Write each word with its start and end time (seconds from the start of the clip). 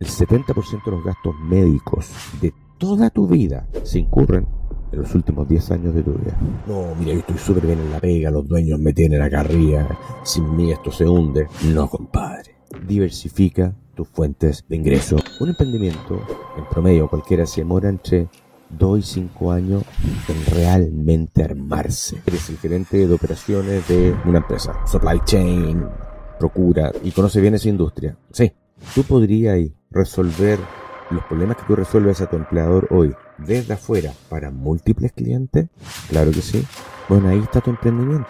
el 0.00 0.08
70% 0.08 0.82
de 0.82 0.90
los 0.90 1.04
gastos 1.04 1.34
médicos 1.40 2.08
de 2.40 2.54
toda 2.78 3.10
tu 3.10 3.28
vida 3.28 3.68
se 3.82 3.98
incurren 3.98 4.46
en 4.92 4.98
los 4.98 5.14
últimos 5.14 5.46
10 5.46 5.70
años 5.72 5.94
de 5.94 6.02
tu 6.02 6.12
vida. 6.12 6.38
No, 6.66 6.94
mira, 6.98 7.12
yo 7.12 7.18
estoy 7.18 7.36
súper 7.36 7.66
bien 7.66 7.80
en 7.80 7.92
la 7.92 8.00
pega, 8.00 8.30
los 8.30 8.48
dueños 8.48 8.80
me 8.80 8.94
tienen 8.94 9.20
acá 9.20 9.40
arriba, 9.40 9.86
sin 10.22 10.56
mí 10.56 10.72
esto 10.72 10.90
se 10.90 11.06
hunde. 11.06 11.48
No, 11.66 11.86
compadre. 11.86 12.56
Diversifica 12.88 13.74
tus 13.94 14.08
fuentes 14.08 14.64
de 14.66 14.76
ingreso. 14.76 15.16
Un 15.38 15.50
emprendimiento, 15.50 16.18
en 16.56 16.64
promedio 16.70 17.06
cualquiera, 17.06 17.44
se 17.44 17.60
demora 17.60 17.90
entre 17.90 18.28
2 18.70 18.98
y 18.98 19.02
5 19.02 19.52
años 19.52 19.84
en 20.28 20.54
realmente 20.54 21.44
armarse. 21.44 22.22
Eres 22.24 22.48
el 22.48 22.56
gerente 22.56 23.06
de 23.06 23.14
operaciones 23.14 23.86
de 23.86 24.16
una 24.24 24.38
empresa, 24.38 24.74
supply 24.86 25.20
chain, 25.26 25.84
procura 26.38 26.90
y 27.04 27.10
conoce 27.10 27.42
bien 27.42 27.54
esa 27.54 27.68
industria. 27.68 28.16
Sí, 28.30 28.50
tú 28.94 29.02
podrías 29.04 29.58
resolver 29.90 30.58
los 31.10 31.24
problemas 31.24 31.56
que 31.56 31.64
tú 31.64 31.76
resuelves 31.76 32.20
a 32.20 32.30
tu 32.30 32.36
empleador 32.36 32.88
hoy 32.90 33.14
desde 33.38 33.74
afuera 33.74 34.12
para 34.28 34.50
múltiples 34.50 35.12
clientes? 35.12 35.68
Claro 36.08 36.30
que 36.30 36.42
sí. 36.42 36.64
Bueno, 37.08 37.28
ahí 37.28 37.40
está 37.40 37.60
tu 37.60 37.70
emprendimiento. 37.70 38.28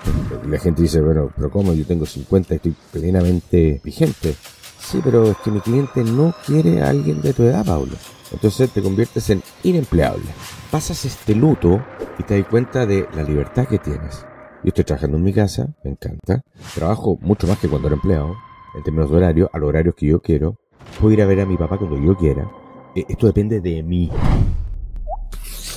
La 0.48 0.58
gente 0.58 0.82
dice, 0.82 1.00
bueno, 1.00 1.30
pero 1.36 1.50
¿cómo? 1.50 1.74
Yo 1.74 1.84
tengo 1.84 2.06
50 2.06 2.54
y 2.54 2.56
estoy 2.56 2.76
plenamente 2.92 3.80
vigente. 3.84 4.34
Sí, 4.78 5.00
pero 5.04 5.24
es 5.24 5.36
que 5.38 5.50
mi 5.50 5.60
cliente 5.60 6.02
no 6.02 6.34
quiere 6.46 6.82
a 6.82 6.88
alguien 6.88 7.20
de 7.20 7.34
tu 7.34 7.42
edad, 7.42 7.64
Pablo. 7.64 7.94
Entonces 8.32 8.70
te 8.70 8.80
conviertes 8.80 9.28
en 9.30 9.42
inempleable. 9.62 10.24
Pasas 10.70 11.04
este 11.04 11.34
luto 11.34 11.84
y 12.18 12.22
te 12.22 12.38
das 12.38 12.48
cuenta 12.48 12.86
de 12.86 13.06
la 13.14 13.22
libertad 13.22 13.66
que 13.66 13.78
tienes. 13.78 14.24
Yo 14.62 14.68
estoy 14.68 14.84
trabajando 14.84 15.18
en 15.18 15.24
mi 15.24 15.32
casa, 15.32 15.74
me 15.84 15.90
encanta. 15.90 16.42
Trabajo 16.74 17.18
mucho 17.20 17.46
más 17.46 17.58
que 17.58 17.68
cuando 17.68 17.88
era 17.88 17.96
empleado, 17.96 18.34
en 18.74 18.82
términos 18.82 19.10
de 19.10 19.16
horario, 19.16 19.50
a 19.52 19.58
los 19.58 19.68
horarios 19.68 19.94
que 19.94 20.06
yo 20.06 20.20
quiero. 20.20 20.56
Puedo 21.00 21.12
ir 21.12 21.22
a 21.22 21.26
ver 21.26 21.40
a 21.40 21.46
mi 21.46 21.56
papá 21.56 21.78
cuando 21.78 21.98
yo 21.98 22.16
quiera. 22.16 22.50
Eh, 22.94 23.04
esto 23.08 23.26
depende 23.26 23.60
de 23.60 23.82
mí. 23.82 24.10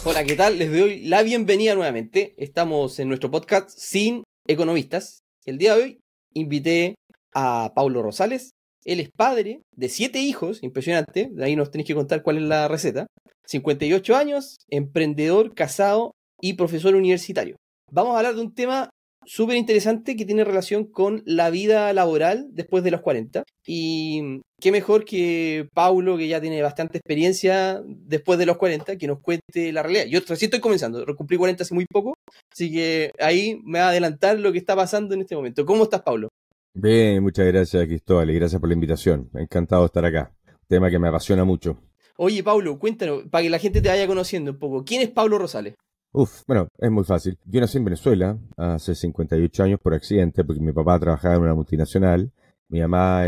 Hola, 0.06 0.24
¿qué 0.24 0.36
tal? 0.36 0.60
Les 0.60 0.72
doy 0.72 1.04
la 1.04 1.24
bienvenida 1.24 1.76
nuevamente. 1.76 2.34
Estamos 2.38 3.00
en 3.00 3.08
nuestro 3.08 3.32
podcast 3.32 3.70
Sin 3.70 4.24
Economistas. 4.48 5.20
El 5.46 5.58
día 5.58 5.76
de 5.76 5.84
hoy 5.84 6.00
invité 6.34 6.96
a 7.34 7.72
Paulo 7.76 8.02
Rosales. 8.02 8.52
Él 8.86 9.00
es 9.00 9.10
padre 9.16 9.62
de 9.76 9.90
siete 9.90 10.20
hijos, 10.20 10.62
impresionante. 10.62 11.30
De 11.32 11.46
ahí 11.46 11.56
nos 11.56 11.72
tenéis 11.72 11.88
que 11.88 11.96
contar 11.96 12.22
cuál 12.22 12.38
es 12.38 12.44
la 12.44 12.68
receta. 12.68 13.08
58 13.46 14.16
años, 14.16 14.58
emprendedor, 14.70 15.54
casado 15.54 16.12
y 16.42 16.54
profesor 16.54 16.96
universitario. 16.96 17.56
Vamos 17.92 18.16
a 18.16 18.18
hablar 18.18 18.36
de 18.36 18.42
un 18.42 18.54
tema 18.54 18.90
súper 19.26 19.58
interesante 19.58 20.16
que 20.16 20.26
tiene 20.26 20.44
relación 20.44 20.86
con 20.86 21.24
la 21.26 21.50
vida 21.50 21.92
laboral 21.94 22.48
después 22.52 22.84
de 22.84 22.92
los 22.92 23.02
40. 23.02 23.44
Y 23.66 24.42
qué 24.60 24.72
mejor 24.72 25.06
que 25.06 25.68
Paulo, 25.74 26.18
que 26.18 26.28
ya 26.28 26.42
tiene 26.42 26.62
bastante 26.62 26.98
experiencia 26.98 27.82
después 27.86 28.40
de 28.40 28.46
los 28.46 28.58
40, 28.58 28.98
que 28.98 29.08
nos 29.08 29.20
cuente 29.20 29.72
la 29.72 29.84
realidad. 29.84 30.06
Yo 30.06 30.20
recién 30.20 30.48
estoy 30.48 30.60
comenzando, 30.60 31.06
cumplí 31.16 31.38
40 31.38 31.64
hace 31.64 31.74
muy 31.74 31.86
poco, 31.86 32.14
así 32.52 32.72
que 32.72 33.12
ahí 33.20 33.60
me 33.64 33.80
va 33.80 33.86
a 33.86 33.90
adelantar 33.90 34.40
lo 34.40 34.52
que 34.52 34.58
está 34.58 34.76
pasando 34.76 35.14
en 35.14 35.22
este 35.22 35.36
momento. 35.36 35.66
¿Cómo 35.66 35.84
estás, 35.84 36.02
Paulo? 36.02 36.30
Bien, 36.74 37.22
muchas 37.22 37.46
gracias, 37.46 37.86
Cristóbal, 37.86 38.30
y 38.32 38.36
gracias 38.36 38.60
por 38.60 38.68
la 38.68 38.74
invitación. 38.74 39.30
Encantado 39.36 39.84
de 39.84 39.88
estar 39.88 40.06
acá. 40.06 40.34
Tema 40.68 40.90
que 40.90 40.98
me 40.98 41.08
apasiona 41.08 41.44
mucho. 41.44 41.80
Oye, 42.18 42.44
Paulo, 42.44 42.80
cuéntanos, 42.80 43.24
para 43.30 43.44
que 43.44 43.50
la 43.50 43.60
gente 43.60 43.82
te 43.82 43.90
vaya 43.90 44.08
conociendo 44.08 44.52
un 44.52 44.60
poco. 44.60 44.84
¿Quién 44.84 45.02
es 45.02 45.10
Paulo 45.10 45.38
Rosales? 45.38 45.76
Uf, 46.16 46.44
bueno, 46.48 46.68
es 46.78 46.92
muy 46.92 47.04
fácil. 47.04 47.40
Yo 47.46 47.60
nací 47.60 47.80
en 47.80 47.86
Venezuela 47.86 48.38
hace 48.56 48.94
58 48.94 49.64
años 49.64 49.80
por 49.82 49.96
accidente, 49.96 50.44
porque 50.44 50.62
mi 50.62 50.72
papá 50.72 51.00
trabajaba 51.00 51.36
en 51.36 51.42
una 51.42 51.56
multinacional. 51.56 52.32
Mi 52.70 52.82
mamá 52.82 53.24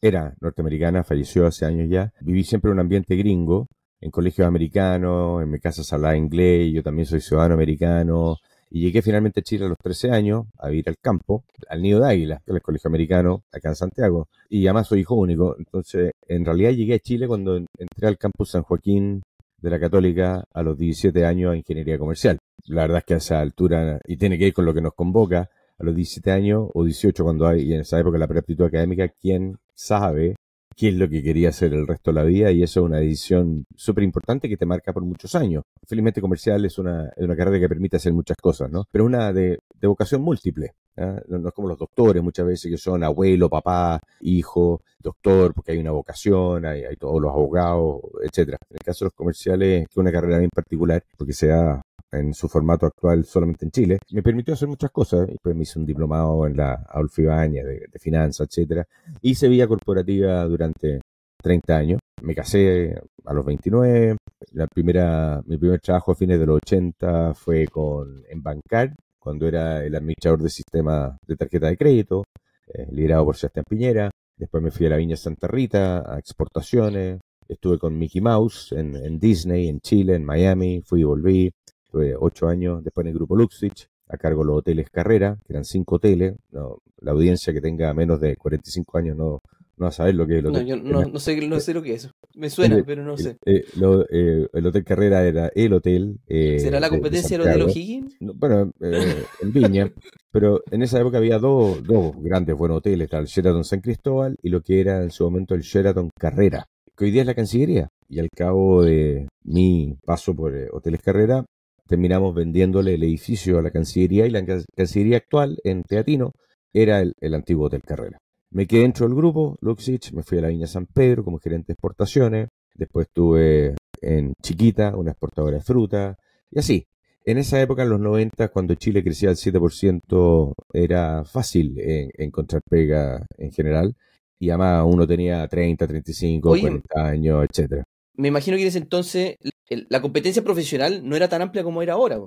era 0.00 0.34
norteamericana, 0.40 1.04
falleció 1.04 1.46
hace 1.46 1.66
años 1.66 1.86
ya. 1.90 2.14
Viví 2.22 2.42
siempre 2.42 2.70
en 2.70 2.74
un 2.74 2.80
ambiente 2.80 3.14
gringo, 3.16 3.68
en 4.00 4.10
colegios 4.10 4.48
americanos, 4.48 5.42
en 5.42 5.50
mi 5.50 5.60
casa 5.60 5.84
se 5.84 5.94
hablaba 5.94 6.16
inglés, 6.16 6.72
yo 6.72 6.82
también 6.82 7.04
soy 7.04 7.20
ciudadano 7.20 7.54
americano. 7.54 8.36
Y 8.70 8.80
llegué 8.80 9.02
finalmente 9.02 9.40
a 9.40 9.42
Chile 9.42 9.66
a 9.66 9.68
los 9.68 9.78
13 9.78 10.10
años 10.10 10.46
a 10.58 10.68
vivir 10.68 10.88
al 10.88 10.96
campo, 10.98 11.44
al 11.68 11.82
Nido 11.82 12.00
de 12.00 12.08
Águila, 12.08 12.42
que 12.44 12.52
es 12.52 12.56
el 12.56 12.62
colegio 12.62 12.88
americano 12.88 13.44
acá 13.52 13.68
en 13.68 13.76
Santiago. 13.76 14.28
Y 14.48 14.66
además 14.66 14.88
soy 14.88 15.00
hijo 15.00 15.14
único. 15.14 15.56
Entonces, 15.58 16.12
en 16.26 16.44
realidad 16.46 16.70
llegué 16.70 16.94
a 16.94 16.98
Chile 17.00 17.28
cuando 17.28 17.56
entré 17.56 18.08
al 18.08 18.16
campus 18.16 18.50
San 18.52 18.62
Joaquín 18.62 19.22
de 19.64 19.70
la 19.70 19.80
Católica 19.80 20.44
a 20.52 20.62
los 20.62 20.76
17 20.76 21.24
años 21.24 21.52
a 21.52 21.56
Ingeniería 21.56 21.98
Comercial. 21.98 22.38
La 22.66 22.82
verdad 22.82 22.98
es 22.98 23.04
que 23.04 23.14
a 23.14 23.16
esa 23.16 23.40
altura, 23.40 23.98
y 24.06 24.18
tiene 24.18 24.38
que 24.38 24.48
ir 24.48 24.52
con 24.52 24.66
lo 24.66 24.74
que 24.74 24.82
nos 24.82 24.92
convoca, 24.92 25.48
a 25.78 25.84
los 25.84 25.96
17 25.96 26.30
años 26.30 26.68
o 26.74 26.84
18 26.84 27.24
cuando 27.24 27.46
hay, 27.46 27.62
y 27.62 27.72
en 27.72 27.80
esa 27.80 27.98
época 27.98 28.18
la 28.18 28.28
preaptitud 28.28 28.66
académica, 28.66 29.08
¿quién 29.08 29.56
sabe 29.72 30.36
qué 30.76 30.88
es 30.88 30.94
lo 30.94 31.08
que 31.08 31.22
quería 31.22 31.48
hacer 31.48 31.72
el 31.72 31.86
resto 31.86 32.10
de 32.10 32.14
la 32.16 32.24
vida? 32.24 32.52
Y 32.52 32.62
eso 32.62 32.80
es 32.80 32.86
una 32.86 32.98
decisión 32.98 33.64
súper 33.74 34.04
importante 34.04 34.50
que 34.50 34.58
te 34.58 34.66
marca 34.66 34.92
por 34.92 35.02
muchos 35.02 35.34
años. 35.34 35.62
Felizmente 35.86 36.20
comercial 36.20 36.62
es 36.66 36.78
una, 36.78 37.08
es 37.16 37.24
una 37.24 37.34
carrera 37.34 37.58
que 37.58 37.68
permite 37.68 37.96
hacer 37.96 38.12
muchas 38.12 38.36
cosas, 38.36 38.70
¿no? 38.70 38.84
Pero 38.92 39.06
una 39.06 39.32
de, 39.32 39.60
de 39.80 39.86
vocación 39.86 40.20
múltiple. 40.20 40.74
No, 40.96 41.48
es 41.48 41.54
como 41.54 41.68
los 41.68 41.78
doctores 41.78 42.22
muchas 42.22 42.46
veces 42.46 42.70
que 42.70 42.78
son 42.78 43.02
abuelo, 43.02 43.48
papá, 43.48 44.00
hijo, 44.20 44.82
doctor, 44.98 45.52
porque 45.52 45.72
hay 45.72 45.78
una 45.78 45.90
vocación, 45.90 46.64
hay, 46.64 46.84
hay 46.84 46.96
todos 46.96 47.20
los 47.20 47.32
abogados, 47.32 48.00
etcétera. 48.22 48.58
En 48.70 48.76
el 48.76 48.84
caso 48.84 49.04
de 49.04 49.06
los 49.06 49.14
comerciales, 49.14 49.86
que 49.86 49.92
es 49.92 49.96
una 49.96 50.12
carrera 50.12 50.38
bien 50.38 50.50
particular, 50.54 51.02
porque 51.16 51.32
se 51.32 51.48
da 51.48 51.82
en 52.12 52.32
su 52.32 52.48
formato 52.48 52.86
actual 52.86 53.24
solamente 53.24 53.64
en 53.64 53.70
Chile, 53.72 53.98
me 54.12 54.22
permitió 54.22 54.54
hacer 54.54 54.68
muchas 54.68 54.90
cosas. 54.90 55.26
Después 55.26 55.54
me 55.54 55.62
hice 55.62 55.78
un 55.78 55.86
diplomado 55.86 56.46
en 56.46 56.56
la 56.56 56.74
Adolfo 56.88 57.22
de, 57.22 57.86
de 57.90 57.98
finanzas, 57.98 58.46
etcétera. 58.48 58.86
Hice 59.22 59.48
vida 59.48 59.66
corporativa 59.66 60.44
durante 60.44 61.00
30 61.42 61.76
años. 61.76 62.00
Me 62.22 62.34
casé 62.34 62.94
a 63.24 63.34
los 63.34 63.44
29. 63.44 64.16
La 64.52 64.66
primera, 64.66 65.42
mi 65.46 65.58
primer 65.58 65.80
trabajo 65.80 66.12
a 66.12 66.14
fines 66.14 66.38
de 66.38 66.46
los 66.46 66.56
80 66.56 67.34
fue 67.34 67.66
con, 67.66 68.22
en 68.28 68.42
Bancar, 68.42 68.94
cuando 69.24 69.48
era 69.48 69.82
el 69.82 69.94
administrador 69.94 70.42
del 70.42 70.50
sistema 70.50 71.16
de 71.26 71.36
tarjeta 71.36 71.68
de 71.68 71.78
crédito, 71.78 72.24
eh, 72.66 72.86
liderado 72.90 73.24
por 73.24 73.36
Sebastián 73.36 73.64
Piñera. 73.66 74.10
Después 74.36 74.62
me 74.62 74.70
fui 74.70 74.84
a 74.84 74.90
la 74.90 74.98
Viña 74.98 75.16
Santa 75.16 75.48
Rita, 75.48 76.04
a 76.06 76.18
exportaciones. 76.18 77.20
Estuve 77.48 77.78
con 77.78 77.98
Mickey 77.98 78.20
Mouse 78.20 78.72
en, 78.72 79.18
Disney, 79.18 79.68
en 79.68 79.80
Chile, 79.80 80.16
en 80.16 80.26
Miami. 80.26 80.82
Fui 80.84 81.00
y 81.00 81.04
volví. 81.04 81.50
Estuve 81.86 82.14
ocho 82.18 82.48
años 82.48 82.84
después 82.84 83.06
en 83.06 83.12
el 83.12 83.14
grupo 83.14 83.34
Luxich, 83.34 83.88
a 84.08 84.18
cargo 84.18 84.42
de 84.42 84.46
los 84.48 84.58
hoteles 84.58 84.90
Carrera, 84.90 85.38
que 85.46 85.54
eran 85.54 85.64
cinco 85.64 85.96
hoteles. 85.96 86.34
la 86.50 87.12
audiencia 87.12 87.52
que 87.54 87.62
tenga 87.62 87.94
menos 87.94 88.20
de 88.20 88.36
45 88.36 88.98
años 88.98 89.16
no, 89.16 89.40
no 89.76 89.86
a 89.86 89.92
saber 89.92 90.14
lo 90.14 90.26
que 90.26 90.34
es 90.34 90.38
el 90.40 90.46
hotel. 90.46 90.62
No, 90.62 90.68
yo 90.68 90.76
no, 90.76 91.18
sé, 91.18 91.46
no 91.46 91.60
sé 91.60 91.74
lo 91.74 91.82
que 91.82 91.94
es 91.94 92.04
eso. 92.04 92.14
Me 92.34 92.50
suena, 92.50 92.82
pero 92.86 93.04
no 93.04 93.16
sé. 93.16 93.36
Eh, 93.44 93.64
eh, 94.10 94.46
el 94.52 94.66
Hotel 94.66 94.84
Carrera 94.84 95.26
era 95.26 95.50
el 95.54 95.72
hotel. 95.72 96.20
Eh, 96.26 96.58
¿Será 96.58 96.80
la 96.80 96.88
competencia 96.88 97.38
del 97.38 97.48
Hotel 97.48 97.62
O'Higgins? 97.62 98.16
bueno, 98.20 98.72
en 98.80 99.52
Viña. 99.52 99.92
pero 100.32 100.62
en 100.70 100.82
esa 100.82 101.00
época 101.00 101.18
había 101.18 101.38
dos, 101.38 101.82
dos 101.82 102.12
grandes 102.20 102.56
buenos 102.56 102.78
hoteles: 102.78 103.08
el 103.12 103.26
Sheraton 103.26 103.64
San 103.64 103.80
Cristóbal 103.80 104.36
y 104.42 104.50
lo 104.50 104.60
que 104.60 104.80
era 104.80 105.02
en 105.02 105.10
su 105.10 105.24
momento 105.24 105.54
el 105.54 105.62
Sheraton 105.62 106.10
Carrera, 106.18 106.66
que 106.96 107.04
hoy 107.04 107.10
día 107.10 107.22
es 107.22 107.26
la 107.26 107.34
Cancillería. 107.34 107.88
Y 108.08 108.20
al 108.20 108.28
cabo 108.30 108.82
de 108.82 109.28
mi 109.44 109.96
paso 110.04 110.34
por 110.34 110.54
Hoteles 110.72 111.00
Carrera, 111.00 111.44
terminamos 111.86 112.34
vendiéndole 112.34 112.94
el 112.94 113.02
edificio 113.02 113.58
a 113.58 113.62
la 113.62 113.70
Cancillería 113.70 114.26
y 114.26 114.30
la 114.30 114.44
Cancillería 114.76 115.16
actual 115.18 115.58
en 115.64 115.82
Teatino 115.82 116.32
era 116.72 117.00
el 117.00 117.34
antiguo 117.34 117.66
Hotel 117.66 117.82
Carrera. 117.82 118.18
Me 118.54 118.68
quedé 118.68 118.82
dentro 118.82 119.04
del 119.08 119.16
grupo, 119.16 119.58
Luxich, 119.62 120.12
me 120.12 120.22
fui 120.22 120.38
a 120.38 120.42
la 120.42 120.46
Viña 120.46 120.68
San 120.68 120.86
Pedro 120.86 121.24
como 121.24 121.40
gerente 121.40 121.66
de 121.66 121.72
exportaciones, 121.72 122.50
después 122.76 123.08
estuve 123.08 123.74
en 124.00 124.32
Chiquita, 124.40 124.96
una 124.96 125.10
exportadora 125.10 125.56
de 125.56 125.62
fruta, 125.64 126.16
y 126.52 126.60
así. 126.60 126.86
En 127.24 127.38
esa 127.38 127.60
época, 127.60 127.82
en 127.82 127.88
los 127.88 127.98
90, 127.98 128.50
cuando 128.50 128.76
Chile 128.76 129.02
crecía 129.02 129.30
al 129.30 129.34
7%, 129.34 130.52
era 130.72 131.24
fácil 131.24 131.74
encontrar 132.16 132.62
pega 132.70 133.26
en 133.38 133.50
general, 133.50 133.96
y 134.38 134.50
además 134.50 134.84
uno 134.86 135.04
tenía 135.04 135.48
30, 135.48 135.88
35, 135.88 136.48
40 136.50 137.04
años, 137.04 137.44
etcétera. 137.50 137.82
Me 138.14 138.28
imagino 138.28 138.56
que 138.56 138.62
en 138.62 138.68
ese 138.68 138.78
entonces 138.78 139.34
la 139.68 140.00
competencia 140.00 140.44
profesional 140.44 141.02
no 141.04 141.16
era 141.16 141.26
tan 141.26 141.42
amplia 141.42 141.64
como 141.64 141.82
era 141.82 141.94
ahora. 141.94 142.20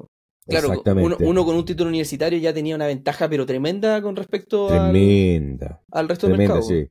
Claro, 0.47 0.81
uno, 1.19 1.45
con 1.45 1.55
un 1.55 1.65
título 1.65 1.89
universitario 1.89 2.39
ya 2.39 2.53
tenía 2.53 2.75
una 2.75 2.87
ventaja, 2.87 3.27
pero 3.29 3.45
tremenda 3.45 4.01
con 4.01 4.15
respecto 4.15 4.67
tremenda, 4.67 5.81
al, 5.91 6.07
resto 6.07 6.27
del 6.27 6.37
mercado. 6.37 6.61
Sí. 6.61 6.87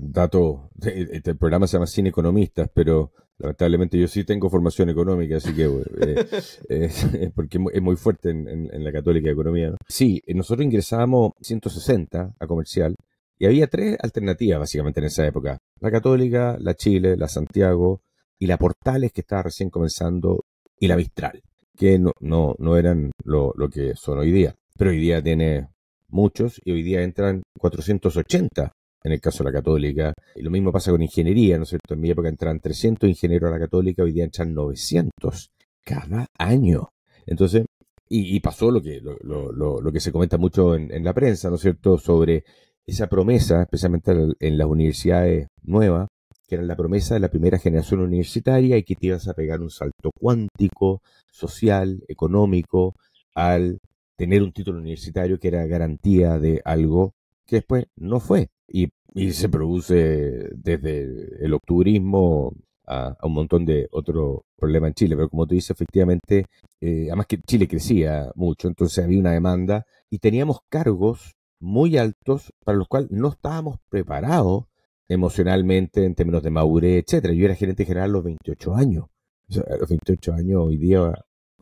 dato, 0.00 0.70
este 0.80 1.34
programa 1.34 1.66
se 1.66 1.74
llama 1.74 1.86
Cine 1.86 2.10
Economistas, 2.10 2.68
pero 2.72 3.12
lamentablemente 3.38 3.98
yo 3.98 4.08
sí 4.08 4.24
tengo 4.24 4.50
formación 4.50 4.90
económica, 4.90 5.36
así 5.36 5.54
que 5.54 5.64
eh, 5.64 6.26
eh, 6.68 7.30
porque 7.34 7.58
es 7.72 7.82
muy 7.82 7.96
fuerte 7.96 8.30
en, 8.30 8.84
la 8.84 8.92
católica 8.92 9.26
de 9.26 9.32
economía. 9.32 9.70
¿no? 9.70 9.76
Sí, 9.88 10.22
eh, 10.26 10.34
nosotros 10.34 10.64
ingresábamos 10.64 11.32
160 11.40 12.34
a 12.38 12.46
comercial 12.46 12.96
y 13.38 13.46
había 13.46 13.68
tres 13.68 13.96
alternativas 14.02 14.58
básicamente 14.58 15.00
en 15.00 15.06
esa 15.06 15.26
época. 15.26 15.58
La 15.80 15.90
católica, 15.90 16.56
la 16.60 16.74
Chile, 16.74 17.16
la 17.16 17.28
Santiago 17.28 18.02
y 18.38 18.46
la 18.46 18.58
Portales 18.58 19.12
que 19.12 19.20
estaba 19.20 19.44
recién 19.44 19.70
comenzando 19.70 20.44
y 20.78 20.88
la 20.88 20.96
Mistral 20.96 21.42
que 21.78 21.98
no, 21.98 22.12
no, 22.20 22.56
no 22.58 22.76
eran 22.76 23.12
lo, 23.24 23.54
lo, 23.56 23.70
que 23.70 23.94
son 23.94 24.18
hoy 24.18 24.32
día. 24.32 24.54
Pero 24.76 24.90
hoy 24.90 24.98
día 24.98 25.22
tiene 25.22 25.68
muchos 26.08 26.60
y 26.64 26.72
hoy 26.72 26.82
día 26.82 27.02
entran 27.02 27.42
480 27.58 28.72
en 29.04 29.12
el 29.12 29.20
caso 29.20 29.44
de 29.44 29.50
la 29.50 29.58
católica. 29.58 30.12
Y 30.34 30.42
lo 30.42 30.50
mismo 30.50 30.72
pasa 30.72 30.90
con 30.90 31.00
ingeniería, 31.02 31.56
¿no 31.56 31.62
es 31.62 31.70
cierto? 31.70 31.94
En 31.94 32.00
mi 32.00 32.10
época 32.10 32.28
entran 32.28 32.60
300 32.60 33.08
ingenieros 33.08 33.48
a 33.48 33.54
la 33.54 33.60
católica, 33.60 34.02
hoy 34.02 34.12
día 34.12 34.24
entran 34.24 34.52
900 34.52 35.50
cada 35.84 36.26
año. 36.36 36.88
Entonces, 37.26 37.64
y, 38.10 38.40
pasó 38.40 38.70
lo 38.70 38.82
que, 38.82 39.00
lo, 39.00 39.16
lo, 39.22 39.80
lo, 39.80 39.92
que 39.92 40.00
se 40.00 40.10
comenta 40.10 40.38
mucho 40.38 40.74
en, 40.74 40.92
en, 40.92 41.04
la 41.04 41.12
prensa, 41.12 41.50
¿no 41.50 41.56
es 41.56 41.60
cierto?, 41.60 41.98
sobre 41.98 42.42
esa 42.86 43.06
promesa, 43.06 43.62
especialmente 43.62 44.12
en 44.40 44.56
las 44.56 44.66
universidades 44.66 45.48
nuevas, 45.62 46.08
que 46.48 46.54
era 46.54 46.64
la 46.64 46.76
promesa 46.76 47.14
de 47.14 47.20
la 47.20 47.28
primera 47.28 47.58
generación 47.58 48.00
universitaria 48.00 48.78
y 48.78 48.82
que 48.82 48.96
te 48.96 49.08
ibas 49.08 49.28
a 49.28 49.34
pegar 49.34 49.60
un 49.60 49.70
salto 49.70 50.10
cuántico, 50.18 51.02
social, 51.30 52.02
económico, 52.08 52.94
al 53.34 53.78
tener 54.16 54.42
un 54.42 54.52
título 54.52 54.78
universitario 54.78 55.38
que 55.38 55.48
era 55.48 55.66
garantía 55.66 56.38
de 56.38 56.62
algo 56.64 57.12
que 57.46 57.56
después 57.56 57.86
no 57.96 58.18
fue. 58.18 58.48
Y, 58.66 58.88
y 59.14 59.32
se 59.32 59.50
produce 59.50 60.48
desde 60.54 61.44
el 61.44 61.52
octubrismo 61.52 62.54
a, 62.86 63.14
un 63.22 63.34
montón 63.34 63.66
de 63.66 63.86
otros 63.92 64.40
problemas 64.56 64.88
en 64.88 64.94
Chile. 64.94 65.16
Pero 65.16 65.28
como 65.28 65.46
tú 65.46 65.54
dices, 65.54 65.70
efectivamente, 65.70 66.46
eh, 66.80 67.06
además 67.08 67.26
que 67.26 67.40
Chile 67.42 67.68
crecía 67.68 68.32
mucho, 68.34 68.68
entonces 68.68 69.04
había 69.04 69.20
una 69.20 69.32
demanda 69.32 69.84
y 70.10 70.18
teníamos 70.18 70.60
cargos 70.70 71.36
muy 71.60 71.98
altos 71.98 72.52
para 72.64 72.78
los 72.78 72.88
cuales 72.88 73.10
no 73.10 73.28
estábamos 73.28 73.78
preparados 73.90 74.64
emocionalmente 75.08 76.04
en 76.04 76.14
términos 76.14 76.42
de 76.42 76.50
madurez, 76.50 77.04
etcétera. 77.04 77.34
Yo 77.34 77.46
era 77.46 77.54
gerente 77.54 77.84
general 77.84 78.10
a 78.10 78.12
los 78.12 78.24
28 78.24 78.74
años. 78.74 79.06
a 79.56 79.76
los 79.76 79.88
28 79.88 80.32
años 80.34 80.60
hoy 80.62 80.76
día 80.76 81.12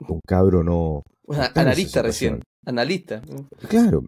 un 0.08 0.20
cabro 0.26 0.62
no... 0.62 1.02
analista 1.54 2.02
recién, 2.02 2.42
analista. 2.64 3.22
Claro. 3.68 4.04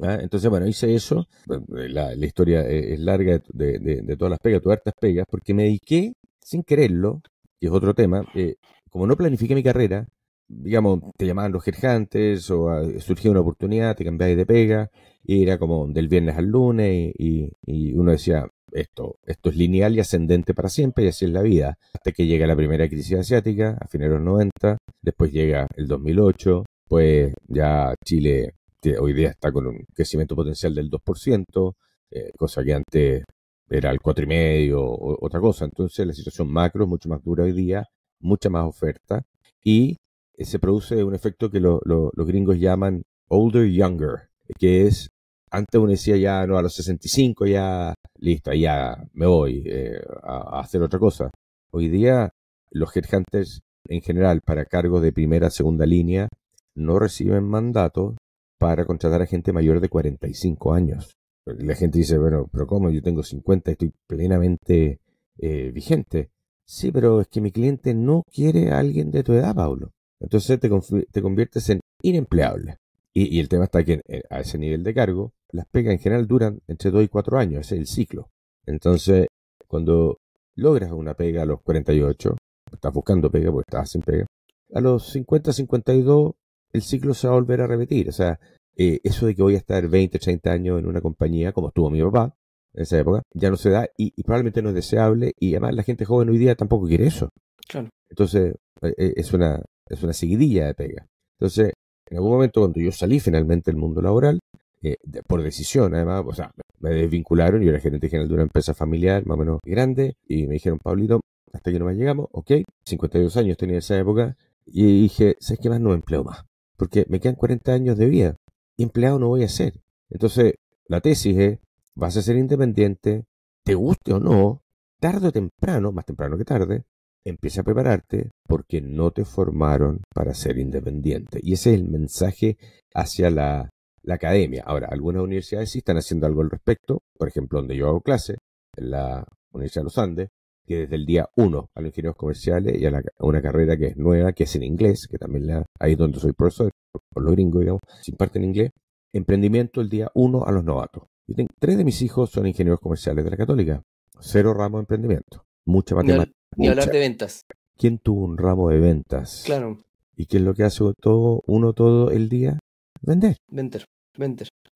Ah, 0.00 0.18
entonces, 0.20 0.48
bueno, 0.50 0.66
hice 0.66 0.94
eso. 0.94 1.26
La, 1.68 2.14
historia 2.14 2.62
es 2.62 2.98
larga 3.00 3.40
de, 3.52 3.78
de, 3.78 4.16
todas 4.16 4.30
las 4.30 4.40
pegas, 4.40 4.62
todas 4.62 4.78
hartas 4.78 4.94
pegas, 5.00 5.26
porque 5.30 5.54
me 5.54 5.64
dediqué, 5.64 6.12
sin 6.40 6.62
quererlo, 6.62 7.20
y 7.60 7.66
es 7.66 7.72
otro 7.72 7.94
tema, 7.94 8.24
eh, 8.34 8.56
como 8.90 9.06
no 9.06 9.16
planifiqué 9.16 9.54
mi 9.54 9.62
carrera, 9.62 10.06
digamos, 10.48 11.00
te 11.16 11.26
llamaban 11.26 11.52
los 11.52 11.62
gerjantes 11.62 12.50
o 12.50 12.70
ah, 12.70 12.82
surgía 12.98 13.30
una 13.30 13.40
oportunidad, 13.40 13.96
te 13.96 14.04
cambiabas 14.04 14.36
de 14.36 14.46
pega, 14.46 14.90
y 15.22 15.42
era 15.42 15.58
como 15.58 15.86
del 15.88 16.08
viernes 16.08 16.36
al 16.36 16.46
lunes 16.46 17.12
y, 17.18 17.52
y, 17.66 17.94
uno 17.94 18.12
decía, 18.12 18.48
esto, 18.72 19.16
esto 19.24 19.50
es 19.50 19.56
lineal 19.56 19.94
y 19.94 20.00
ascendente 20.00 20.54
para 20.54 20.68
siempre 20.68 21.04
y 21.04 21.08
así 21.08 21.24
es 21.24 21.30
la 21.30 21.42
vida. 21.42 21.78
Hasta 21.94 22.12
que 22.12 22.26
llega 22.26 22.46
la 22.46 22.56
primera 22.56 22.88
crisis 22.88 23.18
asiática 23.18 23.76
a 23.80 23.86
finales 23.88 24.12
de 24.12 24.18
los 24.18 24.24
90, 24.24 24.78
después 25.02 25.32
llega 25.32 25.66
el 25.76 25.86
2008, 25.86 26.64
pues 26.88 27.32
ya 27.46 27.94
Chile 28.04 28.54
hoy 29.00 29.12
día 29.12 29.30
está 29.30 29.52
con 29.52 29.66
un 29.66 29.84
crecimiento 29.94 30.36
potencial 30.36 30.74
del 30.74 30.90
2%, 30.90 31.72
eh, 32.10 32.30
cosa 32.36 32.62
que 32.64 32.74
antes 32.74 33.24
era 33.68 33.90
el 33.90 33.98
4,5% 34.00 34.74
o 34.76 35.18
otra 35.20 35.40
cosa. 35.40 35.64
Entonces 35.64 36.06
la 36.06 36.12
situación 36.12 36.50
macro 36.50 36.84
es 36.84 36.88
mucho 36.88 37.08
más 37.08 37.22
dura 37.22 37.44
hoy 37.44 37.52
día, 37.52 37.84
mucha 38.20 38.48
más 38.50 38.64
oferta 38.66 39.22
y 39.62 39.96
eh, 40.36 40.44
se 40.44 40.58
produce 40.58 41.02
un 41.04 41.14
efecto 41.14 41.50
que 41.50 41.60
los 41.60 41.82
gringos 42.26 42.58
llaman 42.58 43.02
older 43.28 43.66
younger, 43.66 44.28
que 44.58 44.86
es 44.86 45.10
antes 45.50 45.80
uno 45.80 45.90
decía 45.90 46.16
ya, 46.16 46.46
no, 46.46 46.58
a 46.58 46.62
los 46.62 46.74
65 46.74 47.46
ya, 47.46 47.94
listo, 48.18 48.52
ya 48.52 48.96
me 49.12 49.26
voy 49.26 49.62
eh, 49.66 50.00
a, 50.22 50.60
hacer 50.60 50.82
otra 50.82 50.98
cosa. 50.98 51.30
Hoy 51.70 51.88
día 51.88 52.30
los 52.70 52.94
headhunters 52.94 53.60
en 53.88 54.02
general 54.02 54.40
para 54.44 54.64
cargos 54.64 55.02
de 55.02 55.12
primera, 55.12 55.50
segunda 55.50 55.86
línea 55.86 56.28
no 56.74 56.98
reciben 56.98 57.44
mandato 57.44 58.16
para 58.58 58.84
contratar 58.84 59.22
a 59.22 59.26
gente 59.26 59.52
mayor 59.52 59.80
de 59.80 59.88
45 59.88 60.74
años. 60.74 61.16
La 61.44 61.74
gente 61.74 61.98
dice, 61.98 62.18
bueno, 62.18 62.48
pero 62.52 62.66
¿cómo? 62.66 62.90
Yo 62.90 63.02
tengo 63.02 63.22
50, 63.22 63.72
estoy 63.72 63.92
plenamente 64.06 65.00
eh, 65.38 65.70
vigente. 65.72 66.30
Sí, 66.64 66.92
pero 66.92 67.20
es 67.20 67.28
que 67.28 67.40
mi 67.40 67.50
cliente 67.50 67.94
no 67.94 68.22
quiere 68.30 68.70
a 68.70 68.78
alguien 68.78 69.10
de 69.10 69.22
tu 69.22 69.32
edad, 69.32 69.54
Pablo. 69.54 69.92
Entonces 70.20 70.60
te, 70.60 70.68
te 71.10 71.22
conviertes 71.22 71.70
en 71.70 71.80
inempleable. 72.02 72.76
Y, 73.14 73.40
el 73.40 73.48
tema 73.48 73.64
está 73.64 73.82
que 73.84 74.02
eh, 74.06 74.22
a 74.30 74.40
ese 74.40 74.58
nivel 74.58 74.84
de 74.84 74.94
cargo, 74.94 75.32
las 75.50 75.66
pegas 75.66 75.92
en 75.92 75.98
general 75.98 76.26
duran 76.26 76.60
entre 76.66 76.90
2 76.90 77.04
y 77.04 77.08
4 77.08 77.38
años, 77.38 77.60
ese 77.60 77.76
es 77.76 77.80
el 77.80 77.86
ciclo. 77.86 78.30
Entonces, 78.66 79.28
cuando 79.66 80.18
logras 80.54 80.92
una 80.92 81.14
pega 81.14 81.42
a 81.42 81.46
los 81.46 81.62
48, 81.62 82.36
estás 82.72 82.92
buscando 82.92 83.30
pega 83.30 83.50
porque 83.50 83.68
estás 83.68 83.90
sin 83.90 84.02
pega, 84.02 84.26
a 84.74 84.80
los 84.80 85.08
50, 85.10 85.52
52, 85.52 86.32
el 86.72 86.82
ciclo 86.82 87.14
se 87.14 87.26
va 87.26 87.34
a 87.34 87.36
volver 87.36 87.60
a 87.62 87.66
repetir. 87.66 88.08
O 88.08 88.12
sea, 88.12 88.38
eh, 88.76 89.00
eso 89.02 89.26
de 89.26 89.34
que 89.34 89.42
voy 89.42 89.54
a 89.54 89.58
estar 89.58 89.88
20, 89.88 90.18
30 90.18 90.50
años 90.50 90.78
en 90.78 90.86
una 90.86 91.00
compañía, 91.00 91.52
como 91.52 91.68
estuvo 91.68 91.90
mi 91.90 92.02
papá 92.02 92.34
en 92.74 92.82
esa 92.82 92.98
época, 92.98 93.22
ya 93.34 93.50
no 93.50 93.56
se 93.56 93.70
da 93.70 93.88
y, 93.96 94.22
probablemente 94.22 94.62
no 94.62 94.68
es 94.68 94.74
deseable 94.74 95.32
y 95.38 95.52
además 95.54 95.74
la 95.74 95.82
gente 95.82 96.04
joven 96.04 96.28
hoy 96.28 96.38
día 96.38 96.54
tampoco 96.54 96.86
quiere 96.86 97.06
eso. 97.06 97.30
Claro. 97.66 97.88
Entonces, 98.10 98.54
eh, 98.82 99.14
es, 99.16 99.32
una, 99.32 99.62
es 99.86 100.02
una 100.02 100.12
seguidilla 100.12 100.66
de 100.66 100.74
pega. 100.74 101.06
Entonces, 101.38 101.72
en 102.06 102.16
algún 102.16 102.32
momento, 102.32 102.60
cuando 102.60 102.80
yo 102.80 102.92
salí 102.92 103.20
finalmente 103.20 103.70
del 103.70 103.80
mundo 103.80 104.00
laboral, 104.00 104.38
eh, 104.82 104.96
por 105.26 105.42
decisión, 105.42 105.94
además, 105.94 106.24
o 106.26 106.32
sea, 106.32 106.52
me 106.80 106.90
desvincularon, 106.90 107.62
yo 107.62 107.70
era 107.70 107.80
gerente 107.80 108.08
general 108.08 108.28
de 108.28 108.34
una 108.34 108.42
empresa 108.44 108.74
familiar 108.74 109.26
más 109.26 109.36
o 109.36 109.38
menos 109.38 109.60
grande, 109.64 110.16
y 110.26 110.46
me 110.46 110.54
dijeron, 110.54 110.78
Pablito, 110.78 111.20
hasta 111.52 111.70
aquí 111.70 111.78
no 111.78 111.86
más 111.86 111.96
llegamos, 111.96 112.28
ok, 112.32 112.52
52 112.84 113.36
años 113.36 113.56
tenía 113.56 113.74
en 113.74 113.78
esa 113.78 113.98
época, 113.98 114.36
y 114.66 115.02
dije, 115.02 115.36
¿sabes 115.40 115.60
qué 115.60 115.68
más? 115.68 115.80
No 115.80 115.94
empleo 115.94 116.24
más, 116.24 116.44
porque 116.76 117.06
me 117.08 117.20
quedan 117.20 117.34
40 117.34 117.72
años 117.72 117.96
de 117.98 118.06
vida, 118.06 118.36
empleado 118.76 119.18
no 119.18 119.28
voy 119.28 119.44
a 119.44 119.48
ser. 119.48 119.80
Entonces, 120.10 120.54
la 120.86 121.00
tesis 121.00 121.36
es, 121.36 121.58
vas 121.94 122.16
a 122.16 122.22
ser 122.22 122.36
independiente, 122.36 123.24
te 123.64 123.74
guste 123.74 124.12
o 124.12 124.20
no, 124.20 124.62
tarde 125.00 125.28
o 125.28 125.32
temprano, 125.32 125.92
más 125.92 126.04
temprano 126.04 126.38
que 126.38 126.44
tarde, 126.44 126.84
empieza 127.24 127.60
a 127.60 127.64
prepararte 127.64 128.30
porque 128.46 128.80
no 128.80 129.10
te 129.10 129.24
formaron 129.24 130.02
para 130.14 130.34
ser 130.34 130.58
independiente. 130.58 131.40
Y 131.42 131.54
ese 131.54 131.74
es 131.74 131.80
el 131.80 131.88
mensaje 131.88 132.56
hacia 132.94 133.30
la, 133.30 133.70
academia. 134.14 134.62
Ahora, 134.66 134.88
algunas 134.90 135.22
universidades 135.22 135.70
sí 135.70 135.78
están 135.78 135.96
haciendo 135.96 136.26
algo 136.26 136.42
al 136.42 136.50
respecto. 136.50 137.02
Por 137.16 137.28
ejemplo, 137.28 137.58
donde 137.58 137.76
yo 137.76 137.88
hago 137.88 138.00
clase, 138.00 138.38
en 138.76 138.90
la 138.90 139.24
Universidad 139.52 139.82
de 139.82 139.84
los 139.84 139.98
Andes, 139.98 140.28
que 140.68 140.80
desde 140.80 140.96
el 140.96 141.06
día 141.06 141.28
1 141.36 141.70
a 141.74 141.80
los 141.80 141.88
ingenieros 141.88 142.16
comerciales 142.16 142.80
y 142.80 142.86
a, 142.86 143.02
una 143.20 143.40
carrera 143.40 143.76
que 143.76 143.86
es 143.86 143.96
nueva, 143.96 144.32
que 144.32 144.44
es 144.44 144.54
en 144.54 144.62
inglés, 144.62 145.08
que 145.08 145.18
también 145.18 145.46
la, 145.46 145.66
ahí 145.80 145.92
es 145.92 145.98
donde 145.98 146.20
soy 146.20 146.32
profesor, 146.32 146.70
por 147.10 147.22
los 147.22 147.32
gringos, 147.32 147.60
digamos, 147.60 147.80
sin 148.02 148.16
parte 148.16 148.38
en 148.38 148.44
inglés, 148.44 148.70
emprendimiento 149.12 149.80
el 149.80 149.88
día 149.88 150.10
1 150.14 150.44
a 150.44 150.52
los 150.52 150.62
novatos. 150.62 151.04
Yo 151.26 151.34
tengo, 151.34 151.50
tres 151.58 151.76
de 151.76 151.84
mis 151.84 152.00
hijos 152.02 152.30
son 152.30 152.46
ingenieros 152.46 152.80
comerciales 152.80 153.24
de 153.24 153.30
la 153.30 153.36
Católica, 153.36 153.82
cero 154.20 154.54
ramo 154.54 154.78
de 154.78 154.82
emprendimiento, 154.82 155.44
mucha 155.64 155.94
matemática. 155.94 156.36
Ni 156.56 156.68
hablar 156.68 156.90
de 156.90 156.98
ventas. 156.98 157.44
¿Quién 157.76 157.98
tuvo 157.98 158.24
un 158.24 158.36
ramo 158.36 158.70
de 158.70 158.78
ventas? 158.78 159.42
Claro. 159.46 159.78
¿Y 160.16 160.26
qué 160.26 160.38
es 160.38 160.42
lo 160.42 160.54
que 160.54 160.64
hace 160.64 160.84
todo, 161.00 161.42
uno 161.46 161.72
todo 161.72 162.10
el 162.10 162.28
día? 162.28 162.58
Vender. 163.00 163.36
Vender, 163.48 163.84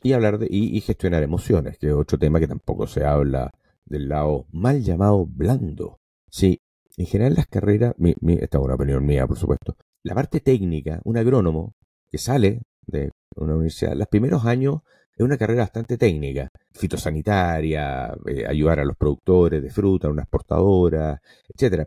Y 0.02 0.12
hablar 0.12 0.38
de, 0.38 0.49
y, 0.50 0.80
gestionar 0.80 1.22
emociones, 1.22 1.78
que 1.78 1.88
es 1.88 1.92
otro 1.92 2.18
tema 2.18 2.40
que 2.40 2.49
tampoco 2.49 2.87
se 2.87 3.04
habla 3.04 3.50
del 3.84 4.08
lado 4.08 4.46
mal 4.52 4.82
llamado 4.82 5.26
blando. 5.26 5.99
Sí, 6.30 6.61
en 6.96 7.06
general 7.06 7.34
las 7.34 7.46
carreras, 7.46 7.94
esta 7.99 8.58
es 8.58 8.64
una 8.64 8.75
opinión 8.75 9.04
mía, 9.04 9.26
por 9.26 9.38
supuesto, 9.38 9.76
la 10.04 10.14
parte 10.14 10.40
técnica, 10.40 11.00
un 11.04 11.16
agrónomo 11.16 11.75
que 12.11 12.18
sale 12.18 12.62
de 12.87 13.11
una 13.37 13.54
universidad, 13.54 13.94
los 13.94 14.08
primeros 14.08 14.44
años 14.44 14.80
es 15.16 15.25
una 15.25 15.37
carrera 15.37 15.62
bastante 15.62 15.99
técnica, 15.99 16.49
fitosanitaria, 16.72 18.14
eh, 18.26 18.46
ayudar 18.46 18.80
a 18.80 18.84
los 18.84 18.96
productores 18.96 19.62
de 19.62 19.70
fruta, 19.70 20.08
una 20.08 20.22
exportadora, 20.22 21.20
etcétera. 21.49 21.87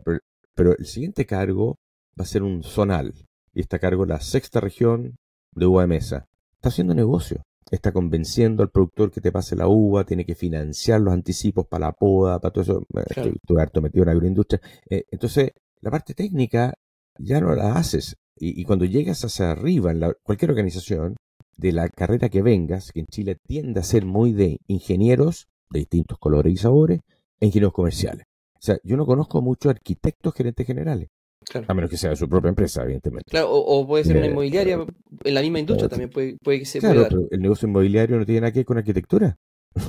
Pero, 0.54 0.74
el 0.78 0.86
siguiente 0.86 1.26
cargo 1.26 1.78
va 2.18 2.24
a 2.24 2.26
ser 2.26 2.42
un 2.42 2.62
zonal, 2.62 3.12
y 3.52 3.60
está 3.60 3.76
a 3.76 3.80
cargo 3.80 4.06
la 4.06 4.20
sexta 4.20 4.60
región 4.60 5.16
de 5.52 5.66
uva 5.66 5.82
de 5.82 5.88
mesa. 5.88 6.26
Está 6.66 6.74
haciendo 6.74 6.96
negocio, 6.96 7.44
está 7.70 7.92
convenciendo 7.92 8.64
al 8.64 8.70
productor 8.70 9.12
que 9.12 9.20
te 9.20 9.30
pase 9.30 9.54
la 9.54 9.68
uva, 9.68 10.02
tiene 10.02 10.24
que 10.24 10.34
financiar 10.34 11.00
los 11.00 11.14
anticipos 11.14 11.64
para 11.68 11.86
la 11.86 11.92
poda, 11.92 12.40
para 12.40 12.52
todo 12.52 12.62
eso. 12.62 12.84
Claro. 12.88 13.30
Estoy, 13.30 13.56
harto 13.60 13.80
metido 13.80 14.02
en 14.02 14.06
la 14.06 14.12
agroindustria. 14.14 14.60
Eh, 14.90 15.04
entonces, 15.12 15.52
la 15.80 15.92
parte 15.92 16.12
técnica 16.14 16.74
ya 17.20 17.40
no 17.40 17.54
la 17.54 17.76
haces. 17.76 18.16
Y, 18.34 18.64
cuando 18.64 18.84
llegas 18.84 19.24
hacia 19.24 19.52
arriba 19.52 19.92
en 19.92 20.00
cualquier 20.24 20.50
organización, 20.50 21.14
de 21.56 21.70
la 21.70 21.88
carrera 21.88 22.30
que 22.30 22.42
vengas, 22.42 22.90
que 22.90 22.98
en 22.98 23.06
Chile 23.06 23.36
tiende 23.46 23.78
a 23.78 23.84
ser 23.84 24.04
muy 24.04 24.32
de 24.32 24.58
ingenieros 24.66 25.46
de 25.70 25.78
distintos 25.78 26.18
colores 26.18 26.52
y 26.52 26.56
sabores, 26.56 26.98
e 27.38 27.46
ingenieros 27.46 27.74
comerciales. 27.74 28.26
O 28.54 28.58
sea, 28.60 28.76
yo 28.82 28.96
no 28.96 29.06
conozco 29.06 29.40
muchos 29.40 29.70
arquitectos 29.70 30.34
gerentes 30.34 30.66
generales. 30.66 31.10
A 31.66 31.74
menos 31.74 31.90
que 31.90 31.96
sea 31.96 32.10
de 32.10 32.16
su 32.16 32.28
propia 32.28 32.48
empresa, 32.48 32.82
evidentemente. 32.82 33.30
Claro, 33.30 33.52
o, 33.52 33.86
puede 33.86 34.04
ser 34.04 34.16
una 34.16 34.26
inmobiliaria, 34.26 34.84
en 35.24 35.34
la 35.34 35.40
misma 35.40 35.60
industria 35.60 35.88
también 35.88 36.10
puede, 36.10 36.36
puede 36.42 36.60
que 36.60 36.64
se 36.64 36.80
claro, 36.80 37.06
Pero 37.08 37.28
el 37.30 37.40
negocio 37.40 37.68
inmobiliario 37.68 38.18
no 38.18 38.26
tiene 38.26 38.40
nada 38.40 38.52
que 38.52 38.60
ver 38.60 38.66
con 38.66 38.78
arquitectura. 38.78 39.38
el 39.74 39.82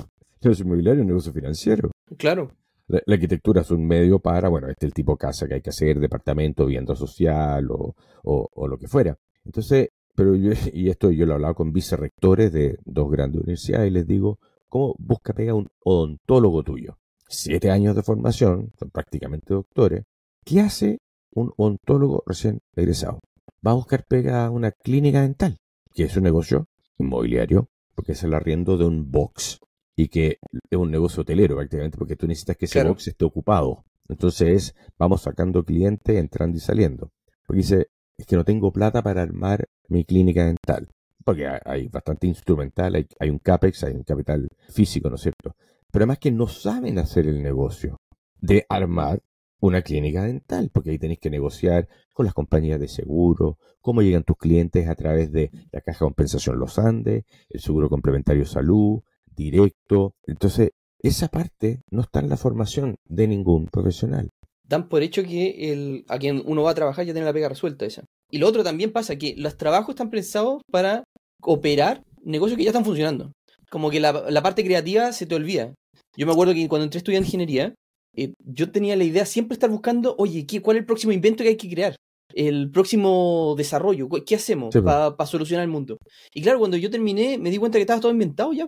negocio 0.43 0.65
inmobiliario 0.65 0.99
es 0.99 1.01
un 1.01 1.07
negocio 1.07 1.33
financiero. 1.33 1.91
Claro. 2.17 2.51
La, 2.87 3.01
arquitectura 3.07 3.61
es 3.61 3.71
un 3.71 3.85
medio 3.85 4.19
para, 4.19 4.49
bueno, 4.49 4.69
este 4.69 4.85
es 4.85 4.89
el 4.91 4.93
tipo 4.93 5.13
de 5.13 5.17
casa 5.17 5.47
que 5.47 5.55
hay 5.55 5.61
que 5.61 5.71
hacer, 5.71 5.99
departamento, 5.99 6.65
vivienda 6.65 6.95
social 6.95 7.69
o, 7.71 7.95
o, 8.23 8.49
o 8.53 8.67
lo 8.67 8.77
que 8.77 8.87
fuera. 8.87 9.17
Entonces, 9.43 9.89
pero 10.15 10.35
yo, 10.35 10.51
y 10.73 10.89
esto 10.89 11.11
yo 11.11 11.25
lo 11.25 11.33
he 11.33 11.35
hablado 11.35 11.55
con 11.55 11.73
vicerrectores 11.73 12.53
de 12.53 12.77
dos 12.85 13.09
grandes 13.11 13.41
universidades 13.41 13.89
y 13.89 13.93
les 13.93 14.05
digo, 14.05 14.39
¿Cómo 14.69 14.95
busca 14.99 15.33
pega 15.33 15.53
un 15.53 15.69
odontólogo 15.83 16.63
tuyo? 16.63 16.97
Siete 17.29 17.71
años 17.71 17.95
de 17.95 18.03
formación, 18.03 18.71
son 18.77 18.89
prácticamente 18.89 19.53
doctores. 19.53 20.03
¿Qué 20.43 20.59
hace 20.59 20.99
un 21.33 21.53
odontólogo 21.57 22.23
recién 22.25 22.59
egresado? 22.75 23.19
Va 23.65 23.71
a 23.71 23.75
buscar 23.75 24.05
pega 24.05 24.45
a 24.45 24.51
una 24.51 24.71
clínica 24.71 25.21
dental, 25.21 25.57
que 25.93 26.03
es 26.03 26.17
un 26.17 26.23
negocio 26.23 26.67
inmobiliario, 26.97 27.69
porque 27.95 28.13
es 28.13 28.23
el 28.23 28.33
arriendo 28.33 28.77
de 28.77 28.85
un 28.85 29.11
box 29.11 29.59
y 29.95 30.09
que 30.09 30.39
es 30.69 30.77
un 30.77 30.91
negocio 30.91 31.21
hotelero 31.21 31.55
prácticamente, 31.55 31.97
porque 31.97 32.15
tú 32.15 32.27
necesitas 32.27 32.57
que 32.57 32.65
ese 32.65 32.83
box 32.83 33.07
esté 33.07 33.25
ocupado. 33.25 33.83
Entonces 34.07 34.75
vamos 34.97 35.23
sacando 35.23 35.63
clientes, 35.63 36.15
entrando 36.15 36.57
y 36.57 36.59
saliendo. 36.59 37.11
Porque 37.45 37.61
dice, 37.61 37.87
es 38.17 38.25
que 38.25 38.35
no 38.35 38.45
tengo 38.45 38.71
plata 38.71 39.01
para 39.01 39.21
armar 39.21 39.67
mi 39.89 40.05
clínica 40.05 40.45
dental. 40.45 40.89
Porque 41.25 41.47
hay, 41.65 41.87
bastante 41.87 42.27
instrumental, 42.27 42.95
hay, 42.95 43.07
hay, 43.19 43.29
un 43.29 43.39
CAPEX, 43.39 43.83
hay 43.83 43.95
un 43.95 44.03
capital 44.03 44.47
físico, 44.69 45.09
¿no 45.09 45.15
es 45.15 45.21
cierto? 45.21 45.55
Pero 45.91 46.03
además 46.03 46.19
que 46.19 46.31
no 46.31 46.47
saben 46.47 46.99
hacer 46.99 47.27
el 47.27 47.41
negocio 47.41 47.97
de 48.39 48.65
armar 48.69 49.21
una 49.59 49.81
clínica 49.81 50.23
dental, 50.23 50.69
porque 50.71 50.91
ahí 50.91 50.99
tenéis 50.99 51.19
que 51.19 51.29
negociar 51.29 51.87
con 52.13 52.25
las 52.25 52.33
compañías 52.33 52.79
de 52.79 52.87
seguro, 52.87 53.57
cómo 53.81 54.01
llegan 54.01 54.23
tus 54.23 54.37
clientes 54.37 54.87
a 54.87 54.95
través 54.95 55.31
de 55.31 55.51
la 55.71 55.81
caja 55.81 55.99
de 55.99 56.09
compensación 56.09 56.59
Los 56.59 56.77
Andes, 56.77 57.25
el 57.49 57.59
seguro 57.59 57.89
complementario 57.89 58.45
salud, 58.45 59.01
directo. 59.35 60.15
Entonces, 60.25 60.71
esa 60.99 61.27
parte 61.27 61.81
no 61.89 62.01
está 62.01 62.19
en 62.19 62.29
la 62.29 62.37
formación 62.37 62.95
de 63.05 63.27
ningún 63.27 63.67
profesional. 63.67 64.29
Dan 64.63 64.89
por 64.89 65.01
hecho 65.01 65.23
que 65.23 65.71
el, 65.71 66.05
a 66.09 66.17
quien 66.19 66.41
uno 66.45 66.63
va 66.63 66.71
a 66.71 66.75
trabajar 66.75 67.05
ya 67.05 67.13
tiene 67.13 67.25
la 67.25 67.33
pega 67.33 67.49
resuelta 67.49 67.85
esa. 67.85 68.03
Y 68.29 68.39
lo 68.39 68.47
otro 68.47 68.63
también 68.63 68.91
pasa, 68.91 69.15
que 69.15 69.35
los 69.37 69.55
trabajos 69.55 69.91
están 69.91 70.09
pensados 70.09 70.61
para 70.69 71.03
operar 71.41 72.03
negocios 72.23 72.57
que 72.57 72.63
ya 72.63 72.71
están 72.71 72.83
funcionando. 72.85 73.31
Como 73.69 73.89
que 73.89 73.99
la, 73.99 74.41
parte 74.41 74.63
creativa 74.63 75.11
se 75.13 75.25
te 75.25 75.35
olvida. 75.35 75.73
Yo 76.17 76.25
me 76.25 76.33
acuerdo 76.33 76.53
que 76.53 76.67
cuando 76.67 76.83
entré 76.83 76.97
a 76.97 76.99
estudiar 76.99 77.23
ingeniería, 77.23 77.75
eh, 78.17 78.33
yo 78.43 78.71
tenía 78.71 78.95
la 78.95 79.03
idea 79.03 79.25
siempre 79.25 79.53
estar 79.53 79.69
buscando, 79.69 80.15
oye, 80.17 80.47
¿qué, 80.47 80.59
¿cuál 80.61 80.77
es 80.77 80.81
el 80.81 80.87
próximo 80.87 81.13
invento 81.13 81.43
que 81.43 81.49
hay 81.49 81.57
que 81.57 81.69
crear? 81.69 81.95
El 82.33 82.71
próximo 82.71 83.53
desarrollo, 83.57 84.09
¿qué 84.25 84.35
hacemos 84.35 84.75
para 84.75 85.25
solucionar 85.25 85.63
el 85.63 85.71
mundo? 85.71 85.97
Y 86.33 86.41
claro, 86.41 86.59
cuando 86.59 86.77
yo 86.77 86.89
terminé, 86.89 87.37
me 87.37 87.51
di 87.51 87.57
cuenta 87.57 87.77
que 87.77 87.83
estaba 87.83 88.01
todo 88.01 88.11
inventado 88.11 88.51
ya. 88.53 88.67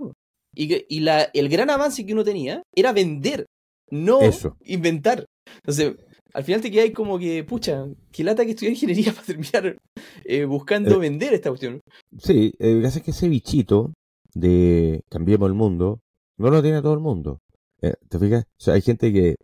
Y, 0.56 1.00
la, 1.02 1.24
el 1.34 1.50
gran 1.50 1.70
avance 1.70 2.06
que 2.06 2.14
uno 2.14 2.24
tenía 2.24 2.64
era 2.76 2.94
vender, 2.94 3.46
no 3.92 4.20
inventar. 4.66 5.26
Entonces, 5.56 5.96
al 6.34 6.44
final 6.44 6.62
te 6.62 6.72
quedas 6.72 6.92
como 6.92 7.20
que, 7.20 7.44
pucha, 7.44 7.86
qué 8.12 8.24
lata 8.24 8.46
que 8.46 8.52
estudié 8.52 8.72
ingeniería 8.72 9.14
para 9.14 9.26
terminar 9.26 9.78
eh, 10.26 10.46
buscando 10.46 10.96
eh, 10.96 11.00
vender 11.00 11.34
esta 11.34 11.50
cuestión. 11.50 11.82
Sí, 12.20 12.54
gracias 12.60 13.04
que 13.04 13.12
ese 13.12 13.30
bichito 13.30 13.94
de 14.34 15.02
cambiemos 15.10 15.48
el 15.48 15.56
mundo 15.56 16.00
no 16.38 16.50
lo 16.50 16.62
tiene 16.62 16.82
todo 16.82 16.94
el 16.94 17.00
mundo. 17.00 17.40
Eh, 17.82 17.94
¿Te 18.10 18.20
fijas? 18.20 18.44
O 18.44 18.62
sea, 18.62 18.74
hay 18.74 18.82
gente 18.82 19.14
que 19.14 19.36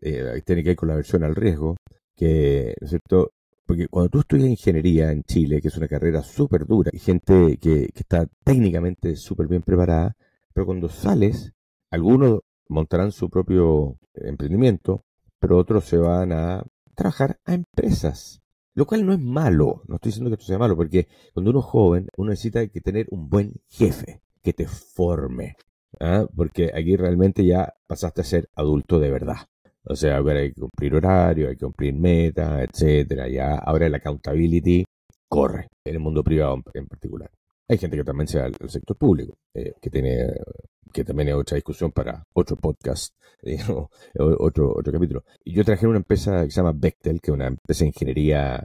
tiene 0.45 0.63
que 0.63 0.71
ir 0.71 0.75
con 0.75 0.89
la 0.89 0.95
versión 0.95 1.23
al 1.23 1.35
riesgo, 1.35 1.77
que, 2.15 2.75
¿no 2.79 2.85
es 2.85 2.89
cierto? 2.89 3.31
Porque 3.65 3.87
cuando 3.87 4.09
tú 4.09 4.19
estudias 4.19 4.49
ingeniería 4.49 5.11
en 5.11 5.23
Chile, 5.23 5.61
que 5.61 5.69
es 5.69 5.77
una 5.77 5.87
carrera 5.87 6.21
súper 6.21 6.67
dura, 6.67 6.91
hay 6.93 6.99
gente 6.99 7.57
que, 7.57 7.89
está 7.95 8.27
técnicamente 8.43 9.15
súper 9.15 9.47
bien 9.47 9.63
preparada, 9.63 10.15
pero 10.53 10.67
cuando 10.67 10.87
sales, 10.87 11.53
algunos 11.89 12.41
montarán 12.69 13.11
su 13.11 13.29
propio 13.29 13.97
emprendimiento, 14.13 15.03
pero 15.39 15.57
otros 15.57 15.85
se 15.85 15.97
van 15.97 16.31
a 16.31 16.63
trabajar 16.93 17.39
a 17.45 17.53
empresas. 17.53 18.41
Lo 18.75 18.85
cual 18.85 19.05
no 19.05 19.13
es 19.13 19.19
malo, 19.19 19.81
no 19.87 19.95
estoy 19.95 20.09
diciendo 20.09 20.29
que 20.29 20.35
esto 20.35 20.45
sea 20.45 20.59
malo, 20.59 20.75
porque 20.75 21.07
cuando 21.33 21.51
uno 21.51 21.61
es 21.61 21.65
joven, 21.65 22.09
uno 22.17 22.31
necesita 22.31 22.67
que 22.67 22.81
tener 22.81 23.07
un 23.09 23.29
buen 23.29 23.53
jefe 23.69 24.21
que 24.43 24.53
te 24.53 24.67
forme. 24.67 25.55
¿Ah? 25.99 26.25
Porque 26.35 26.71
aquí 26.73 26.95
realmente 26.95 27.45
ya 27.45 27.73
pasaste 27.87 28.21
a 28.21 28.23
ser 28.23 28.49
adulto 28.55 28.99
de 28.99 29.11
verdad. 29.11 29.37
O 29.83 29.95
sea, 29.95 30.17
ahora 30.17 30.39
hay 30.39 30.51
que 30.53 30.61
cumplir 30.61 30.95
horario, 30.95 31.49
hay 31.49 31.55
que 31.55 31.65
cumplir 31.65 31.93
metas, 31.93 32.67
etcétera. 32.67 33.27
Ya 33.29 33.55
ahora 33.55 33.85
el 33.87 33.95
accountability 33.95 34.85
corre 35.27 35.67
en 35.85 35.93
el 35.95 35.99
mundo 35.99 36.23
privado 36.23 36.61
en 36.73 36.87
particular. 36.87 37.29
Hay 37.67 37.77
gente 37.77 37.97
que 37.97 38.03
también 38.03 38.27
sea 38.27 38.43
del 38.43 38.69
sector 38.69 38.97
público, 38.97 39.37
eh, 39.53 39.73
que 39.81 39.89
tiene 39.89 40.27
que 40.95 41.03
también 41.03 41.29
es 41.29 41.35
otra 41.35 41.55
discusión 41.55 41.91
para 41.91 42.23
otro 42.33 42.55
podcast, 42.55 43.13
otro, 44.17 44.73
otro 44.77 44.93
capítulo. 44.93 45.25
Y 45.43 45.53
yo 45.53 45.65
trabajé 45.65 45.85
en 45.85 45.89
una 45.89 45.99
empresa 45.99 46.45
que 46.45 46.51
se 46.51 46.61
llama 46.61 46.71
Bechtel, 46.73 47.19
que 47.19 47.31
es 47.31 47.35
una 47.35 47.47
empresa 47.47 47.83
de 47.83 47.87
ingeniería 47.87 48.63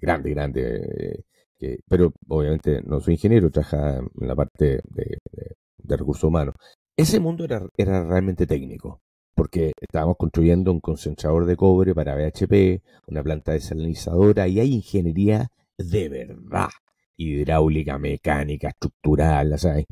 grande, 0.00 0.30
grande, 0.30 1.24
que, 1.56 1.78
pero 1.88 2.12
obviamente 2.28 2.82
no 2.82 3.00
soy 3.00 3.14
ingeniero, 3.14 3.48
trabaja 3.50 3.98
en 3.98 4.28
la 4.28 4.34
parte 4.34 4.80
de, 4.90 5.18
recursos 5.86 6.24
humanos. 6.24 6.54
Ese 6.96 7.20
mundo 7.20 7.44
era, 7.44 7.66
era 7.76 8.04
realmente 8.04 8.46
técnico, 8.46 9.00
porque 9.34 9.72
estábamos 9.80 10.16
construyendo 10.18 10.72
un 10.72 10.80
concentrador 10.80 11.46
de 11.46 11.56
cobre 11.56 11.94
para 11.94 12.14
BHP, 12.14 12.82
una 13.08 13.22
planta 13.22 13.52
desalinizadora, 13.52 14.46
y 14.48 14.60
hay 14.60 14.74
ingeniería 14.74 15.48
de 15.78 16.08
verdad 16.08 16.68
hidráulica, 17.16 17.98
mecánica, 17.98 18.68
estructural, 18.68 19.58
¿sabes? 19.58 19.86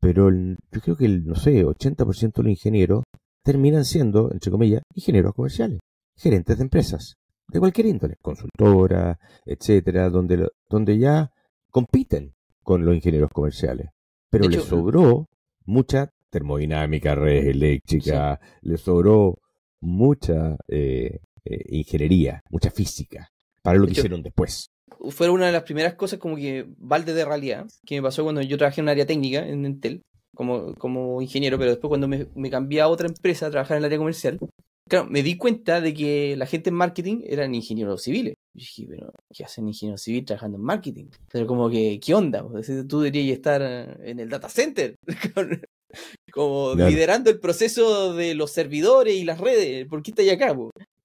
Pero 0.00 0.30
yo 0.30 0.80
creo 0.82 0.96
que 0.96 1.06
el, 1.06 1.26
no 1.26 1.34
sé, 1.34 1.64
80% 1.64 2.32
de 2.34 2.42
los 2.42 2.50
ingenieros 2.50 3.04
terminan 3.42 3.84
siendo, 3.84 4.32
entre 4.32 4.50
comillas, 4.50 4.82
ingenieros 4.94 5.34
comerciales, 5.34 5.80
gerentes 6.16 6.56
de 6.56 6.62
empresas, 6.64 7.16
de 7.48 7.60
cualquier 7.60 7.86
índole, 7.86 8.16
consultora, 8.20 9.18
etcétera, 9.44 10.10
donde, 10.10 10.48
donde 10.68 10.98
ya 10.98 11.30
compiten 11.70 12.34
con 12.62 12.84
los 12.84 12.94
ingenieros 12.94 13.30
comerciales. 13.32 13.90
Pero 14.30 14.48
les 14.48 14.64
sobró 14.64 15.26
mucha 15.66 16.10
termodinámica, 16.30 17.14
redes 17.14 17.46
eléctricas, 17.46 18.38
les 18.62 18.80
sobró 18.80 19.38
mucha 19.80 20.56
eh, 20.68 21.20
eh, 21.44 21.64
ingeniería, 21.68 22.42
mucha 22.50 22.70
física, 22.70 23.28
para 23.62 23.78
lo 23.78 23.86
que 23.86 23.92
hicieron 23.92 24.22
después 24.22 24.70
fue 25.10 25.28
una 25.28 25.46
de 25.46 25.52
las 25.52 25.62
primeras 25.62 25.94
cosas 25.94 26.18
como 26.18 26.36
que 26.36 26.66
balde 26.78 27.12
de 27.12 27.24
realidad 27.24 27.66
que 27.84 27.96
me 27.96 28.02
pasó 28.02 28.22
cuando 28.22 28.42
yo 28.42 28.58
trabajé 28.58 28.80
en 28.80 28.86
un 28.86 28.90
área 28.90 29.06
técnica 29.06 29.46
en 29.46 29.64
Entel 29.64 30.02
como, 30.34 30.74
como 30.74 31.22
ingeniero, 31.22 31.58
pero 31.58 31.70
después 31.70 31.88
cuando 31.88 32.08
me, 32.08 32.26
me 32.34 32.50
cambié 32.50 32.80
a 32.82 32.88
otra 32.88 33.08
empresa 33.08 33.46
a 33.46 33.50
trabajar 33.50 33.76
en 33.76 33.82
el 33.82 33.86
área 33.86 33.98
comercial, 33.98 34.38
claro, 34.86 35.06
me 35.08 35.22
di 35.22 35.36
cuenta 35.36 35.80
de 35.80 35.94
que 35.94 36.36
la 36.36 36.46
gente 36.46 36.70
en 36.70 36.76
marketing 36.76 37.22
eran 37.24 37.54
ingenieros 37.54 38.02
civiles. 38.02 38.34
Y 38.56 38.60
dije, 38.60 38.86
pero 38.88 39.12
¿qué 39.30 39.44
hacen 39.44 39.68
ingenieros 39.68 40.00
civiles 40.00 40.24
trabajando 40.24 40.56
en 40.56 40.64
marketing? 40.64 41.06
Pero 41.30 41.46
como 41.46 41.68
que, 41.68 42.00
¿qué 42.00 42.14
onda? 42.14 42.42
Tú 42.88 43.00
deberías 43.00 43.36
estar 43.36 43.60
en 44.02 44.18
el 44.18 44.30
data 44.30 44.48
center, 44.48 44.96
como 46.32 46.74
liderando 46.74 47.28
el 47.28 47.38
proceso 47.38 48.14
de 48.14 48.34
los 48.34 48.50
servidores 48.50 49.14
y 49.14 49.24
las 49.24 49.38
redes. 49.38 49.86
¿Por 49.86 50.02
qué 50.02 50.10
estás 50.12 50.26
acá? 50.30 50.54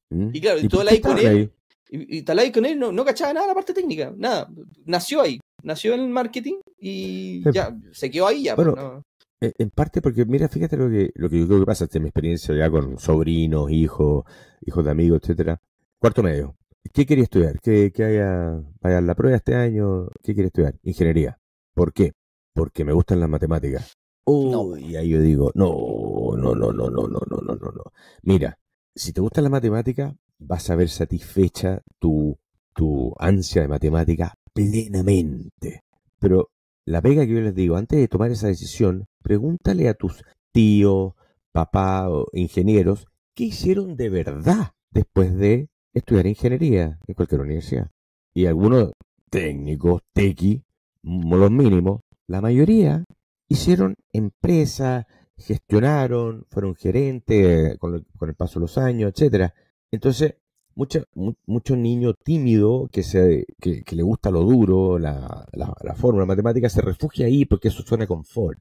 Mm. 0.09 0.29
Y 0.33 0.39
claro, 0.39 0.59
¿Y 0.61 0.69
tú 0.69 0.79
hablas 0.79 0.99
con 1.01 1.17
él. 1.19 1.51
Y, 1.89 2.19
y 2.19 2.21
Talay 2.21 2.53
con 2.53 2.65
él 2.65 2.79
no, 2.79 2.93
no 2.93 3.03
cachaba 3.03 3.33
nada 3.33 3.47
la 3.47 3.53
parte 3.53 3.73
técnica, 3.73 4.13
nada. 4.15 4.47
Nació 4.85 5.19
ahí, 5.19 5.41
nació 5.61 5.93
en 5.93 5.99
el 5.99 6.09
marketing 6.09 6.55
y 6.79 7.43
ya, 7.51 7.77
se 7.91 8.09
quedó 8.09 8.27
ahí 8.27 8.43
ya. 8.43 8.55
Pues, 8.55 8.69
bueno, 8.69 9.03
en 9.41 9.69
parte 9.71 10.01
porque, 10.01 10.23
mira, 10.23 10.47
fíjate 10.47 10.77
lo 10.77 10.89
que, 10.89 11.11
lo 11.15 11.29
que 11.29 11.37
yo 11.37 11.47
creo 11.47 11.59
que 11.59 11.65
pasa, 11.65 11.83
esta 11.83 11.99
mi 11.99 12.05
experiencia 12.05 12.55
ya 12.55 12.69
con 12.71 12.97
sobrinos, 12.97 13.69
hijos, 13.71 14.23
hijos 14.65 14.85
de 14.85 14.91
amigos, 14.91 15.19
etcétera. 15.21 15.59
Cuarto 15.99 16.23
medio. 16.23 16.55
¿Qué 16.93 17.05
quería 17.05 17.23
estudiar? 17.23 17.59
¿Qué, 17.61 17.91
qué 17.93 18.03
haya, 18.03 18.61
vaya 18.81 19.01
la 19.01 19.15
prueba 19.15 19.37
este 19.37 19.55
año? 19.55 20.07
¿Qué 20.23 20.33
quiere 20.33 20.47
estudiar? 20.47 20.75
Ingeniería. 20.83 21.39
¿Por 21.73 21.93
qué? 21.93 22.13
Porque 22.53 22.83
me 22.83 22.93
gustan 22.93 23.19
las 23.19 23.29
matemáticas. 23.29 23.97
Oh, 24.25 24.77
y 24.77 24.95
ahí 24.95 25.09
yo 25.09 25.21
digo, 25.21 25.51
no, 25.55 26.35
no, 26.37 26.53
no, 26.53 26.71
no, 26.71 26.89
no, 26.89 27.07
no, 27.07 27.19
no, 27.27 27.41
no, 27.41 27.55
no. 27.55 27.83
Mira, 28.23 28.59
si 28.95 29.13
te 29.13 29.21
gustan 29.21 29.45
las 29.45 29.51
matemáticas, 29.51 30.15
vas 30.37 30.69
a 30.69 30.75
ver 30.75 30.89
satisfecha 30.89 31.81
tu, 31.99 32.37
tu 32.73 33.13
ansia 33.19 33.61
de 33.61 33.67
matemática 33.67 34.35
plenamente. 34.53 35.83
Pero 36.19 36.49
la 36.85 37.01
pega 37.01 37.25
que 37.25 37.33
yo 37.33 37.41
les 37.41 37.55
digo, 37.55 37.77
antes 37.77 37.99
de 37.99 38.07
tomar 38.07 38.31
esa 38.31 38.47
decisión, 38.47 39.05
pregúntale 39.23 39.87
a 39.87 39.93
tus 39.93 40.23
tíos, 40.51 41.13
papá 41.51 42.09
o 42.09 42.27
ingenieros, 42.33 43.07
¿qué 43.35 43.45
hicieron 43.45 43.95
de 43.95 44.09
verdad 44.09 44.73
después 44.91 45.35
de 45.35 45.69
estudiar 45.93 46.27
ingeniería 46.27 46.99
en 47.07 47.13
cualquier 47.15 47.41
universidad? 47.41 47.89
Y 48.33 48.45
algunos 48.45 48.93
técnicos, 49.29 50.01
tequi, 50.13 50.63
los 51.03 51.51
mínimos, 51.51 52.01
la 52.27 52.41
mayoría 52.41 53.03
hicieron 53.47 53.95
empresa, 54.13 55.07
gestionaron, 55.37 56.45
fueron 56.49 56.75
gerentes 56.75 57.77
con 57.77 58.05
con 58.17 58.29
el 58.29 58.35
paso 58.35 58.59
de 58.59 58.65
los 58.65 58.77
años, 58.77 59.11
etcétera. 59.13 59.53
Entonces, 59.91 60.35
mucha, 60.75 61.03
mucho 61.45 61.75
niño 61.75 62.13
tímido 62.13 62.89
que, 62.91 63.03
se, 63.03 63.45
que, 63.59 63.83
le 63.91 64.03
gusta 64.03 64.31
lo 64.31 64.41
duro, 64.41 64.99
la, 64.99 65.45
la, 65.51 65.73
la, 65.81 65.95
fórmula 65.95 66.25
matemática, 66.25 66.69
se 66.69 66.81
refugia 66.81 67.25
ahí 67.25 67.45
porque 67.45 67.67
eso 67.67 67.83
suena 67.83 68.07
confort. 68.07 68.59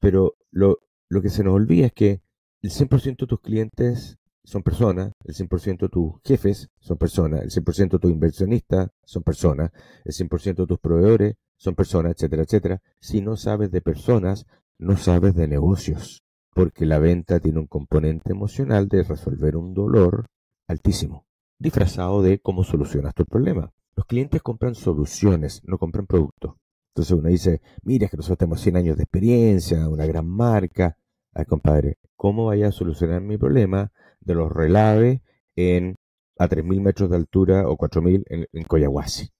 Pero 0.00 0.34
lo, 0.50 0.78
lo 1.08 1.22
que 1.22 1.30
se 1.30 1.44
nos 1.44 1.54
olvida 1.54 1.86
es 1.86 1.92
que 1.92 2.22
el 2.62 2.70
100% 2.70 3.20
de 3.20 3.26
tus 3.26 3.40
clientes 3.40 4.18
son 4.44 4.62
personas, 4.62 5.12
el 5.24 5.34
100% 5.34 5.80
de 5.82 5.88
tus 5.88 6.12
jefes 6.24 6.68
son 6.80 6.96
personas, 6.98 7.42
el 7.42 7.50
100% 7.50 7.90
de 7.92 7.98
tus 7.98 8.10
inversionistas 8.10 8.90
son 9.04 9.22
personas, 9.22 9.70
el 10.04 10.12
100% 10.12 10.56
de 10.56 10.66
tus 10.66 10.78
proveedores 10.78 11.36
son 11.56 11.74
personas, 11.74 12.12
etcétera, 12.12 12.42
etcétera. 12.42 12.82
Si 13.00 13.20
no 13.20 13.36
sabes 13.36 13.70
de 13.70 13.80
personas, 13.80 14.46
no 14.78 14.96
sabes 14.96 15.34
de 15.34 15.46
negocios. 15.46 16.22
porque 16.54 16.86
la 16.86 16.98
venta 16.98 17.40
tiene 17.40 17.60
un 17.60 17.66
componente 17.66 18.32
emocional 18.32 18.88
de 18.88 19.02
resolver 19.02 19.56
un 19.56 19.72
dolor 19.74 20.26
altísimo, 20.66 21.24
disfrazado 21.58 22.22
de 22.22 22.40
cómo 22.40 22.64
solucionas 22.64 23.14
tu 23.14 23.24
problema. 23.24 23.72
Los 23.96 24.06
clientes 24.06 24.42
compran 24.42 24.74
soluciones, 24.74 25.62
no 25.64 25.78
compran 25.78 26.06
productos. 26.06 26.54
Entonces 26.94 27.12
uno 27.12 27.28
dice, 27.28 27.62
mira 27.84 28.08
que 28.08 28.16
nosotros 28.16 28.38
tenemos 28.38 28.60
100 28.60 28.76
años 28.76 28.96
de 28.96 29.04
experiencia, 29.04 29.88
una 29.88 30.06
gran 30.06 30.28
marca. 30.28 30.96
Ay, 31.34 31.44
compadre, 31.46 31.96
¿cómo 32.16 32.46
vaya 32.46 32.68
a 32.68 32.72
solucionar 32.72 33.22
mi 33.22 33.38
problema 33.38 33.90
de 34.20 34.34
los 34.34 34.52
relaves 34.52 35.20
en 35.56 35.96
a 36.38 36.48
3.000 36.48 36.80
metros 36.80 37.10
de 37.10 37.16
altura 37.16 37.68
o 37.68 37.76
4.000 37.76 38.24
en, 38.28 38.46
en 38.52 38.64
Coyahuasi? 38.64 39.30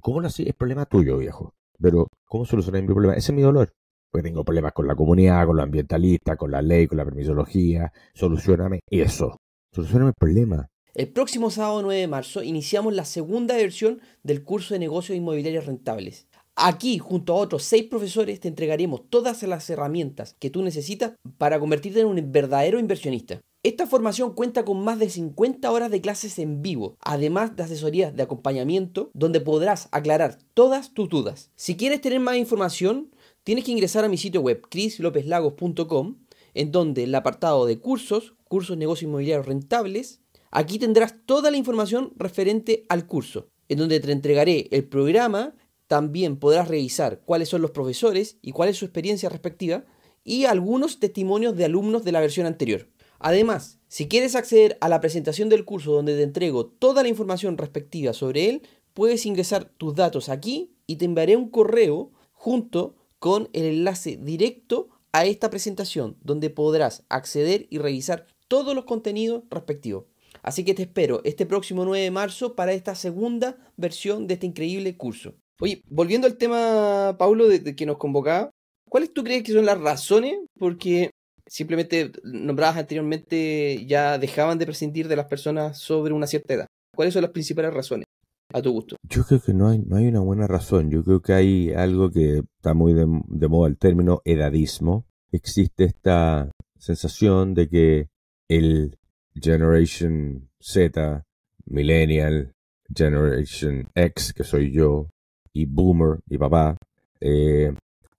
¿Cómo 0.00 0.20
lo 0.20 0.28
Es 0.28 0.54
problema 0.54 0.86
tuyo, 0.86 1.18
viejo. 1.18 1.54
Pero, 1.78 2.08
¿cómo 2.24 2.44
solucionar 2.44 2.82
mi 2.82 2.88
problema? 2.88 3.14
Ese 3.14 3.32
es 3.32 3.36
mi 3.36 3.42
dolor. 3.42 3.72
Porque 4.10 4.28
tengo 4.28 4.44
problemas 4.44 4.72
con 4.72 4.86
la 4.86 4.94
comunidad, 4.94 5.46
con 5.46 5.56
los 5.56 5.64
ambientalistas, 5.64 6.36
con 6.36 6.50
la 6.50 6.62
ley, 6.62 6.86
con 6.86 6.98
la 6.98 7.04
permisología. 7.04 7.92
Solucioname 8.14 8.80
eso. 8.90 9.36
Solucioname 9.72 10.10
el 10.10 10.14
problema. 10.18 10.68
El 10.94 11.12
próximo 11.12 11.50
sábado 11.50 11.82
9 11.82 12.00
de 12.00 12.08
marzo 12.08 12.42
iniciamos 12.42 12.94
la 12.94 13.04
segunda 13.04 13.54
versión 13.56 14.00
del 14.22 14.42
curso 14.42 14.72
de 14.74 14.80
negocios 14.80 15.18
inmobiliarios 15.18 15.66
rentables. 15.66 16.26
Aquí, 16.58 16.96
junto 16.98 17.34
a 17.34 17.36
otros 17.36 17.64
seis 17.64 17.84
profesores, 17.84 18.40
te 18.40 18.48
entregaremos 18.48 19.02
todas 19.10 19.42
las 19.42 19.68
herramientas 19.68 20.34
que 20.38 20.48
tú 20.48 20.62
necesitas 20.62 21.12
para 21.36 21.60
convertirte 21.60 22.00
en 22.00 22.06
un 22.06 22.32
verdadero 22.32 22.78
inversionista. 22.78 23.42
Esta 23.62 23.86
formación 23.86 24.32
cuenta 24.32 24.64
con 24.64 24.82
más 24.82 24.98
de 24.98 25.10
50 25.10 25.70
horas 25.70 25.90
de 25.90 26.00
clases 26.00 26.38
en 26.38 26.62
vivo, 26.62 26.96
además 27.00 27.56
de 27.56 27.64
asesorías 27.64 28.16
de 28.16 28.22
acompañamiento, 28.22 29.10
donde 29.12 29.42
podrás 29.42 29.88
aclarar 29.92 30.38
todas 30.54 30.94
tus 30.94 31.10
dudas. 31.10 31.50
Si 31.56 31.76
quieres 31.76 32.00
tener 32.00 32.20
más 32.20 32.36
información, 32.36 33.10
tienes 33.44 33.64
que 33.64 33.72
ingresar 33.72 34.06
a 34.06 34.08
mi 34.08 34.16
sitio 34.16 34.40
web 34.40 34.62
chrislopeslagos.com, 34.70 36.16
en 36.54 36.72
donde 36.72 37.04
el 37.04 37.14
apartado 37.14 37.66
de 37.66 37.80
cursos, 37.80 38.34
cursos 38.44 38.78
negocios 38.78 39.08
inmobiliarios 39.08 39.46
rentables, 39.46 40.22
aquí 40.50 40.78
tendrás 40.78 41.16
toda 41.26 41.50
la 41.50 41.58
información 41.58 42.14
referente 42.16 42.86
al 42.88 43.06
curso, 43.06 43.48
en 43.68 43.76
donde 43.76 44.00
te 44.00 44.10
entregaré 44.10 44.68
el 44.70 44.84
programa 44.84 45.54
también 45.86 46.36
podrás 46.38 46.68
revisar 46.68 47.20
cuáles 47.24 47.48
son 47.48 47.62
los 47.62 47.70
profesores 47.70 48.38
y 48.42 48.52
cuál 48.52 48.68
es 48.68 48.76
su 48.76 48.84
experiencia 48.84 49.28
respectiva 49.28 49.84
y 50.24 50.44
algunos 50.44 50.98
testimonios 50.98 51.56
de 51.56 51.64
alumnos 51.64 52.04
de 52.04 52.12
la 52.12 52.20
versión 52.20 52.46
anterior. 52.46 52.88
Además, 53.18 53.78
si 53.88 54.08
quieres 54.08 54.34
acceder 54.34 54.76
a 54.80 54.88
la 54.88 55.00
presentación 55.00 55.48
del 55.48 55.64
curso 55.64 55.92
donde 55.92 56.16
te 56.16 56.22
entrego 56.22 56.66
toda 56.66 57.02
la 57.02 57.08
información 57.08 57.56
respectiva 57.56 58.12
sobre 58.12 58.48
él, 58.50 58.62
puedes 58.92 59.24
ingresar 59.26 59.64
tus 59.64 59.94
datos 59.94 60.28
aquí 60.28 60.74
y 60.86 60.96
te 60.96 61.04
enviaré 61.04 61.36
un 61.36 61.48
correo 61.48 62.12
junto 62.32 62.96
con 63.18 63.48
el 63.52 63.64
enlace 63.64 64.18
directo 64.20 64.88
a 65.12 65.24
esta 65.24 65.48
presentación 65.48 66.16
donde 66.22 66.50
podrás 66.50 67.04
acceder 67.08 67.66
y 67.70 67.78
revisar 67.78 68.26
todos 68.48 68.74
los 68.74 68.84
contenidos 68.84 69.44
respectivos. 69.50 70.04
Así 70.42 70.64
que 70.64 70.74
te 70.74 70.82
espero 70.82 71.22
este 71.24 71.46
próximo 71.46 71.84
9 71.84 72.04
de 72.04 72.10
marzo 72.10 72.54
para 72.54 72.72
esta 72.72 72.94
segunda 72.94 73.56
versión 73.76 74.26
de 74.26 74.34
este 74.34 74.46
increíble 74.46 74.96
curso. 74.96 75.34
Oye, 75.60 75.82
volviendo 75.88 76.26
al 76.26 76.36
tema, 76.36 77.16
Paulo, 77.18 77.48
de, 77.48 77.74
que 77.74 77.86
nos 77.86 77.96
convocaba, 77.96 78.50
¿cuáles 78.88 79.12
tú 79.12 79.24
crees 79.24 79.42
que 79.42 79.52
son 79.52 79.64
las 79.64 79.80
razones? 79.80 80.38
Porque 80.58 81.10
simplemente 81.46 82.12
nombradas 82.24 82.76
anteriormente 82.76 83.86
ya 83.86 84.18
dejaban 84.18 84.58
de 84.58 84.66
prescindir 84.66 85.08
de 85.08 85.16
las 85.16 85.26
personas 85.26 85.78
sobre 85.78 86.12
una 86.12 86.26
cierta 86.26 86.54
edad. 86.54 86.66
¿Cuáles 86.94 87.14
son 87.14 87.22
las 87.22 87.30
principales 87.30 87.72
razones? 87.72 88.04
A 88.52 88.62
tu 88.62 88.72
gusto. 88.72 88.96
Yo 89.08 89.24
creo 89.24 89.40
que 89.40 89.54
no 89.54 89.68
hay, 89.68 89.78
no 89.78 89.96
hay 89.96 90.06
una 90.06 90.20
buena 90.20 90.46
razón. 90.46 90.90
Yo 90.90 91.02
creo 91.02 91.20
que 91.20 91.32
hay 91.32 91.72
algo 91.72 92.10
que 92.10 92.42
está 92.58 92.74
muy 92.74 92.92
de, 92.94 93.06
de 93.28 93.48
moda, 93.48 93.68
el 93.68 93.76
término 93.76 94.20
edadismo. 94.24 95.04
Existe 95.32 95.84
esta 95.84 96.50
sensación 96.78 97.54
de 97.54 97.68
que 97.68 98.08
el 98.48 98.96
Generation 99.34 100.48
Z, 100.60 101.24
Millennial, 101.66 102.52
Generation 102.94 103.88
X, 103.94 104.32
que 104.32 104.44
soy 104.44 104.70
yo, 104.70 105.08
y 105.56 105.64
Boomer, 105.64 106.18
y 106.28 106.36
papá, 106.36 106.76
eh, 107.20 107.72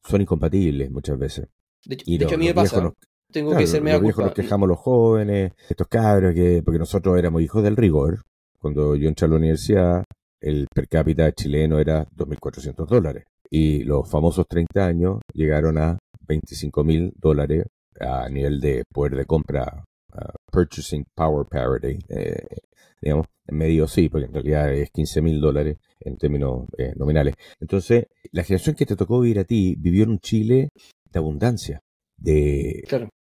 son 0.03 0.21
incompatibles 0.21 0.89
muchas 0.89 1.19
veces. 1.19 1.47
De 1.85 1.95
hecho, 1.95 2.35
a 2.35 2.37
mí 2.37 2.47
me 2.47 2.53
pasa. 2.53 2.91
tengo 3.31 3.55
que 3.55 3.67
ser 3.67 3.83
Los 3.83 4.01
viejos 4.01 4.25
nos 4.25 4.33
quejamos 4.33 4.67
los 4.67 4.79
jóvenes, 4.79 5.51
estos 5.69 5.87
cabros, 5.87 6.33
que, 6.33 6.63
porque 6.65 6.79
nosotros 6.79 7.17
éramos 7.17 7.41
hijos 7.43 7.63
del 7.63 7.77
rigor. 7.77 8.21
Cuando 8.59 8.95
yo 8.95 9.07
entré 9.07 9.27
a 9.27 9.29
la 9.29 9.35
universidad, 9.35 10.03
el 10.41 10.67
per 10.73 10.87
cápita 10.87 11.31
chileno 11.31 11.77
era 11.79 12.07
2.400 12.09 12.87
dólares. 12.87 13.25
Y 13.49 13.83
los 13.83 14.09
famosos 14.09 14.47
30 14.47 14.85
años 14.85 15.19
llegaron 15.33 15.77
a 15.77 15.99
25.000 16.27 17.13
dólares 17.15 17.65
a 17.99 18.27
nivel 18.29 18.59
de 18.59 18.83
poder 18.91 19.15
de 19.15 19.25
compra, 19.25 19.83
purchasing 20.51 21.05
power 21.15 21.45
parity, 21.45 21.99
eh, 22.09 22.45
digamos, 23.01 23.27
en 23.45 23.57
medio 23.57 23.87
sí, 23.87 24.09
porque 24.09 24.25
en 24.25 24.33
realidad 24.33 24.73
es 24.73 24.89
15 24.91 25.21
mil 25.21 25.39
dólares 25.39 25.77
en 25.99 26.17
términos 26.17 26.67
eh, 26.77 26.93
nominales. 26.95 27.35
Entonces, 27.59 28.07
la 28.31 28.43
generación 28.43 28.75
que 28.75 28.85
te 28.85 28.95
tocó 28.95 29.21
vivir 29.21 29.39
a 29.39 29.43
ti 29.43 29.75
vivió 29.77 30.03
en 30.03 30.11
un 30.11 30.19
Chile 30.19 30.69
de 31.11 31.19
abundancia, 31.19 31.81
de, 32.17 32.83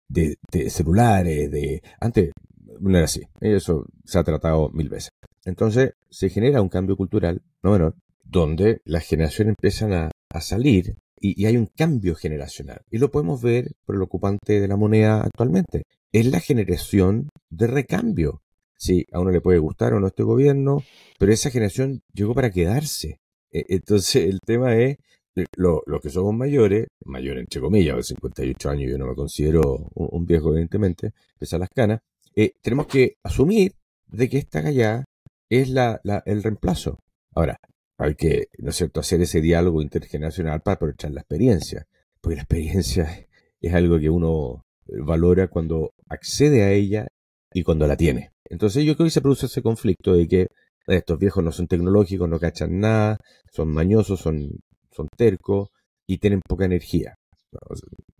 de, 0.07 0.69
celulares, 0.69 1.51
de... 1.51 1.81
Antes 1.99 2.31
no 2.79 2.89
era 2.89 3.05
así, 3.05 3.23
eso 3.41 3.85
se 4.05 4.19
ha 4.19 4.23
tratado 4.23 4.69
mil 4.69 4.89
veces. 4.89 5.11
Entonces, 5.45 5.93
se 6.09 6.29
genera 6.29 6.61
un 6.61 6.69
cambio 6.69 6.95
cultural, 6.97 7.41
no 7.63 7.71
menor, 7.71 7.95
donde 8.23 8.81
las 8.85 9.05
generaciones 9.05 9.55
empiezan 9.57 9.93
a, 9.93 10.11
salir 10.39 10.97
y, 11.19 11.41
y, 11.41 11.47
hay 11.47 11.57
un 11.57 11.65
cambio 11.65 12.13
generacional. 12.13 12.81
Y 12.91 12.99
lo 12.99 13.09
podemos 13.09 13.41
ver 13.41 13.71
por 13.85 13.95
el 13.95 14.03
ocupante 14.03 14.59
de 14.59 14.67
la 14.67 14.75
moneda 14.75 15.23
actualmente. 15.23 15.81
Es 16.17 16.25
la 16.25 16.39
generación 16.39 17.29
de 17.51 17.67
recambio. 17.67 18.41
Sí, 18.75 19.05
a 19.11 19.19
uno 19.19 19.29
le 19.29 19.39
puede 19.39 19.59
gustar 19.59 19.93
o 19.93 19.99
no 19.99 20.07
este 20.07 20.23
gobierno, 20.23 20.81
pero 21.19 21.31
esa 21.31 21.51
generación 21.51 22.01
llegó 22.11 22.33
para 22.33 22.49
quedarse. 22.49 23.19
E, 23.51 23.65
entonces 23.69 24.25
el 24.27 24.39
tema 24.39 24.75
es, 24.77 24.97
eh, 25.35 25.45
los 25.55 25.81
lo 25.85 25.99
que 25.99 26.09
somos 26.09 26.33
mayores, 26.33 26.87
mayores 27.05 27.41
entre 27.41 27.61
comillas, 27.61 27.97
de 27.97 28.01
58 28.01 28.67
años, 28.67 28.89
yo 28.89 28.97
no 28.97 29.05
me 29.05 29.13
considero 29.13 29.91
un, 29.93 30.25
viejo 30.25 30.49
evidentemente, 30.53 31.13
pese 31.37 31.55
a 31.55 31.59
las 31.59 31.69
canas, 31.69 31.99
eh, 32.35 32.53
tenemos 32.63 32.87
que 32.87 33.17
asumir 33.21 33.73
de 34.07 34.27
que 34.27 34.39
esta 34.39 34.61
gallada 34.61 35.05
es 35.49 35.69
la, 35.69 36.01
la, 36.03 36.23
el 36.25 36.41
reemplazo. 36.41 36.97
Ahora, 37.35 37.59
hay 37.99 38.15
que, 38.15 38.47
¿no 38.57 38.71
es 38.71 38.75
cierto?, 38.75 39.01
hacer 39.01 39.21
ese 39.21 39.39
diálogo 39.39 39.83
intergeneracional 39.83 40.61
para 40.63 40.77
aprovechar 40.77 41.11
la 41.11 41.21
experiencia, 41.21 41.85
porque 42.21 42.37
la 42.37 42.41
experiencia 42.41 43.27
es 43.61 43.73
algo 43.75 43.99
que 43.99 44.09
uno 44.09 44.63
valora 45.03 45.47
cuando 45.47 45.91
accede 46.09 46.63
a 46.63 46.71
ella 46.71 47.07
y 47.53 47.63
cuando 47.63 47.87
la 47.87 47.97
tiene. 47.97 48.31
Entonces 48.49 48.85
yo 48.85 48.95
creo 48.95 49.05
que 49.05 49.11
se 49.11 49.21
produce 49.21 49.47
ese 49.47 49.61
conflicto 49.61 50.13
de 50.13 50.27
que 50.27 50.47
estos 50.87 51.19
viejos 51.19 51.43
no 51.43 51.51
son 51.51 51.67
tecnológicos, 51.67 52.29
no 52.29 52.39
cachan 52.39 52.79
nada, 52.79 53.17
son 53.51 53.69
mañosos, 53.69 54.19
son, 54.19 54.49
son 54.91 55.07
tercos 55.17 55.69
y 56.07 56.17
tienen 56.17 56.41
poca 56.47 56.65
energía. 56.65 57.15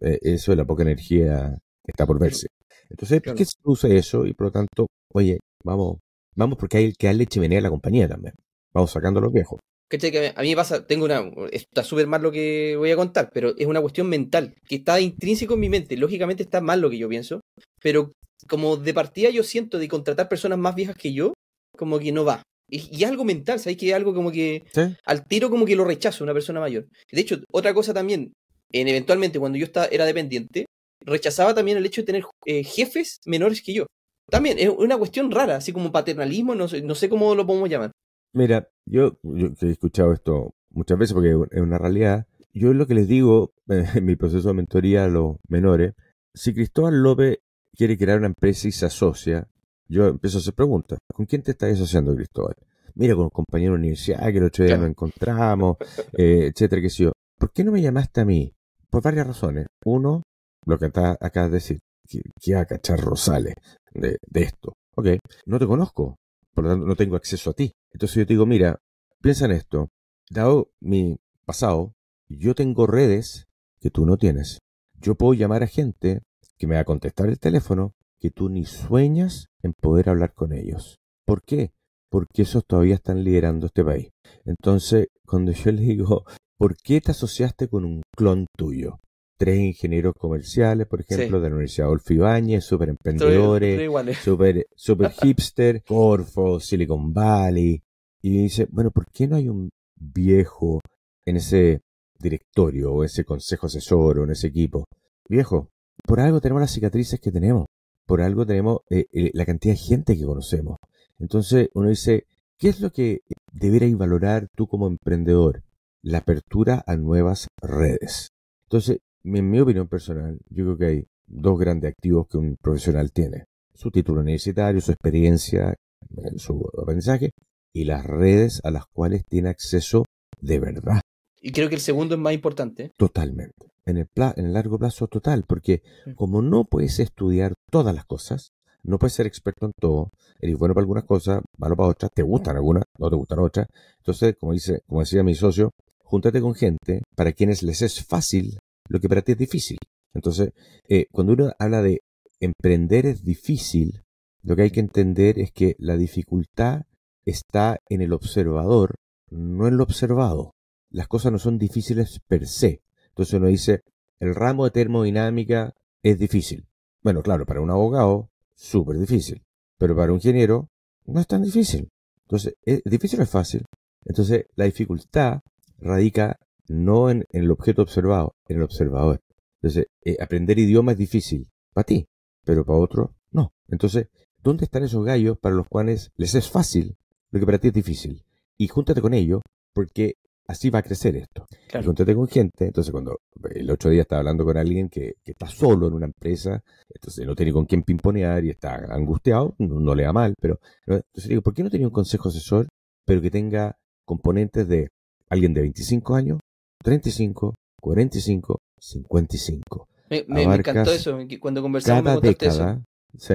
Eh, 0.01 0.19
eso 0.21 0.51
de 0.51 0.57
la 0.57 0.65
poca 0.65 0.83
energía 0.83 1.57
está 1.85 2.05
por 2.05 2.19
verse. 2.19 2.47
Entonces, 2.89 3.21
¿por 3.21 3.35
qué 3.35 3.45
se 3.45 3.61
produce 3.61 3.97
eso? 3.97 4.25
Y 4.25 4.33
por 4.33 4.47
lo 4.47 4.51
tanto, 4.51 4.87
oye, 5.13 5.39
vamos, 5.63 5.97
vamos 6.35 6.57
porque 6.57 6.77
hay 6.77 6.93
que 6.93 7.07
darle 7.07 7.25
chimenea 7.25 7.59
a 7.59 7.63
la 7.63 7.69
compañía 7.69 8.07
también. 8.07 8.33
Vamos 8.73 8.91
sacando 8.91 9.19
a 9.19 9.23
los 9.23 9.33
viejos. 9.33 9.59
Que 9.89 10.33
a 10.35 10.41
mí 10.41 10.49
me 10.49 10.55
pasa, 10.55 10.85
tengo 10.85 11.05
una, 11.05 11.23
está 11.51 11.83
súper 11.83 12.07
mal 12.07 12.21
lo 12.21 12.31
que 12.31 12.75
voy 12.77 12.91
a 12.91 12.95
contar, 12.97 13.29
pero 13.33 13.55
es 13.57 13.67
una 13.67 13.81
cuestión 13.81 14.09
mental, 14.09 14.53
que 14.67 14.75
está 14.75 14.99
intrínseco 14.99 15.53
en 15.53 15.59
mi 15.61 15.69
mente. 15.69 15.95
Lógicamente 15.95 16.43
está 16.43 16.59
mal 16.59 16.81
lo 16.81 16.89
que 16.89 16.97
yo 16.97 17.07
pienso, 17.07 17.39
pero 17.81 18.11
como 18.47 18.75
de 18.75 18.93
partida 18.93 19.29
yo 19.29 19.43
siento 19.43 19.79
de 19.79 19.87
contratar 19.87 20.27
personas 20.27 20.59
más 20.59 20.75
viejas 20.75 20.95
que 20.97 21.13
yo, 21.13 21.33
como 21.77 21.99
que 21.99 22.11
no 22.11 22.25
va. 22.25 22.43
Y, 22.69 22.97
y 22.97 23.05
algo 23.05 23.23
mental, 23.23 23.59
¿sabes? 23.59 23.77
Que 23.77 23.89
es 23.89 23.95
algo 23.95 24.13
como 24.13 24.29
que 24.29 24.63
al 25.05 25.25
tiro 25.25 25.49
como 25.49 25.65
que 25.65 25.77
lo 25.77 25.85
rechazo 25.85 26.23
una 26.23 26.33
persona 26.33 26.59
mayor. 26.59 26.87
De 27.09 27.21
hecho, 27.21 27.39
otra 27.51 27.73
cosa 27.73 27.93
también, 27.93 28.33
en 28.73 28.87
eventualmente 28.89 29.39
cuando 29.39 29.57
yo 29.57 29.65
estaba, 29.65 29.87
era 29.87 30.05
dependiente, 30.05 30.65
rechazaba 31.05 31.55
también 31.55 31.77
el 31.77 31.85
hecho 31.85 32.01
de 32.01 32.05
tener 32.05 32.23
eh, 32.45 32.63
jefes 32.63 33.19
menores 33.25 33.61
que 33.61 33.73
yo. 33.73 33.85
También 34.29 34.59
es 34.59 34.67
una 34.67 34.97
cuestión 34.97 35.31
rara, 35.31 35.55
así 35.55 35.71
como 35.71 35.93
paternalismo, 35.93 36.53
no 36.53 36.67
sé, 36.67 36.81
no 36.81 36.95
sé 36.95 37.07
cómo 37.07 37.33
lo 37.33 37.47
podemos 37.47 37.69
llamar. 37.69 37.91
Mira, 38.33 38.67
yo, 38.89 39.17
yo 39.23 39.49
he 39.61 39.71
escuchado 39.71 40.13
esto 40.13 40.53
muchas 40.69 40.97
veces 40.97 41.13
porque 41.13 41.35
es 41.51 41.61
una 41.61 41.77
realidad. 41.77 42.27
Yo 42.53 42.73
lo 42.73 42.87
que 42.87 42.95
les 42.95 43.07
digo 43.07 43.53
en 43.67 44.05
mi 44.05 44.15
proceso 44.15 44.47
de 44.47 44.53
mentoría 44.53 45.05
a 45.05 45.09
los 45.09 45.37
menores, 45.47 45.93
si 46.33 46.53
Cristóbal 46.53 47.01
López 47.01 47.39
quiere 47.75 47.97
crear 47.97 48.17
una 48.17 48.27
empresa 48.27 48.67
y 48.67 48.71
se 48.71 48.85
asocia, 48.85 49.47
yo 49.87 50.07
empiezo 50.07 50.37
a 50.37 50.41
hacer 50.41 50.53
preguntas. 50.53 50.99
¿Con 51.13 51.25
quién 51.25 51.43
te 51.43 51.51
estás 51.51 51.73
asociando, 51.73 52.15
Cristóbal? 52.15 52.55
Mira, 52.95 53.15
con 53.15 53.25
un 53.25 53.29
compañero 53.29 53.73
de 53.73 53.79
universidad 53.79 54.31
que 54.31 54.37
el 54.37 54.45
otro 54.45 54.65
día 54.65 54.77
nos 54.77 54.89
encontramos, 54.89 55.77
eh, 56.17 56.51
etcétera, 56.51 56.81
qué 56.81 56.89
sé 56.89 57.03
yo. 57.03 57.11
¿Por 57.37 57.51
qué 57.51 57.63
no 57.63 57.71
me 57.71 57.81
llamaste 57.81 58.21
a 58.21 58.25
mí? 58.25 58.53
Por 58.89 59.03
varias 59.03 59.27
razones. 59.27 59.67
Uno, 59.85 60.23
lo 60.65 60.79
que 60.79 60.85
acá 60.85 61.15
acabas 61.21 61.51
de 61.51 61.57
decir, 61.57 61.79
que, 62.07 62.21
que 62.41 62.55
a 62.55 62.65
cachar 62.65 62.99
Rosales 62.99 63.53
de, 63.93 64.17
de 64.27 64.41
esto. 64.41 64.73
Ok, 64.95 65.07
no 65.45 65.59
te 65.59 65.67
conozco, 65.67 66.15
por 66.57 66.63
lo 66.63 66.71
tanto 66.71 66.87
no 66.87 66.95
tengo 66.95 67.15
acceso 67.15 67.51
a 67.51 67.53
ti. 67.53 67.75
Entonces 67.91 68.15
yo 68.15 68.25
te 68.25 68.33
digo, 68.33 68.47
mira, 68.47 68.81
piensa 69.21 69.45
en 69.45 69.51
esto. 69.51 69.89
Dado 70.27 70.71
mi 70.79 71.19
pasado, 71.45 71.93
yo 72.29 72.55
tengo 72.55 72.87
redes 72.87 73.45
que 73.79 73.91
tú 73.91 74.07
no 74.07 74.17
tienes. 74.17 74.57
Yo 74.95 75.13
puedo 75.13 75.35
llamar 75.35 75.61
a 75.61 75.67
gente 75.67 76.23
que 76.57 76.65
me 76.65 76.73
va 76.73 76.81
a 76.81 76.85
contestar 76.85 77.29
el 77.29 77.37
teléfono 77.37 77.93
que 78.19 78.31
tú 78.31 78.49
ni 78.49 78.65
sueñas 78.65 79.49
en 79.61 79.73
poder 79.73 80.09
hablar 80.09 80.33
con 80.33 80.51
ellos. 80.51 80.97
¿Por 81.27 81.43
qué? 81.43 81.73
Porque 82.09 82.41
esos 82.41 82.65
todavía 82.65 82.95
están 82.95 83.23
liderando 83.23 83.67
este 83.67 83.85
país. 83.85 84.09
Entonces, 84.43 85.09
cuando 85.27 85.51
yo 85.51 85.71
le 85.71 85.81
digo, 85.83 86.25
¿por 86.57 86.75
qué 86.75 87.01
te 87.01 87.11
asociaste 87.11 87.67
con 87.67 87.85
un 87.85 88.01
clon 88.15 88.47
tuyo? 88.57 88.97
Tres 89.37 89.59
ingenieros 89.59 90.13
comerciales, 90.17 90.87
por 90.87 91.01
ejemplo, 91.01 91.39
de 91.39 91.49
la 91.49 91.55
Universidad 91.55 91.87
Adolfo 91.87 92.13
Ibáñez, 92.13 92.63
súper 92.65 92.89
emprendedores, 92.89 93.91
súper 94.17 94.67
super 94.75 95.11
hipster, 95.21 95.83
Corfo, 95.83 96.59
Silicon 96.59 97.13
Valley. 97.13 97.81
Y 98.23 98.43
dice, 98.43 98.67
bueno, 98.71 98.89
¿por 98.89 99.05
qué 99.11 99.27
no 99.27 99.35
hay 99.35 99.47
un 99.47 99.69
viejo 99.95 100.81
en 101.23 101.37
ese 101.37 101.81
directorio 102.19 102.91
o 102.93 103.03
ese 103.03 103.25
consejo 103.25 103.67
asesor 103.67 104.19
o 104.19 104.23
en 104.23 104.31
ese 104.31 104.47
equipo? 104.47 104.85
Viejo, 105.29 105.69
por 106.03 106.19
algo 106.19 106.41
tenemos 106.41 106.61
las 106.61 106.71
cicatrices 106.71 107.19
que 107.19 107.31
tenemos, 107.31 107.67
por 108.07 108.21
algo 108.21 108.45
tenemos 108.45 108.79
eh, 108.89 109.05
eh, 109.11 109.31
la 109.33 109.45
cantidad 109.45 109.75
de 109.75 109.79
gente 109.79 110.17
que 110.17 110.25
conocemos. 110.25 110.77
Entonces 111.19 111.69
uno 111.73 111.89
dice, 111.89 112.25
¿qué 112.57 112.69
es 112.69 112.79
lo 112.79 112.91
que 112.91 113.21
deberías 113.51 113.95
valorar 113.97 114.47
tú 114.55 114.67
como 114.67 114.87
emprendedor? 114.87 115.63
La 116.01 116.19
apertura 116.19 116.83
a 116.87 116.95
nuevas 116.95 117.47
redes. 117.61 118.31
Entonces, 118.67 118.99
en 119.35 119.49
mi 119.49 119.59
opinión 119.59 119.87
personal, 119.87 120.39
yo 120.49 120.65
creo 120.65 120.77
que 120.77 120.85
hay 120.85 121.07
dos 121.25 121.59
grandes 121.59 121.91
activos 121.91 122.27
que 122.27 122.37
un 122.37 122.55
profesional 122.61 123.11
tiene. 123.11 123.45
Su 123.73 123.91
título 123.91 124.21
universitario, 124.21 124.81
su 124.81 124.91
experiencia, 124.91 125.71
eh, 125.71 126.37
su 126.37 126.67
aprendizaje 126.81 127.31
y 127.73 127.83
las 127.83 128.05
redes 128.05 128.61
a 128.63 128.71
las 128.71 128.85
cuales 128.87 129.25
tiene 129.25 129.49
acceso 129.49 130.05
de 130.39 130.59
verdad. 130.59 131.01
Y 131.41 131.51
creo 131.51 131.69
que 131.69 131.75
el 131.75 131.81
segundo 131.81 132.15
es 132.15 132.21
más 132.21 132.33
importante. 132.33 132.91
Totalmente. 132.97 133.67
En 133.85 133.97
el, 133.97 134.07
en 134.35 134.45
el 134.45 134.53
largo 134.53 134.79
plazo 134.79 135.07
total, 135.07 135.43
porque 135.47 135.81
como 136.15 136.41
no 136.41 136.65
puedes 136.65 136.99
estudiar 136.99 137.53
todas 137.69 137.95
las 137.95 138.05
cosas, 138.05 138.51
no 138.83 138.97
puedes 138.97 139.13
ser 139.13 139.27
experto 139.27 139.67
en 139.67 139.71
todo, 139.79 140.11
eres 140.39 140.57
bueno 140.57 140.73
para 140.73 140.83
algunas 140.83 141.03
cosas, 141.03 141.41
malo 141.57 141.75
para 141.75 141.89
otras, 141.89 142.11
te 142.13 142.23
gustan 142.23 142.55
algunas, 142.55 142.83
no 142.97 143.09
te 143.09 143.15
gustan 143.15 143.39
otras. 143.39 143.67
Entonces, 143.99 144.35
como 144.39 144.53
dice, 144.53 144.81
como 144.87 145.01
decía 145.01 145.23
mi 145.23 145.35
socio, 145.35 145.71
júntate 145.99 146.41
con 146.41 146.55
gente 146.55 147.01
para 147.15 147.33
quienes 147.33 147.63
les 147.63 147.81
es 147.81 148.03
fácil 148.03 148.57
lo 148.87 148.99
que 148.99 149.09
para 149.09 149.21
ti 149.21 149.33
es 149.33 149.37
difícil. 149.37 149.77
Entonces, 150.13 150.53
eh, 150.87 151.07
cuando 151.11 151.33
uno 151.33 151.51
habla 151.59 151.81
de 151.81 152.01
emprender 152.39 153.05
es 153.05 153.23
difícil, 153.23 154.03
lo 154.43 154.55
que 154.55 154.63
hay 154.63 154.71
que 154.71 154.79
entender 154.79 155.39
es 155.39 155.51
que 155.51 155.75
la 155.79 155.97
dificultad 155.97 156.83
está 157.25 157.79
en 157.89 158.01
el 158.01 158.13
observador, 158.13 158.95
no 159.29 159.67
en 159.67 159.77
lo 159.77 159.83
observado. 159.83 160.51
Las 160.89 161.07
cosas 161.07 161.31
no 161.31 161.39
son 161.39 161.57
difíciles 161.57 162.21
per 162.27 162.47
se. 162.47 162.81
Entonces 163.09 163.33
uno 163.33 163.47
dice, 163.47 163.81
el 164.19 164.33
ramo 164.33 164.65
de 164.65 164.71
termodinámica 164.71 165.73
es 166.01 166.17
difícil. 166.17 166.67
Bueno, 167.03 167.21
claro, 167.21 167.45
para 167.45 167.61
un 167.61 167.69
abogado, 167.69 168.29
súper 168.55 168.97
difícil. 168.97 169.43
Pero 169.77 169.95
para 169.95 170.11
un 170.11 170.17
ingeniero, 170.17 170.69
no 171.05 171.19
es 171.19 171.27
tan 171.27 171.43
difícil. 171.43 171.89
Entonces, 172.23 172.55
es 172.63 172.81
difícil 172.83 173.19
o 173.19 173.23
es 173.23 173.29
fácil. 173.29 173.65
Entonces, 174.05 174.45
la 174.55 174.65
dificultad 174.65 175.41
radica 175.77 176.39
no 176.67 177.09
en, 177.09 177.25
el 177.29 177.51
objeto 177.51 177.81
observado, 177.81 178.35
en 178.47 178.57
el 178.57 178.63
observador. 178.63 179.21
Entonces, 179.61 179.87
eh, 180.03 180.17
aprender 180.19 180.59
idioma 180.59 180.93
es 180.93 180.97
difícil 180.97 181.49
para 181.73 181.85
ti, 181.85 182.07
pero 182.43 182.65
para 182.65 182.79
otro 182.79 183.15
no. 183.31 183.53
Entonces, 183.67 184.07
¿dónde 184.43 184.65
están 184.65 184.83
esos 184.83 185.03
gallos 185.03 185.37
para 185.39 185.55
los 185.55 185.67
cuales 185.67 186.11
les 186.15 186.35
es 186.35 186.49
fácil 186.49 186.97
lo 187.31 187.39
que 187.39 187.45
para 187.45 187.57
ti 187.57 187.69
es 187.69 187.73
difícil? 187.73 188.23
Y 188.57 188.67
júntate 188.67 189.01
con 189.01 189.13
ellos, 189.13 189.41
porque 189.73 190.15
así 190.47 190.69
va 190.69 190.79
a 190.79 190.83
crecer 190.83 191.15
esto. 191.15 191.45
Y 191.73 191.83
júntate 191.83 192.15
con 192.15 192.27
gente. 192.27 192.65
Entonces, 192.65 192.91
cuando 192.91 193.19
el 193.51 193.69
otro 193.69 193.89
día 193.89 194.01
estaba 194.01 194.19
hablando 194.19 194.45
con 194.45 194.57
alguien 194.57 194.89
que, 194.89 195.15
está 195.25 195.47
solo 195.47 195.87
en 195.87 195.93
una 195.93 196.05
empresa, 196.05 196.63
entonces 196.89 197.25
no 197.25 197.35
tiene 197.35 197.51
con 197.51 197.65
quién 197.65 197.83
pimponear 197.83 198.43
y 198.45 198.49
está 198.49 198.75
angustiado, 198.89 199.55
no, 199.59 199.93
le 199.93 200.03
da 200.03 200.13
mal, 200.13 200.33
pero 200.39 200.59
entonces 200.85 201.29
digo, 201.29 201.41
¿por 201.41 201.53
qué 201.53 201.63
no 201.63 201.69
tenía 201.69 201.87
un 201.87 201.93
consejo 201.93 202.29
asesor, 202.29 202.67
pero 203.05 203.21
que 203.21 203.29
tenga 203.29 203.77
componentes 204.05 204.67
de 204.67 204.89
alguien 205.29 205.53
de 205.53 205.61
25 205.61 206.15
años, 206.15 206.39
35, 206.83 207.55
45, 207.81 208.59
55. 208.79 209.87
Me, 210.09 210.25
me, 210.27 210.43
encantó 210.43 210.91
eso, 210.93 211.17
cuando 211.39 211.61
conversamos 211.61 212.03
cada 212.03 212.19
década, 212.19 212.81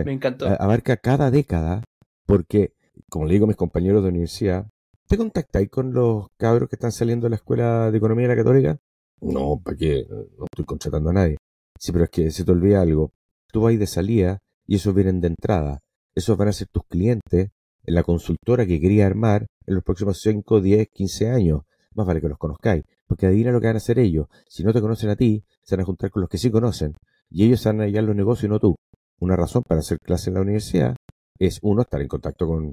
me 0.05 0.13
encantó. 0.13 0.47
Abarca 0.47 0.97
cada 0.97 1.31
década, 1.31 1.85
porque, 2.27 2.73
como 3.11 3.27
le 3.27 3.35
digo 3.35 3.45
a 3.45 3.49
mis 3.49 3.57
compañeros 3.57 4.03
de 4.03 4.09
universidad, 4.09 4.67
¿te 5.07 5.19
contactáis 5.19 5.69
con 5.69 5.93
los 5.93 6.29
cabros 6.39 6.69
que 6.69 6.77
están 6.77 6.93
saliendo 6.93 7.27
de 7.27 7.31
la 7.31 7.37
Escuela 7.37 7.91
de 7.91 7.99
Economía 7.99 8.29
de 8.29 8.37
la 8.37 8.43
Católica? 8.43 8.79
No, 9.21 9.61
¿para 9.63 9.77
qué? 9.77 10.07
No 10.09 10.47
estoy 10.51 10.65
contratando 10.65 11.11
a 11.11 11.13
nadie. 11.13 11.37
Sí, 11.79 11.93
pero 11.93 12.05
es 12.05 12.11
que 12.11 12.31
se 12.31 12.45
te 12.45 12.53
olvida 12.53 12.81
algo. 12.81 13.13
Tú 13.53 13.63
vas 13.63 13.79
de 13.79 13.87
salida 13.87 14.39
y 14.67 14.77
esos 14.77 14.95
vienen 14.95 15.21
de 15.21 15.29
entrada. 15.29 15.81
Esos 16.15 16.37
van 16.37 16.49
a 16.49 16.53
ser 16.53 16.69
tus 16.69 16.85
clientes 16.89 17.51
en 17.85 17.95
la 17.95 18.03
consultora 18.03 18.67
que 18.67 18.81
quería 18.81 19.07
armar 19.07 19.47
en 19.67 19.75
los 19.75 19.85
próximos 19.85 20.21
5, 20.21 20.61
10, 20.61 20.89
15 20.93 21.31
años 21.31 21.63
más 21.95 22.07
vale 22.07 22.21
que 22.21 22.29
los 22.29 22.39
conozcáis, 22.39 22.85
porque 23.07 23.27
adivina 23.27 23.51
lo 23.51 23.61
que 23.61 23.67
van 23.67 23.77
a 23.77 23.79
hacer 23.79 23.99
ellos. 23.99 24.27
Si 24.49 24.65
no 24.65 24.73
te 24.73 24.81
conocen 24.81 25.11
a 25.11 25.17
ti, 25.17 25.45
se 25.63 25.77
van 25.77 25.83
a 25.83 25.87
juntar 25.87 26.11
con 26.11 26.21
los 26.21 26.31
que 26.31 26.39
sí 26.39 26.51
conocen, 26.51 26.95
y 27.31 27.45
ellos 27.45 27.65
van 27.65 27.81
a 27.81 27.85
hallar 27.85 28.05
los 28.05 28.17
negocios 28.17 28.45
y 28.45 28.49
no 28.49 28.59
tú. 28.59 28.75
Una 29.21 29.37
razón 29.37 29.63
para 29.63 29.81
hacer 29.81 29.99
clase 30.01 30.31
en 30.31 30.35
la 30.35 30.41
universidad 30.43 30.97
es, 31.39 31.59
uno, 31.63 31.83
estar 31.83 32.01
en 32.01 32.09
contacto 32.09 32.47
con 32.47 32.73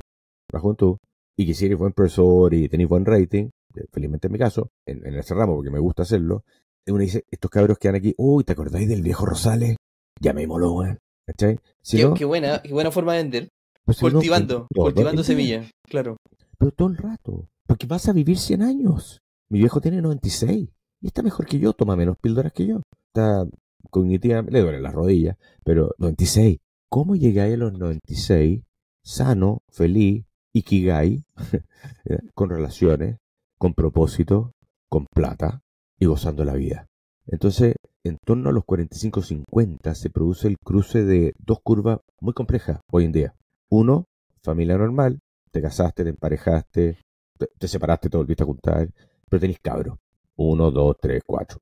la 0.52 0.60
juventud, 0.60 0.98
y 1.38 1.46
que 1.46 1.54
si 1.54 1.66
eres 1.66 1.78
buen 1.78 1.94
profesor 1.94 2.54
y 2.54 2.68
tenéis 2.68 2.90
buen 2.90 3.06
rating, 3.06 3.50
eh, 3.76 3.86
felizmente 3.92 4.28
en 4.28 4.34
mi 4.34 4.40
caso, 4.40 4.70
en, 4.86 5.06
en 5.06 5.16
ese 5.16 5.34
ramo, 5.34 5.56
porque 5.56 5.72
me 5.72 5.80
gusta 5.80 6.04
hacerlo, 6.04 6.44
uno 6.92 7.00
dice, 7.00 7.26
estos 7.30 7.52
cabros 7.52 7.78
que 7.78 7.90
aquí, 7.90 8.14
uy, 8.18 8.44
¿te 8.44 8.54
acordáis 8.54 8.88
del 8.88 9.02
viejo 9.02 9.26
Rosales? 9.26 9.76
Llamémoslo, 10.20 10.74
weón. 10.74 11.00
¿Cachai? 11.26 11.60
qué, 12.16 12.26
buena, 12.26 12.62
qué 12.62 12.74
buena 12.74 12.92
forma 12.92 13.14
de 13.14 13.24
vender. 13.24 13.50
Pues 13.86 14.00
cultivando, 14.00 14.68
cultivando 14.74 15.24
semillas, 15.24 15.70
claro. 15.84 16.18
Pero 16.58 16.72
todo 16.72 16.88
el 16.90 16.98
rato. 16.98 17.48
Porque 17.70 17.86
vas 17.86 18.10
a 18.10 18.14
vivir 18.14 18.40
100 18.40 18.64
años. 18.64 19.22
Mi 19.48 19.60
viejo 19.60 19.80
tiene 19.80 20.02
96 20.02 20.70
y 21.02 21.08
está 21.08 21.22
mejor 21.22 21.46
que 21.46 21.60
yo, 21.60 21.74
toma 21.74 21.96
menos 21.96 22.18
píldoras 22.18 22.52
que 22.52 22.66
yo. 22.66 22.82
Está 23.06 23.46
cognitiva, 23.92 24.42
le 24.42 24.62
duele 24.62 24.82
las 24.82 24.92
rodillas, 24.92 25.38
pero 25.64 25.92
96. 26.00 26.58
¿Cómo 26.90 27.16
llegáis 27.16 27.54
a 27.54 27.58
los 27.58 27.74
96 27.74 28.64
sano, 29.04 29.62
feliz, 29.72 30.26
ikigai, 30.52 31.24
con 32.34 32.50
relaciones, 32.50 33.18
con 33.60 33.76
propósito, 33.76 34.56
con 34.90 35.06
plata 35.06 35.62
y 36.00 36.08
gozando 36.08 36.44
la 36.46 36.56
vida? 36.56 36.88
Entonces, 37.28 37.76
en 38.04 38.18
torno 38.26 38.50
a 38.50 38.52
los 38.52 38.64
45-50 38.64 39.94
se 39.94 40.10
produce 40.10 40.48
el 40.48 40.58
cruce 40.58 41.04
de 41.04 41.36
dos 41.38 41.60
curvas 41.62 42.00
muy 42.20 42.34
complejas 42.34 42.80
hoy 42.92 43.06
en 43.06 43.12
día. 43.12 43.36
Uno, 43.70 44.06
familia 44.42 44.76
normal, 44.80 45.20
te 45.52 45.62
casaste, 45.62 46.04
te 46.04 46.10
emparejaste, 46.10 46.98
te, 47.58 47.68
separaste, 47.68 48.10
te 48.10 48.18
volviste 48.18 48.44
a 48.44 48.46
juntar, 48.46 48.90
pero 49.28 49.40
tenéis 49.40 49.60
cabros. 49.60 49.98
Uno, 50.42 50.72
dos, 50.72 50.96
tres, 51.02 51.22
cuatro. 51.26 51.58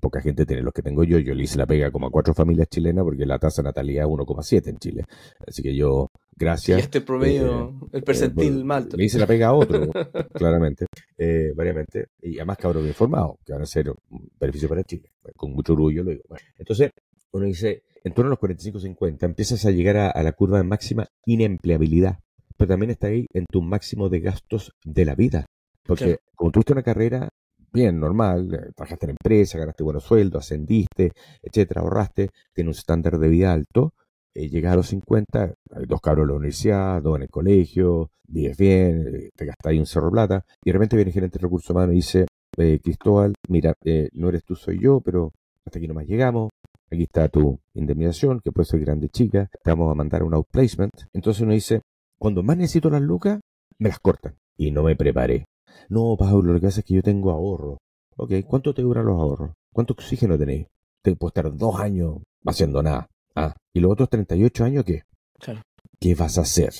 poca 0.00 0.20
gente 0.20 0.44
tiene 0.44 0.62
los 0.62 0.72
que 0.74 0.82
tengo 0.82 1.04
yo. 1.04 1.18
Yo 1.18 1.34
le 1.34 1.44
hice 1.44 1.56
la 1.56 1.66
pega 1.66 1.92
como 1.92 2.08
a 2.08 2.10
cuatro 2.10 2.34
familias 2.34 2.68
chilenas 2.68 3.04
porque 3.04 3.24
la 3.24 3.38
tasa 3.38 3.62
natalidad 3.62 4.06
es 4.06 4.10
1,7 4.10 4.68
en 4.70 4.78
Chile. 4.78 5.04
Así 5.46 5.62
que 5.62 5.72
yo, 5.72 6.10
gracias. 6.34 6.78
Y 6.78 6.80
este 6.80 7.00
promedio, 7.00 7.68
eh, 7.68 7.88
el 7.92 8.02
percentil 8.02 8.60
eh, 8.60 8.64
mal. 8.64 8.88
Le 8.92 9.04
hice 9.04 9.20
la 9.20 9.26
pega 9.28 9.48
a 9.48 9.52
otro, 9.52 9.88
claramente, 10.34 10.86
eh, 11.16 11.52
variamente. 11.54 12.08
Y 12.20 12.38
además 12.38 12.58
cabros 12.58 12.82
bien 12.82 12.94
formados, 12.94 13.36
que 13.46 13.52
van 13.52 13.62
a 13.62 13.66
ser 13.66 13.90
un 13.90 14.28
beneficio 14.38 14.68
para 14.68 14.82
Chile. 14.82 15.12
Con 15.36 15.52
mucho 15.52 15.74
orgullo 15.74 16.02
lo 16.02 16.10
digo. 16.10 16.24
entonces, 16.58 16.90
uno 17.30 17.46
dice, 17.46 17.84
en 18.02 18.14
torno 18.14 18.32
a 18.32 18.34
los 18.34 18.40
45-50 18.40 19.22
empiezas 19.22 19.64
a 19.64 19.70
llegar 19.70 19.96
a 20.12 20.22
la 20.24 20.32
curva 20.32 20.58
de 20.58 20.64
máxima 20.64 21.06
inempleabilidad 21.24 22.18
pero 22.62 22.74
también 22.74 22.90
está 22.90 23.08
ahí 23.08 23.26
en 23.32 23.44
tu 23.50 23.60
máximo 23.60 24.08
de 24.08 24.20
gastos 24.20 24.70
de 24.84 25.04
la 25.04 25.16
vida. 25.16 25.46
Porque 25.84 26.18
como 26.36 26.52
tuviste 26.52 26.72
una 26.72 26.84
carrera 26.84 27.28
bien, 27.72 27.98
normal, 27.98 28.54
eh, 28.54 28.70
trabajaste 28.76 29.06
en 29.06 29.10
empresa, 29.10 29.58
ganaste 29.58 29.82
buenos 29.82 30.04
sueldos, 30.04 30.44
ascendiste, 30.44 31.10
etcétera, 31.42 31.80
ahorraste, 31.80 32.28
tienes 32.54 32.76
un 32.76 32.78
estándar 32.78 33.18
de 33.18 33.28
vida 33.28 33.52
alto, 33.52 33.94
eh, 34.32 34.48
llegas 34.48 34.74
a 34.74 34.76
los 34.76 34.86
50, 34.86 35.54
hay 35.72 35.86
dos 35.88 36.00
cabros 36.00 36.22
en 36.22 36.28
la 36.28 36.34
universidad, 36.34 37.02
dos 37.02 37.16
en 37.16 37.22
el 37.22 37.30
colegio, 37.30 38.12
vives 38.28 38.56
bien, 38.56 39.08
eh, 39.12 39.30
te 39.34 39.44
gastas 39.44 39.70
ahí 39.70 39.80
un 39.80 39.86
cerro 39.86 40.12
plata, 40.12 40.44
y 40.62 40.70
de 40.70 40.72
repente 40.74 40.94
viene 40.94 41.08
el 41.08 41.14
gerente 41.14 41.40
de 41.40 41.42
recursos 41.42 41.70
humanos 41.70 41.94
y 41.94 41.96
dice, 41.96 42.26
Cristóbal, 42.54 43.34
mira, 43.48 43.74
no 44.12 44.28
eres 44.28 44.44
tú, 44.44 44.54
soy 44.54 44.78
yo, 44.78 45.00
pero 45.00 45.32
hasta 45.66 45.80
aquí 45.80 45.88
nomás 45.88 46.06
llegamos, 46.06 46.50
aquí 46.92 47.02
está 47.02 47.28
tu 47.28 47.58
indemnización, 47.74 48.38
que 48.38 48.52
puede 48.52 48.66
ser 48.66 48.78
grande 48.78 49.08
chica, 49.08 49.48
te 49.64 49.70
vamos 49.70 49.90
a 49.90 49.96
mandar 49.96 50.22
un 50.22 50.34
outplacement. 50.34 50.92
Entonces 51.12 51.42
uno 51.42 51.54
dice, 51.54 51.80
cuando 52.22 52.44
más 52.44 52.56
necesito 52.56 52.88
las 52.88 53.02
lucas, 53.02 53.40
me 53.78 53.88
las 53.88 53.98
cortan. 53.98 54.36
Y 54.56 54.70
no 54.70 54.84
me 54.84 54.94
preparé. 54.94 55.44
No, 55.88 56.16
Pablo, 56.16 56.52
lo 56.52 56.60
que 56.60 56.68
pasa 56.68 56.78
es 56.78 56.86
que 56.86 56.94
yo 56.94 57.02
tengo 57.02 57.32
ahorro. 57.32 57.78
Ok, 58.16 58.34
¿cuánto 58.46 58.72
te 58.72 58.82
duran 58.82 59.06
los 59.06 59.18
ahorros? 59.18 59.50
¿Cuánto 59.72 59.94
oxígeno 59.94 60.38
tenéis? 60.38 60.68
Te 61.02 61.16
puedo 61.16 61.30
estar 61.30 61.52
dos 61.52 61.80
años 61.80 62.18
haciendo 62.46 62.80
nada. 62.80 63.08
Ah, 63.34 63.56
¿y 63.74 63.80
los 63.80 63.90
otros 63.90 64.08
38 64.08 64.64
años 64.64 64.84
qué? 64.84 65.02
Claro. 65.40 65.62
¿Qué 65.98 66.14
vas 66.14 66.38
a 66.38 66.42
hacer? 66.42 66.72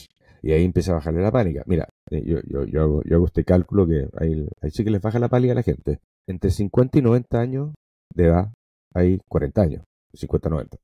Y 0.43 0.53
ahí 0.53 0.65
empieza 0.65 0.93
a 0.93 0.95
bajarle 0.95 1.23
la 1.23 1.33
pánica. 1.33 1.65
Mira, 1.67 1.89
eh, 2.13 2.23
yo, 2.25 2.39
yo, 2.47 2.65
yo, 2.65 2.81
hago, 2.81 3.03
yo 3.03 3.17
hago 3.17 3.27
este 3.27 3.43
cálculo 3.43 3.85
que 3.89 4.09
ahí, 4.21 4.47
ahí 4.61 4.71
sí 4.71 4.85
que 4.85 4.93
les 4.93 5.03
baja 5.03 5.19
la 5.19 5.29
pánica 5.29 5.55
a 5.55 5.57
la 5.57 5.65
gente. 5.65 5.99
Entre 6.29 6.53
50 6.53 6.99
y 6.99 7.03
90 7.03 7.41
años 7.41 7.75
de 8.15 8.27
edad 8.27 8.53
hay 8.95 9.21
40 9.27 9.61
años. 9.61 9.85
50 10.13 10.49
90. 10.49 10.77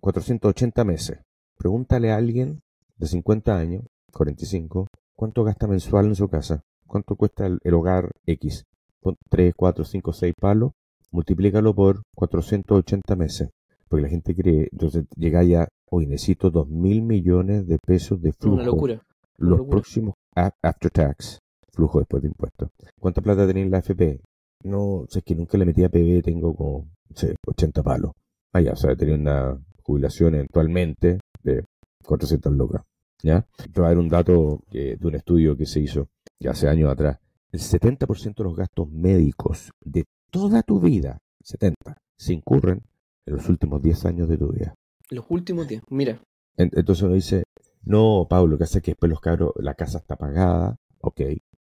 480 0.00 0.84
meses. 0.84 1.18
Pregúntale 1.58 2.12
a 2.12 2.16
alguien 2.16 2.62
de 2.96 3.06
50 3.06 3.58
años, 3.58 3.82
45, 4.16 4.86
cuánto 5.14 5.44
gasta 5.44 5.66
mensual 5.66 6.06
en 6.06 6.14
su 6.14 6.28
casa. 6.28 6.62
¿Cuánto 6.86 7.16
cuesta 7.16 7.46
el, 7.46 7.74
hogar 7.74 8.10
X? 8.26 8.64
Pon 9.00 9.16
3, 9.28 9.54
4, 9.56 9.84
5, 9.84 10.12
6 10.12 10.34
palos, 10.40 10.72
multiplícalo 11.10 11.74
por 11.74 12.02
480 12.14 13.16
meses. 13.16 13.50
Porque 13.88 14.02
la 14.02 14.08
gente 14.08 14.34
cree, 14.34 14.68
entonces 14.72 15.04
llega 15.16 15.44
ya, 15.44 15.68
hoy 15.90 16.06
necesito 16.06 16.50
2 16.50 16.68
mil 16.68 17.02
millones 17.02 17.66
de 17.66 17.78
pesos 17.78 18.20
de 18.20 18.32
flujo. 18.32 18.56
Una 18.56 18.64
locura. 18.64 19.02
Los 19.38 19.66
próximos 19.66 20.14
after 20.34 20.90
tax, 20.90 21.38
flujo 21.72 21.98
después 21.98 22.22
de 22.22 22.28
impuestos. 22.28 22.70
¿Cuánta 22.98 23.20
plata 23.20 23.46
tenéis 23.46 23.66
en 23.66 23.70
la 23.70 23.78
FP? 23.78 24.20
No, 24.64 25.04
sé, 25.08 25.18
es 25.18 25.24
que 25.24 25.34
nunca 25.34 25.58
le 25.58 25.66
metí 25.66 25.84
a 25.84 25.88
PB, 25.88 26.22
tengo 26.22 26.54
como, 26.54 26.88
sé, 27.14 27.36
80 27.46 27.82
palos. 27.82 28.12
Ah, 28.52 28.60
ya, 28.60 28.72
o 28.72 28.76
sea, 28.76 28.96
tenía 28.96 29.14
una 29.14 29.58
jubilación 29.82 30.34
eventualmente 30.34 31.20
de 31.42 31.64
400 32.02 32.52
locas. 32.54 32.82
¿Ya? 33.22 33.46
Te 33.56 33.80
voy 33.80 33.86
a 33.86 33.88
dar 33.88 33.98
un 33.98 34.08
dato 34.08 34.62
de 34.70 34.98
un 35.02 35.14
estudio 35.14 35.56
que 35.56 35.66
se 35.66 35.80
hizo 35.80 36.08
ya 36.38 36.50
hace 36.50 36.68
años 36.68 36.90
atrás. 36.90 37.18
El 37.52 37.60
70% 37.60 38.34
de 38.36 38.44
los 38.44 38.56
gastos 38.56 38.90
médicos 38.90 39.72
de 39.80 40.04
toda 40.30 40.62
tu 40.62 40.80
vida, 40.80 41.18
70, 41.42 41.96
se 42.16 42.32
incurren 42.34 42.82
en 43.24 43.34
los 43.34 43.48
últimos 43.48 43.82
10 43.82 44.04
años 44.06 44.28
de 44.28 44.36
tu 44.36 44.52
vida. 44.52 44.74
Los 45.10 45.24
últimos 45.28 45.66
10, 45.66 45.82
mira. 45.90 46.20
Entonces 46.56 47.02
uno 47.02 47.14
dice, 47.14 47.44
no, 47.82 48.26
Pablo, 48.28 48.58
que 48.58 48.64
hace 48.64 48.82
que 48.82 48.92
después 48.92 49.10
los 49.10 49.20
cabros, 49.20 49.52
la 49.56 49.74
casa 49.74 49.98
está 49.98 50.16
pagada, 50.16 50.76
ok, 51.00 51.20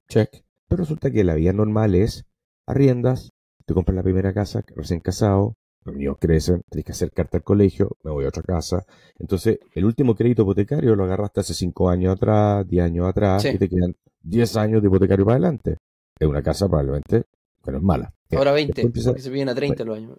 check. 0.08 0.44
Pero 0.68 0.82
resulta 0.82 1.10
que 1.10 1.24
la 1.24 1.34
vida 1.34 1.52
normal 1.52 1.94
es 1.94 2.24
arriendas, 2.66 3.32
te 3.66 3.74
compras 3.74 3.96
la 3.96 4.02
primera 4.02 4.32
casa, 4.32 4.64
recién 4.74 5.00
casado, 5.00 5.56
los 5.84 5.94
niños 5.94 6.16
crecen, 6.18 6.62
tienes 6.70 6.84
que 6.86 6.92
acercarte 6.92 7.36
al 7.36 7.42
colegio, 7.42 7.96
me 8.02 8.10
voy 8.10 8.24
a 8.24 8.28
otra 8.28 8.42
casa. 8.42 8.84
Entonces, 9.18 9.58
el 9.74 9.84
último 9.84 10.14
crédito 10.14 10.42
hipotecario 10.42 10.96
lo 10.96 11.04
agarraste 11.04 11.40
hace 11.40 11.54
5 11.54 11.90
años 11.90 12.14
atrás, 12.14 12.66
10 12.66 12.84
años 12.84 13.06
atrás, 13.06 13.44
y 13.44 13.58
te 13.58 13.68
quedan 13.68 13.94
10 14.22 14.56
años 14.56 14.82
de 14.82 14.88
hipotecario 14.88 15.24
para 15.24 15.36
adelante. 15.36 15.76
Es 16.18 16.26
una 16.26 16.42
casa 16.42 16.66
probablemente 16.68 17.24
que 17.62 17.70
no 17.70 17.78
es 17.78 17.82
mala. 17.82 18.12
Ahora 18.32 18.52
20, 18.52 18.82
porque 18.82 19.00
se 19.00 19.30
vienen 19.30 19.50
a 19.50 19.54
30 19.54 19.84
los 19.84 19.96
años, 19.96 20.18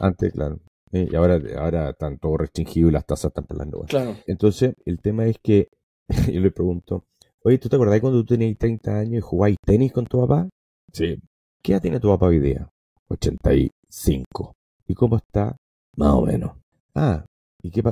Antes, 0.00 0.32
claro. 0.32 0.58
Y 0.92 1.14
ahora, 1.14 1.40
ahora 1.56 1.90
están 1.90 2.18
todos 2.18 2.38
restringidos 2.38 2.90
y 2.90 2.92
las 2.92 3.06
tasas 3.06 3.30
están 3.30 3.44
pelando. 3.44 3.80
Claro. 3.88 4.16
Entonces, 4.26 4.74
el 4.84 5.00
tema 5.00 5.24
es 5.26 5.36
que 5.42 5.68
yo 6.32 6.40
le 6.40 6.50
pregunto, 6.50 7.06
oye, 7.44 7.58
¿tú 7.58 7.68
te 7.68 7.76
acordás 7.76 8.00
cuando 8.00 8.20
tú 8.20 8.34
tenías 8.34 8.58
30 8.58 8.98
años 8.98 9.18
y 9.18 9.20
jugabas 9.20 9.56
tenis 9.64 9.92
con 9.92 10.04
tu 10.04 10.20
papá? 10.20 10.48
Sí. 10.92 11.18
¿Qué 11.62 11.72
edad 11.72 11.80
tiene 11.80 12.00
tu 12.00 12.08
papá 12.08 12.26
hoy 12.26 12.40
día? 12.40 12.68
85. 13.08 14.52
¿Y 14.86 14.94
cómo 14.94 15.16
está? 15.16 15.56
Más 15.96 16.12
o 16.14 16.22
menos. 16.22 16.52
Ah, 16.94 17.24
¿y 17.62 17.70
qué, 17.70 17.82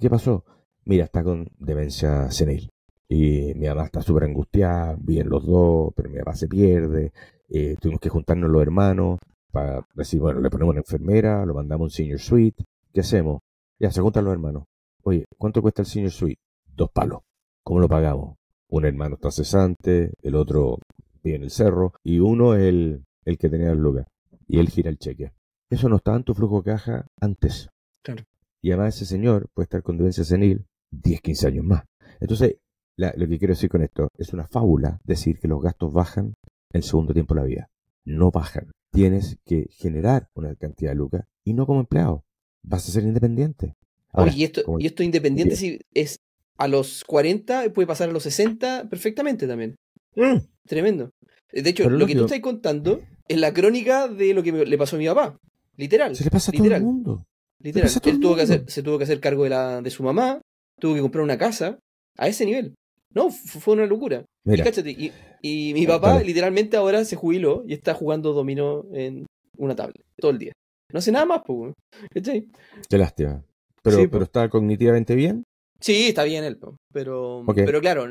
qué, 0.00 0.10
pasó? 0.10 0.44
Mira, 0.84 1.04
está 1.04 1.22
con 1.22 1.48
demencia 1.58 2.30
senil. 2.30 2.70
Y 3.08 3.54
mi 3.54 3.66
mamá 3.68 3.84
está 3.84 4.02
súper 4.02 4.24
angustiada, 4.24 4.96
bien 4.98 5.28
los 5.28 5.46
dos, 5.46 5.92
pero 5.94 6.10
mi 6.10 6.18
papá 6.18 6.34
se 6.34 6.48
pierde. 6.48 7.12
Eh, 7.48 7.76
tuvimos 7.80 8.00
que 8.00 8.08
juntarnos 8.08 8.50
los 8.50 8.62
hermanos 8.62 9.18
para 9.50 9.86
decir, 9.94 10.20
bueno, 10.20 10.40
le 10.40 10.50
ponemos 10.50 10.72
una 10.72 10.80
enfermera, 10.80 11.44
lo 11.46 11.54
mandamos 11.54 11.84
a 11.84 11.86
un 11.86 11.90
senior 11.90 12.18
suite. 12.18 12.64
¿Qué 12.92 13.00
hacemos? 13.00 13.40
Ya, 13.78 13.90
se 13.90 14.00
juntan 14.00 14.24
los 14.24 14.32
hermanos. 14.32 14.64
Oye, 15.02 15.24
¿cuánto 15.38 15.62
cuesta 15.62 15.82
el 15.82 15.86
senior 15.86 16.12
suite? 16.12 16.40
Dos 16.66 16.90
palos. 16.90 17.20
¿Cómo 17.62 17.80
lo 17.80 17.88
pagamos? 17.88 18.36
Un 18.70 18.84
hermano 18.84 19.14
está 19.14 19.30
cesante, 19.30 20.12
el 20.22 20.34
otro 20.34 20.78
vive 21.22 21.36
en 21.36 21.42
el 21.44 21.50
cerro, 21.50 21.94
y 22.02 22.18
uno 22.18 22.54
el, 22.54 23.04
el 23.24 23.38
que 23.38 23.48
tenía 23.48 23.70
el 23.70 23.78
lugar. 23.78 24.06
Y 24.46 24.58
él 24.58 24.68
gira 24.68 24.90
el 24.90 24.98
cheque. 24.98 25.32
Eso 25.70 25.88
no 25.88 25.96
estaba 25.96 26.16
en 26.16 26.24
tu 26.24 26.34
flujo 26.34 26.62
de 26.62 26.72
caja 26.72 27.06
antes. 27.20 27.68
Claro. 28.02 28.24
Y 28.62 28.70
además 28.70 28.96
ese 28.96 29.06
señor 29.06 29.48
puede 29.54 29.64
estar 29.64 29.82
con 29.82 29.98
demencia 29.98 30.24
senil 30.24 30.66
10, 30.90 31.20
15 31.20 31.46
años 31.46 31.64
más. 31.64 31.84
Entonces, 32.20 32.56
lo 32.96 33.28
que 33.28 33.38
quiero 33.38 33.54
decir 33.54 33.70
con 33.70 33.82
esto 33.82 34.08
es 34.16 34.32
una 34.32 34.46
fábula 34.46 35.00
decir 35.04 35.38
que 35.38 35.48
los 35.48 35.62
gastos 35.62 35.92
bajan 35.92 36.34
en 36.72 36.78
el 36.78 36.82
segundo 36.82 37.12
tiempo 37.12 37.34
de 37.34 37.40
la 37.40 37.46
vida. 37.46 37.70
No 38.04 38.30
bajan. 38.30 38.70
Tienes 38.90 39.38
que 39.44 39.66
generar 39.70 40.28
una 40.34 40.54
cantidad 40.56 40.90
de 40.90 40.96
lucas 40.96 41.24
y 41.44 41.52
no 41.54 41.66
como 41.66 41.80
empleado. 41.80 42.24
Vas 42.62 42.88
a 42.88 42.92
ser 42.92 43.04
independiente. 43.04 43.76
Oye, 44.12 44.32
y 44.34 44.44
esto, 44.44 44.62
y 44.78 44.86
esto 44.86 45.02
independiente 45.02 45.54
si 45.54 45.80
es 45.92 46.20
a 46.56 46.66
los 46.66 47.04
40 47.04 47.72
puede 47.72 47.86
pasar 47.86 48.08
a 48.08 48.12
los 48.12 48.24
60 48.24 48.88
perfectamente 48.88 49.46
también. 49.46 49.76
Mm. 50.16 50.38
Tremendo. 50.66 51.12
De 51.52 51.70
hecho, 51.70 51.88
lo, 51.88 52.06
que 52.06 52.14
tú 52.14 52.24
estás 52.24 52.40
contando 52.40 53.00
es 53.28 53.38
la 53.38 53.54
crónica 53.54 54.08
de 54.08 54.34
lo 54.34 54.42
que 54.42 54.52
le 54.52 54.78
pasó 54.78 54.96
a 54.96 54.98
mi 54.98 55.06
papá. 55.06 55.38
Literal. 55.78 56.14
Se 56.14 56.24
le 56.24 56.30
pasa 56.30 56.50
a 56.50 56.54
todo 56.54 56.66
el 56.66 56.82
mundo. 56.82 57.24
Literal. 57.62 57.90
Él 58.04 58.20
tuvo 58.20 58.36
que 58.36 58.42
hacer, 58.42 58.64
se 58.68 58.82
tuvo 58.82 58.98
que 58.98 59.04
hacer 59.04 59.20
cargo 59.20 59.44
de, 59.44 59.50
la, 59.50 59.80
de 59.80 59.90
su 59.90 60.02
mamá, 60.02 60.40
tuvo 60.78 60.94
que 60.94 61.00
comprar 61.00 61.24
una 61.24 61.38
casa 61.38 61.78
a 62.18 62.28
ese 62.28 62.44
nivel. 62.44 62.74
No, 63.14 63.30
fue 63.30 63.74
una 63.74 63.86
locura. 63.86 64.24
Y, 64.44 65.12
y, 65.42 65.74
mi 65.74 65.86
papá 65.86 66.22
literalmente 66.22 66.76
ahora 66.76 67.04
se 67.04 67.16
jubiló 67.16 67.64
y 67.66 67.74
está 67.74 67.94
jugando 67.94 68.32
dominó 68.32 68.84
en 68.92 69.26
una 69.56 69.74
tablet 69.74 70.02
todo 70.16 70.30
el 70.30 70.38
día. 70.38 70.52
No 70.92 70.98
hace 70.98 71.12
nada 71.12 71.26
más, 71.26 71.42
pues. 71.46 71.74
Qué 72.12 72.98
lástima. 72.98 73.44
Pero, 73.82 74.10
pero 74.10 74.24
está 74.24 74.48
cognitivamente 74.48 75.14
bien. 75.14 75.44
Sí, 75.80 76.08
está 76.08 76.24
bien 76.24 76.44
él, 76.44 76.58
pero, 76.92 77.44
pero 77.46 77.80
claro, 77.80 78.06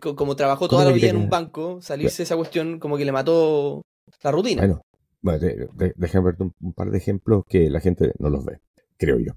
como 0.00 0.34
trabajó 0.34 0.66
toda 0.66 0.86
la 0.86 0.92
vida 0.92 1.08
en 1.08 1.16
un 1.16 1.28
banco, 1.28 1.80
salirse 1.82 2.22
esa 2.22 2.36
cuestión 2.36 2.78
como 2.78 2.96
que 2.96 3.04
le 3.04 3.12
mató 3.12 3.82
la 4.22 4.30
rutina. 4.30 4.62
Bueno, 4.62 4.80
bueno, 5.24 5.48
déjame 5.96 6.26
verte 6.26 6.42
un, 6.60 6.72
par 6.74 6.90
de 6.90 6.98
ejemplos 6.98 7.44
que 7.48 7.70
la 7.70 7.80
gente 7.80 8.12
no 8.18 8.28
los 8.28 8.44
ve, 8.44 8.60
creo 8.98 9.18
yo. 9.18 9.32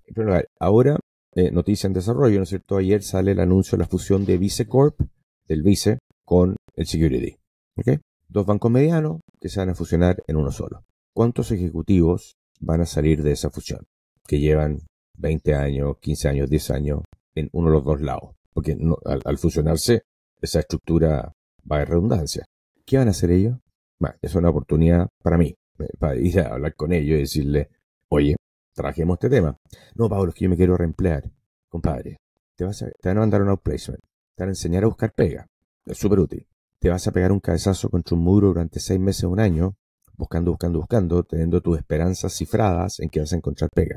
ahora, 0.59 0.99
eh, 1.33 1.49
noticia 1.49 1.87
en 1.87 1.93
desarrollo, 1.93 2.35
¿no 2.35 2.43
es 2.43 2.49
cierto? 2.49 2.75
Ayer 2.75 3.01
sale 3.01 3.31
el 3.31 3.39
anuncio 3.39 3.77
de 3.77 3.83
la 3.83 3.87
fusión 3.87 4.25
de 4.25 4.37
Vicecorp, 4.37 4.99
del 5.47 5.63
Vice, 5.63 5.99
con 6.25 6.57
el 6.75 6.85
Security. 6.85 7.37
¿Ok? 7.77 8.01
Dos 8.27 8.45
bancos 8.45 8.69
medianos 8.69 9.21
que 9.39 9.47
se 9.47 9.61
van 9.61 9.69
a 9.69 9.75
fusionar 9.75 10.21
en 10.27 10.35
uno 10.35 10.51
solo. 10.51 10.83
¿Cuántos 11.13 11.53
ejecutivos 11.53 12.35
van 12.59 12.81
a 12.81 12.85
salir 12.85 13.23
de 13.23 13.31
esa 13.31 13.49
fusión? 13.49 13.85
Que 14.27 14.39
llevan 14.39 14.79
20 15.17 15.55
años, 15.55 15.99
15 16.01 16.27
años, 16.27 16.49
10 16.49 16.71
años 16.71 16.99
en 17.33 17.47
uno 17.53 17.69
de 17.69 17.75
los 17.75 17.85
dos 17.85 18.01
lados. 18.01 18.35
Porque 18.51 18.77
al, 19.05 19.37
fusionarse, 19.37 20.01
esa 20.41 20.59
estructura 20.59 21.31
va 21.71 21.77
a 21.77 21.85
redundancia. 21.85 22.43
¿Qué 22.85 22.97
van 22.97 23.07
a 23.07 23.11
hacer 23.11 23.31
ellos? 23.31 23.57
Bueno, 23.99 24.17
es 24.21 24.35
una 24.35 24.49
oportunidad 24.49 25.07
para 25.23 25.37
mí 25.37 25.55
para 25.99 26.15
ir 26.15 26.39
a 26.39 26.53
hablar 26.53 26.75
con 26.75 26.91
ellos 26.93 27.17
y 27.17 27.21
decirle, 27.21 27.69
oye, 28.09 28.35
trajemos 28.73 29.15
este 29.15 29.29
tema. 29.29 29.57
No, 29.95 30.09
Pablo, 30.09 30.29
es 30.29 30.35
que 30.35 30.45
yo 30.45 30.49
me 30.49 30.55
quiero 30.55 30.77
reemplear. 30.77 31.31
Compadre, 31.69 32.17
te, 32.55 32.63
vas 32.63 32.81
a, 32.83 32.89
te 32.89 33.09
van 33.09 33.17
a 33.17 33.21
mandar 33.21 33.41
un 33.41 33.49
outplacement, 33.49 34.01
te 34.35 34.43
van 34.43 34.49
a 34.49 34.51
enseñar 34.51 34.83
a 34.83 34.87
buscar 34.87 35.13
pega. 35.13 35.47
Es 35.85 35.97
súper 35.97 36.19
útil. 36.19 36.47
Te 36.79 36.89
vas 36.89 37.07
a 37.07 37.11
pegar 37.11 37.31
un 37.31 37.39
cabezazo 37.39 37.89
contra 37.89 38.15
un 38.15 38.23
muro 38.23 38.47
durante 38.47 38.79
seis 38.79 38.99
meses 38.99 39.23
o 39.23 39.29
un 39.29 39.39
año, 39.39 39.75
buscando, 40.15 40.51
buscando, 40.51 40.79
buscando, 40.79 41.23
teniendo 41.23 41.61
tus 41.61 41.77
esperanzas 41.77 42.33
cifradas 42.35 42.99
en 42.99 43.09
que 43.09 43.19
vas 43.19 43.33
a 43.33 43.35
encontrar 43.35 43.69
pega. 43.73 43.95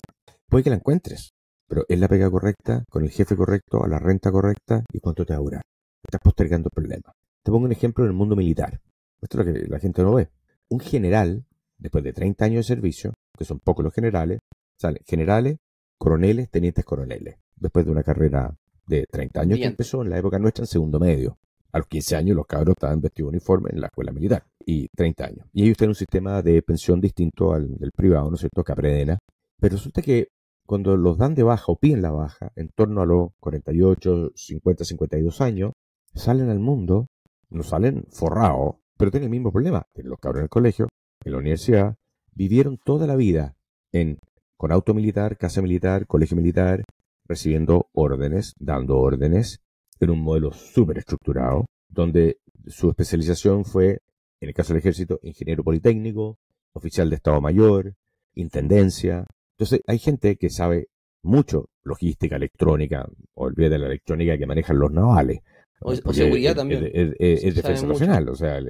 Puede 0.49 0.64
que 0.64 0.71
la 0.71 0.77
encuentres, 0.77 1.33
pero 1.69 1.85
es 1.88 1.99
la 1.99 2.09
pega 2.09 2.31
correcta, 2.31 2.85
con 2.88 3.05
el 3.05 3.11
jefe 3.11 3.37
correcto, 3.37 3.85
a 3.85 3.88
la 3.88 3.99
renta 3.99 4.33
correcta 4.33 4.85
y 4.93 5.01
cuánto 5.01 5.25
te 5.25 5.35
va 5.35 5.38
a 5.38 5.43
durar. 5.43 5.62
Estás 6.03 6.21
postergando 6.23 6.69
el 6.69 6.75
problema. 6.75 7.12
Te 7.43 7.51
pongo 7.51 7.66
un 7.66 7.73
ejemplo 7.73 8.05
en 8.05 8.11
el 8.11 8.16
mundo 8.16 8.35
militar. 8.35 8.81
Esto 9.21 9.40
es 9.40 9.47
lo 9.47 9.53
que 9.53 9.69
la 9.69 9.79
gente 9.79 10.03
no 10.03 10.14
ve. 10.14 10.31
Un 10.69 10.81
general 10.81 11.45
después 11.81 12.05
de 12.05 12.12
30 12.12 12.45
años 12.45 12.66
de 12.66 12.75
servicio, 12.75 13.14
que 13.37 13.45
son 13.45 13.59
pocos 13.59 13.85
los 13.85 13.95
generales, 13.95 14.40
salen 14.79 15.03
generales, 15.07 15.57
coroneles, 15.99 16.51
tenientes 16.51 16.85
coroneles. 16.85 17.37
Después 17.57 17.85
de 17.85 17.93
una 17.93 18.03
carrera 18.03 18.55
de 18.87 19.07
30 19.11 19.40
años 19.40 19.59
que 19.59 19.66
empezó 19.66 20.03
en 20.03 20.11
la 20.11 20.19
época 20.19 20.38
nuestra 20.38 20.62
en 20.62 20.69
segundo 20.69 20.99
medio. 20.99 21.38
A 21.73 21.79
los 21.79 21.87
15 21.87 22.16
años 22.16 22.37
los 22.37 22.47
cabros 22.47 22.75
estaban 22.77 23.01
vestidos 23.01 23.31
uniforme 23.31 23.71
en 23.73 23.81
la 23.81 23.87
escuela 23.87 24.12
militar. 24.12 24.45
Y 24.64 24.88
30 24.88 25.25
años. 25.25 25.47
Y 25.53 25.64
ellos 25.64 25.77
tienen 25.77 25.90
un 25.90 25.97
sistema 25.97 26.43
de 26.43 26.62
pensión 26.62 27.01
distinto 27.01 27.53
al 27.53 27.77
del 27.77 27.93
privado, 27.93 28.29
¿no 28.29 28.35
es 28.35 28.40
cierto? 28.40 28.64
Capredena. 28.64 29.19
Pero 29.61 29.77
resulta 29.77 30.03
que 30.03 30.29
cuando 30.66 30.97
los 30.97 31.19
dan 31.19 31.35
de 31.35 31.43
baja 31.43 31.64
o 31.69 31.77
piden 31.77 32.03
la 32.03 32.11
baja, 32.11 32.51
en 32.57 32.71
torno 32.75 33.03
a 33.03 33.07
los 33.07 33.31
48, 33.40 34.33
50, 34.35 34.85
52 34.85 35.40
años, 35.40 35.73
salen 36.14 36.49
al 36.49 36.59
mundo, 36.59 37.07
no 37.51 37.62
salen 37.62 38.05
forrados, 38.11 38.77
pero 38.97 39.11
tienen 39.11 39.27
el 39.27 39.31
mismo 39.31 39.53
problema. 39.53 39.85
Tienen 39.93 40.11
los 40.11 40.19
cabros 40.19 40.40
en 40.40 40.45
el 40.45 40.51
colegio, 40.51 40.88
en 41.24 41.33
la 41.33 41.38
universidad, 41.38 41.96
vivieron 42.35 42.78
toda 42.78 43.06
la 43.06 43.16
vida 43.16 43.54
en, 43.92 44.18
con 44.56 44.72
auto 44.72 44.94
militar, 44.94 45.37
casa 45.37 45.62
militar, 45.62 46.06
colegio 46.06 46.37
militar, 46.37 46.85
recibiendo 47.26 47.88
órdenes, 47.92 48.54
dando 48.59 48.98
órdenes, 48.98 49.61
en 50.00 50.11
un 50.11 50.22
modelo 50.22 50.52
súper 50.52 50.98
estructurado, 50.98 51.66
donde 51.88 52.38
su 52.66 52.90
especialización 52.90 53.64
fue, 53.64 54.00
en 54.40 54.48
el 54.48 54.54
caso 54.54 54.72
del 54.72 54.80
ejército, 54.80 55.18
ingeniero 55.22 55.62
politécnico, 55.62 56.38
oficial 56.72 57.11
de 57.11 57.16
Estado 57.16 57.40
Mayor, 57.40 57.94
intendencia. 58.35 59.26
Entonces, 59.56 59.83
hay 59.87 59.98
gente 59.98 60.37
que 60.37 60.50
sabe 60.50 60.88
mucho 61.22 61.68
logística 61.83 62.37
electrónica, 62.37 63.06
olvídate 63.35 63.78
la 63.78 63.87
electrónica 63.87 64.38
que 64.38 64.46
manejan 64.46 64.78
los 64.78 64.90
navales, 64.90 65.40
o, 65.81 66.12
seguridad 66.12 66.55
también. 66.55 66.90
Es, 66.93 67.55
defensa 67.55 67.87
nacional, 67.87 68.29
o 68.29 68.35
sea, 68.35 68.61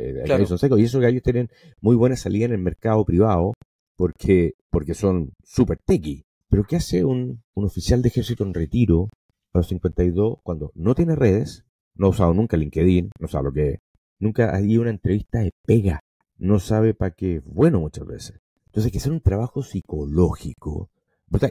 son 0.46 0.58
secos. 0.58 0.78
Y 0.78 0.84
esos 0.84 1.00
gallos 1.00 1.22
tienen 1.22 1.48
muy 1.80 1.96
buena 1.96 2.16
salida 2.16 2.46
en 2.46 2.52
el 2.52 2.58
mercado 2.58 3.04
privado 3.04 3.54
porque, 3.96 4.54
porque 4.70 4.94
son 4.94 5.32
súper 5.44 5.78
tequi. 5.84 6.24
Pero 6.48 6.64
¿qué 6.64 6.76
hace 6.76 7.04
un, 7.04 7.42
un 7.54 7.64
oficial 7.64 8.02
de 8.02 8.08
ejército 8.08 8.44
en 8.44 8.54
retiro 8.54 9.08
a 9.52 9.58
los 9.58 9.68
52 9.68 10.38
cuando 10.42 10.72
no 10.74 10.94
tiene 10.94 11.14
redes, 11.14 11.64
no 11.94 12.06
ha 12.06 12.10
usado 12.10 12.34
nunca 12.34 12.56
LinkedIn, 12.56 13.10
no 13.18 13.28
sabe 13.28 13.44
lo 13.44 13.52
que 13.52 13.68
es, 13.70 13.78
nunca 14.18 14.54
ha 14.54 14.60
ido 14.60 14.82
una 14.82 14.90
entrevista 14.90 15.40
de 15.40 15.52
pega, 15.64 16.00
no 16.38 16.58
sabe 16.58 16.94
para 16.94 17.12
qué 17.12 17.36
es 17.36 17.44
bueno 17.44 17.80
muchas 17.80 18.06
veces. 18.06 18.40
Entonces 18.66 18.86
hay 18.86 18.92
que 18.92 18.98
hacer 18.98 19.12
un 19.12 19.20
trabajo 19.20 19.62
psicológico. 19.62 20.90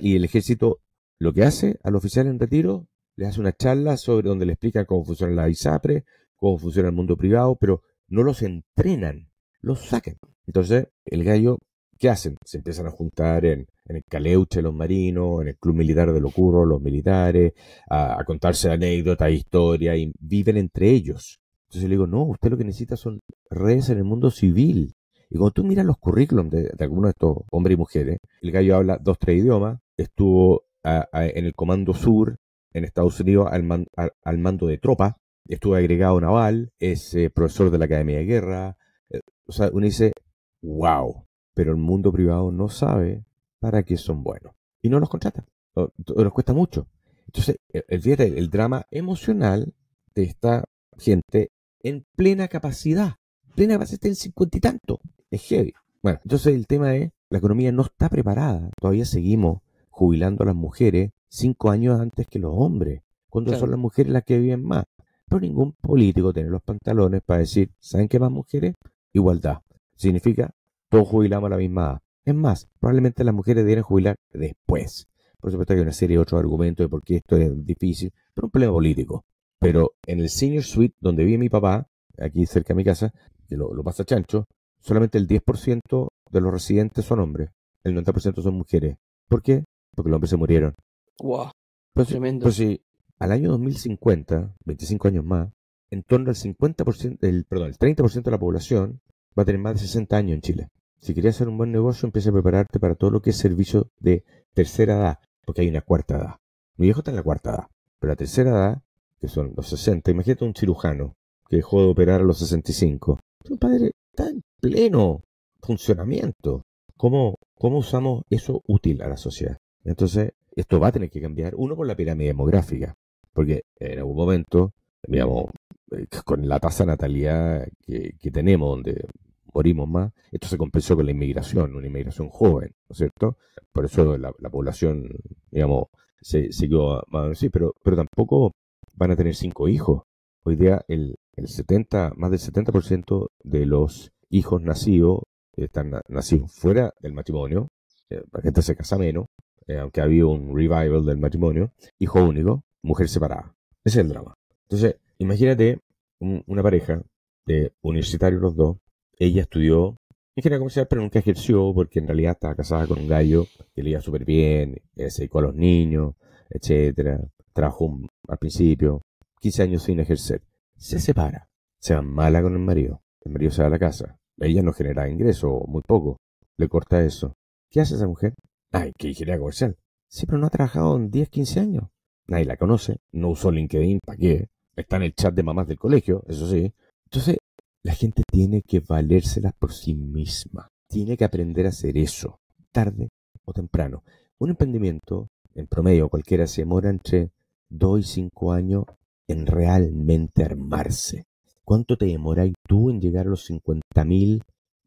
Y 0.02 0.16
el 0.16 0.26
ejército 0.26 0.80
lo 1.20 1.34
que 1.34 1.44
hace 1.44 1.80
al 1.84 1.96
oficial 1.96 2.28
en 2.28 2.40
retiro, 2.40 2.88
le 3.20 3.28
hace 3.28 3.42
una 3.42 3.52
charla 3.52 3.98
sobre 3.98 4.30
donde 4.30 4.46
le 4.46 4.54
explica 4.54 4.86
cómo 4.86 5.04
funciona 5.04 5.34
la 5.34 5.50
ISAPRE, 5.50 6.06
cómo 6.38 6.58
funciona 6.58 6.88
el 6.88 6.96
mundo 6.96 7.18
privado, 7.18 7.58
pero 7.58 7.84
no 8.08 8.24
los 8.24 8.42
entrenan, 8.42 9.30
los 9.60 9.88
sacan. 9.88 10.16
Entonces 10.48 10.88
el 11.04 11.26
gallo, 11.26 11.58
¿qué 11.98 12.08
hacen? 12.08 12.38
Se 12.46 12.60
empiezan 12.60 12.88
a 12.88 12.92
juntar 12.92 13.44
en, 13.44 13.68
el 13.88 14.04
Caleuche 14.06 14.62
los 14.62 14.74
marinos, 14.74 15.42
en 15.42 15.50
el 15.50 15.58
Club 15.58 15.76
Militar 15.76 16.14
de 16.14 16.22
Locurro 16.22 16.66
los 16.66 16.80
militares, 16.80 17.52
a, 17.90 18.24
contarse 18.26 18.72
anécdotas, 18.72 19.32
historias, 19.32 19.98
y 19.98 20.14
viven 20.18 20.56
entre 20.56 20.90
ellos. 20.90 21.42
Entonces 21.68 21.90
le 21.90 21.96
digo, 21.96 22.08
no, 22.08 22.24
usted 22.24 22.50
lo 22.50 22.58
que 22.58 22.64
necesita 22.64 22.96
son 22.96 23.20
redes 23.50 23.90
en 23.90 23.98
el 23.98 24.06
mundo 24.06 24.32
civil. 24.32 24.94
Y 25.30 25.38
cuando 25.38 25.52
tú 25.52 25.66
miras 25.66 25.86
los 25.86 25.98
currículums 25.98 26.52
de, 26.52 26.72
algunos 26.80 27.10
de 27.10 27.12
estos 27.12 27.38
hombres 27.52 27.76
y 27.76 27.78
mujeres, 27.78 28.20
el 28.42 28.52
gallo 28.52 28.78
habla 28.78 28.98
dos, 28.98 29.20
tres 29.20 29.40
idiomas, 29.40 29.78
estuvo 29.98 30.64
en 30.84 31.46
el 31.46 31.54
Comando 31.54 31.94
Sur 31.94 32.40
en 32.74 32.84
Estados 32.84 33.20
Unidos 33.20 33.50
al, 33.52 34.38
mando 34.38 34.68
de 34.68 34.78
tropa, 34.78 35.18
estuvo 35.48 35.76
agregado 35.76 36.20
naval, 36.22 36.72
es 36.80 37.14
eh, 37.16 37.30
profesor 37.30 37.72
de 37.72 37.78
la 37.78 37.86
Academia 37.86 38.18
de 38.18 38.26
Guerra. 38.26 38.78
Eh, 39.10 39.22
o 39.46 39.52
sea, 39.52 39.70
uno 39.74 39.86
dice, 39.86 40.14
wow, 40.62 41.26
pero 41.54 41.72
el 41.72 41.78
mundo 41.78 42.12
privado 42.12 42.52
no 42.52 42.70
sabe 42.70 43.26
para 43.60 43.84
qué 43.84 43.98
son 43.98 44.24
buenos. 44.24 44.54
Y 44.82 44.90
no 44.90 45.00
los 45.00 45.10
contrata. 45.10 45.46
nos 45.76 46.34
cuesta 46.34 46.54
mucho. 46.54 46.88
Entonces, 47.26 47.58
el, 47.70 47.84
el, 47.88 48.38
el 48.38 48.50
drama 48.50 48.86
emocional 48.92 49.74
de 50.16 50.24
esta 50.24 50.66
gente 50.98 51.52
en 51.82 52.06
plena 52.16 52.48
capacidad. 52.48 53.16
Plena 53.56 53.76
capacidad 53.76 53.96
está 53.96 54.08
en 54.08 54.16
cincuenta 54.16 54.58
y 54.58 54.62
tanto. 54.62 55.00
Es 55.30 55.44
heavy. 55.44 55.74
Bueno, 56.02 56.20
entonces 56.24 56.56
el 56.56 56.66
tema 56.66 56.96
es, 56.96 57.12
la 57.30 57.40
economía 57.40 57.72
no 57.72 57.84
está 57.84 58.10
preparada. 58.10 58.70
Todavía 58.80 59.06
seguimos 59.06 59.62
jubilando 59.90 60.44
a 60.44 60.48
las 60.48 60.56
mujeres 60.56 61.12
cinco 61.30 61.70
años 61.70 62.00
antes 62.00 62.28
que 62.28 62.40
los 62.40 62.52
hombres, 62.54 63.02
cuando 63.30 63.56
son 63.56 63.70
las 63.70 63.80
mujeres 63.80 64.12
las 64.12 64.24
que 64.24 64.38
viven 64.40 64.64
más. 64.64 64.86
Pero 65.28 65.42
ningún 65.42 65.74
político 65.74 66.34
tiene 66.34 66.50
los 66.50 66.64
pantalones 66.64 67.22
para 67.22 67.42
decir, 67.42 67.72
¿saben 67.80 68.08
qué 68.08 68.20
más 68.20 68.32
mujeres? 68.32 68.76
Igualdad. 69.14 69.60
Significa, 69.96 70.52
todos 70.90 71.08
jubilamos 71.08 71.48
a 71.48 71.52
la 71.52 71.58
misma 71.58 71.82
edad. 71.84 72.02
Es 72.26 72.36
más, 72.36 72.68
probablemente 72.80 73.24
las 73.24 73.34
mujeres 73.34 73.66
deben 73.66 73.84
jubilar 73.84 74.16
después. 74.34 75.08
Por 75.40 75.52
supuesto 75.52 75.74
que 75.74 75.80
hay 75.80 75.84
una 75.84 75.94
serie 75.94 76.18
de 76.18 76.22
otros 76.22 76.40
argumentos 76.40 76.84
de 76.84 76.90
por 76.90 77.04
qué 77.04 77.18
esto 77.18 77.38
es 77.38 77.66
difícil, 77.66 78.12
pero 78.34 78.48
un 78.48 78.52
problema 78.52 78.74
político. 78.74 79.24
Pero 79.60 79.94
en 80.06 80.20
el 80.20 80.30
senior 80.30 80.64
suite 80.64 80.96
donde 81.00 81.24
vive 81.24 81.38
mi 81.38 81.50
papá, 81.50 81.88
aquí 82.18 82.46
cerca 82.46 82.74
de 82.74 82.78
mi 82.78 82.84
casa, 82.84 83.14
que 83.48 83.56
lo, 83.56 83.84
pasa 83.84 84.04
chancho, 84.06 84.46
solamente 84.80 85.18
el 85.18 85.28
10% 85.28 86.08
de 86.32 86.42
los 86.42 86.54
residentes 86.54 87.06
son 87.06 87.20
hombres, 87.20 87.50
el 87.84 87.96
90% 87.96 88.42
son 88.42 88.56
mujeres. 88.56 88.98
¿Por 89.28 89.42
qué? 89.42 89.64
Porque 89.96 90.10
los 90.10 90.16
hombres 90.18 90.30
se 90.30 90.38
murieron. 90.38 90.76
¡Wow! 91.20 91.52
Pues, 91.94 92.08
Tremendo. 92.08 92.44
Pues 92.44 92.56
si 92.56 92.82
al 93.20 93.32
año 93.32 93.52
2050, 93.52 94.56
25 94.66 95.08
años 95.08 95.26
más, 95.26 95.50
en 95.92 96.04
torno 96.04 96.30
al 96.30 96.36
50%, 96.36 97.18
el, 97.22 97.46
perdón, 97.46 97.70
el 97.70 97.78
30% 97.78 98.24
de 98.24 98.32
la 98.32 98.40
población 98.40 99.02
va 99.38 99.44
a 99.44 99.46
tener 99.46 99.60
más 99.60 99.74
de 99.74 99.82
60 99.82 100.18
años 100.18 100.36
en 100.36 100.42
Chile. 100.42 100.70
Si 101.00 101.14
querías 101.14 101.36
hacer 101.36 101.48
un 101.48 101.58
buen 101.58 101.72
negocio, 101.72 102.06
empieza 102.06 102.30
a 102.30 102.34
prepararte 102.34 102.80
para 102.80 102.96
todo 102.96 103.10
lo 103.10 103.22
que 103.22 103.30
es 103.30 103.38
servicio 103.38 103.90
de 104.00 104.24
tercera 104.54 104.98
edad, 104.98 105.20
porque 105.46 105.62
hay 105.62 105.70
una 105.70 105.82
cuarta 105.82 106.18
edad. 106.18 106.36
Mi 106.76 106.88
viejo 106.88 107.00
está 107.00 107.12
en 107.12 107.18
la 107.18 107.24
cuarta 107.24 107.52
edad, 107.52 107.68
pero 108.00 108.12
la 108.12 108.18
tercera 108.18 108.50
edad 108.52 108.82
que 109.20 109.28
son 109.28 109.54
los 109.56 109.68
60. 109.68 110.12
Imagínate 110.12 110.46
un 110.46 110.56
cirujano 110.56 111.16
que 111.50 111.58
dejó 111.58 111.82
de 111.82 111.88
operar 111.88 112.22
a 112.22 112.24
los 112.24 112.40
65. 112.40 113.20
Tu 113.44 113.58
padre 113.58 113.92
está 114.12 114.30
en 114.30 114.42
pleno 114.60 115.22
funcionamiento. 115.62 116.64
¿Cómo, 116.96 117.36
¿Cómo 117.56 117.78
usamos 117.78 118.24
eso 118.30 118.62
útil 118.68 119.02
a 119.02 119.08
la 119.08 119.18
sociedad? 119.18 119.58
Entonces, 119.84 120.34
esto 120.60 120.80
va 120.80 120.88
a 120.88 120.92
tener 120.92 121.10
que 121.10 121.22
cambiar. 121.22 121.54
Uno 121.56 121.76
por 121.76 121.88
la 121.88 121.96
pirámide 121.96 122.28
demográfica, 122.30 122.96
porque 123.34 123.64
en 123.78 124.00
algún 124.00 124.18
momento, 124.18 124.74
digamos, 125.08 125.46
eh, 125.92 126.06
con 126.26 126.48
la 126.48 126.60
tasa 126.60 126.84
de 126.84 126.88
natalidad 126.88 127.68
que, 127.82 128.32
tenemos, 128.32 128.70
donde 128.70 129.08
morimos 129.54 129.88
más, 129.88 130.12
esto 130.32 130.48
se 130.48 130.58
compensó 130.58 130.96
con 130.96 131.06
la 131.06 131.12
inmigración, 131.12 131.76
una 131.76 131.88
inmigración 131.88 132.30
joven, 132.30 132.72
¿no 132.88 132.94
es 132.94 132.98
cierto? 132.98 133.38
Por 133.72 133.86
eso 133.86 134.18
la, 134.18 134.32
población, 134.32 135.10
digamos, 135.52 135.88
se 136.22 136.52
siguió 136.52 137.04
más 137.08 137.38
sí, 137.38 137.50
pero, 137.50 137.74
pero 137.84 137.96
tampoco 137.98 138.52
van 138.94 139.12
a 139.12 139.16
tener 139.16 139.36
cinco 139.36 139.68
hijos. 139.68 140.04
Hoy 140.44 140.56
día 140.56 140.84
el, 140.88 141.16
el 141.36 141.48
70, 141.48 142.14
más 142.16 142.32
del 142.32 142.40
70% 142.40 143.28
de 143.44 143.66
los 143.66 144.12
hijos 144.30 144.62
nacidos 144.62 145.22
están 145.56 146.02
nacidos 146.08 146.52
fuera 146.54 146.94
del 147.02 147.14
matrimonio. 147.14 147.70
Eh, 148.10 148.22
la 148.32 148.42
gente 148.42 148.62
se 148.62 148.76
casa 148.76 148.98
menos, 148.98 149.28
eh, 149.70 149.78
aunque 149.78 150.02
ha 150.02 150.06
habido 150.06 150.30
un 150.30 150.56
revival 150.56 151.06
del 151.06 151.18
matrimonio. 151.18 151.72
Hijo 152.00 152.24
único, 152.24 152.64
mujer 152.84 153.08
separada. 153.08 153.56
Ese 153.84 154.00
es 154.00 154.06
el 154.06 154.10
drama. 154.10 154.34
Entonces, 154.64 154.98
imagínate 155.20 155.80
una 156.20 156.64
pareja 156.64 157.02
de 157.46 157.72
universitarios 157.82 158.42
los 158.42 158.56
dos. 158.56 158.78
Ella 159.18 159.44
estudió 159.44 159.96
ingeniería 160.36 160.60
comercial, 160.60 160.88
pero 160.90 161.02
nunca 161.02 161.20
ejerció 161.20 161.74
porque 161.74 162.00
en 162.00 162.08
realidad 162.08 162.34
estaba 162.34 162.56
casada 162.56 162.88
con 162.88 163.00
un 163.00 163.08
gallo 163.08 163.46
que 163.74 163.84
le 163.84 163.92
iba 163.92 164.02
súper 164.02 164.26
bien, 164.26 164.82
eh, 164.96 165.10
se 165.10 165.22
dedicó 165.22 165.40
a 165.40 165.44
los 165.44 165.56
niños, 165.56 166.16
etcétera 166.50 167.22
trabajó 167.54 168.00
al 168.28 168.38
principio, 168.38 169.02
15 169.42 169.64
años 169.64 169.84
sin 169.84 170.00
ejercer. 170.00 170.42
Se 170.78 171.00
separa, 171.00 171.50
se 171.80 171.94
va 171.94 172.02
mala 172.02 172.42
con 172.42 172.54
el 172.54 172.60
marido. 172.60 173.02
El 173.22 173.34
marido 173.34 173.52
se 173.52 173.62
va 173.62 173.68
a 173.68 173.72
la 173.72 173.80
casa. 173.80 174.18
Ella 174.40 174.62
no 174.62 174.72
genera 174.72 175.10
ingreso, 175.10 175.66
muy 175.68 175.82
poco. 175.82 176.18
Le 176.58 176.70
corta 176.70 177.04
eso. 177.04 177.34
¿Qué 177.70 177.82
hace 177.82 177.96
esa 177.96 178.08
mujer? 178.08 178.34
Ay, 178.72 178.94
que 178.98 179.10
ingeniería 179.10 179.40
comercial. 179.40 179.78
Sí, 180.08 180.26
pero 180.26 180.38
no 180.38 180.48
ha 180.48 180.52
trabajado 180.52 180.96
en 180.98 181.10
10, 181.10 181.30
15 181.30 181.60
años. 181.60 181.84
Nadie 182.28 182.46
la 182.46 182.58
conoce. 182.58 182.98
No 183.12 183.30
usó 183.30 183.52
LinkedIn. 183.52 184.00
¿Para 184.06 184.18
qué? 184.18 184.50
Está 184.76 184.98
en 184.98 185.04
el 185.04 185.16
chat 185.16 185.34
de 185.34 185.44
mamás 185.44 185.68
del 185.68 185.80
colegio, 185.80 186.24
eso 186.28 186.48
sí. 186.50 186.74
Entonces, 187.06 187.38
la 187.84 187.94
gente 187.94 188.24
tiene 188.32 188.62
que 188.62 188.80
valérselas 188.80 189.54
por 189.54 189.74
sí 189.74 189.94
misma. 189.94 190.70
Tiene 190.88 191.18
que 191.18 191.26
aprender 191.26 191.66
a 191.66 191.70
hacer 191.70 191.98
eso, 191.98 192.40
tarde 192.72 193.10
o 193.46 193.54
temprano. 193.54 194.04
Un 194.38 194.52
emprendimiento, 194.52 195.28
en 195.54 195.68
promedio 195.68 196.10
cualquiera, 196.10 196.48
se 196.48 196.62
demora 196.62 196.90
entre 196.90 197.32
dos 197.70 198.00
y 198.00 198.04
cinco 198.04 198.54
años 198.54 198.86
en 199.28 199.46
realmente 199.46 200.44
armarse. 200.44 201.26
¿Cuánto 201.64 201.98
te 201.98 202.06
demoráis 202.06 202.54
tú 202.68 202.90
en 202.90 203.02
llegar 203.02 203.28
a 203.28 203.32
los 203.32 203.50
50.000 203.50 204.42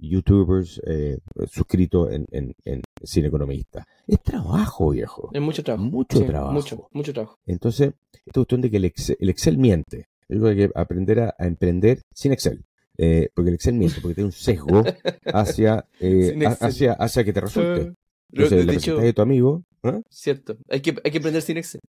youtubers 0.08 0.80
eh, 0.86 1.18
suscritos 1.50 2.12
en, 2.12 2.26
en, 2.30 2.54
en, 2.64 2.82
Cine 3.02 3.28
Economista? 3.28 3.86
Es 4.06 4.22
trabajo, 4.22 4.90
viejo. 4.90 5.30
Es 5.32 5.40
mucho 5.40 5.62
trabajo. 5.62 5.84
Mucho 5.84 6.24
trabajo. 6.24 6.52
Mucho, 6.52 6.88
mucho 6.92 7.12
trabajo. 7.12 7.38
Entonces, 7.46 7.92
esta 8.12 8.40
cuestión 8.40 8.60
de 8.60 8.70
que 8.70 8.76
el 8.76 8.84
Excel, 8.84 9.16
el 9.20 9.28
Excel 9.28 9.58
miente. 9.58 10.08
Es 10.28 10.40
que 10.40 10.70
aprender 10.74 11.20
a, 11.20 11.34
emprender 11.38 12.02
sin 12.14 12.32
Excel. 12.32 12.64
Eh, 12.98 13.28
porque 13.34 13.50
el 13.50 13.54
Excel 13.54 13.74
miente, 13.74 14.00
porque 14.00 14.14
tiene 14.14 14.26
un 14.26 14.32
sesgo 14.32 14.82
hacia, 15.32 15.86
eh, 16.00 16.38
hacia, 16.60 16.92
hacia 16.92 17.24
que 17.24 17.32
te 17.32 17.40
resulte. 17.40 17.94
Entonces, 18.32 18.66
la 18.66 18.72
dicho, 18.72 18.96
de 18.96 19.12
tu 19.12 19.22
amigo. 19.22 19.64
Cierto. 20.08 20.56
Hay 20.68 20.80
que, 20.80 20.96
hay 21.04 21.10
que 21.10 21.18
aprender 21.18 21.42
sin 21.42 21.56
Excel 21.58 21.80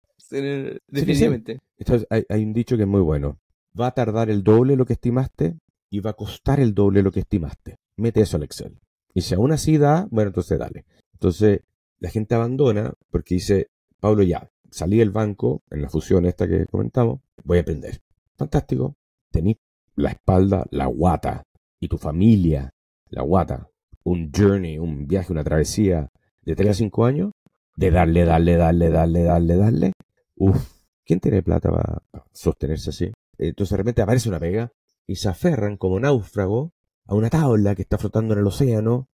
definitivamente. 0.89 1.61
hay, 2.09 2.45
un 2.45 2.53
dicho 2.53 2.77
que 2.77 2.83
es 2.83 2.89
muy 2.89 3.01
bueno. 3.01 3.39
Va 3.79 3.89
a 3.89 3.91
tardar 3.93 4.31
el 4.31 4.43
doble 4.43 4.77
lo 4.77 4.87
que 4.87 4.95
estimaste 4.95 5.57
y 5.91 6.01
va 6.01 6.11
a 6.11 6.15
costar 6.15 6.61
el 6.61 6.75
doble 6.75 7.03
lo 7.03 7.13
que 7.13 7.21
estimaste. 7.21 7.77
Mete 7.97 8.23
eso 8.23 8.37
al 8.37 8.45
Excel. 8.45 8.79
Y 9.15 9.23
si 9.23 9.35
aún 9.35 9.53
así 9.53 9.79
da, 9.79 10.09
bueno, 10.11 10.29
entonces 10.29 10.59
dale. 10.59 10.85
Entonces, 11.13 11.61
la 11.99 12.11
gente 12.11 12.35
abandona 12.35 12.93
porque 13.11 13.35
dice, 13.35 13.69
Pablo, 14.01 14.23
ya, 14.23 14.51
salí 14.71 14.99
del 14.99 15.11
banco 15.11 15.63
en 15.71 15.83
la 15.83 15.89
fusión 15.89 16.25
esta 16.27 16.49
que 16.49 16.67
comentamos, 16.67 17.21
voy 17.45 17.59
a 17.59 17.61
aprender. 17.63 18.01
Fantástico. 18.37 18.97
Tenís 19.31 19.57
la 19.95 20.11
espalda, 20.11 20.67
la 20.71 20.87
guata, 20.87 21.45
y 21.83 21.89
tu 21.89 21.99
familia, 21.99 22.73
la 23.11 23.23
guata, 23.23 23.69
un 24.05 24.31
journey, 24.31 24.79
un 24.79 25.09
viaje, 25.09 25.33
una 25.33 25.43
travesía 25.43 26.09
de 26.43 26.55
3 26.55 26.71
a 26.71 26.75
5 26.75 27.05
años, 27.05 27.33
de 27.77 27.91
darle, 27.91 28.25
darle, 28.25 28.57
darle, 28.57 28.89
darle, 28.89 29.25
darle, 29.25 29.57
darle, 29.57 29.93
Uf, 30.37 30.81
¿quién 31.05 31.19
tiene 31.19 31.43
plata 31.43 31.71
para 31.71 32.03
sostenerse 32.33 32.91
así? 32.91 33.13
Entonces 33.37 33.73
de 33.73 33.77
repente 33.79 34.03
aparece 34.03 34.29
una 34.29 34.39
pega 34.39 34.73
y 35.07 35.17
se 35.17 35.29
aferran 35.29 35.77
como 35.77 35.99
náufrago 35.99 36.73
a 37.07 37.15
una 37.15 37.31
tabla 37.31 37.75
que 37.75 37.83
está 37.83 37.99
flotando 37.99 38.35
en 38.35 38.41
el 38.41 38.47
océano. 38.47 39.09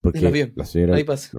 Porque 0.00 0.52
la 0.56 0.64
señora 0.64 0.96
Ahí 0.96 1.04
pasa. 1.04 1.38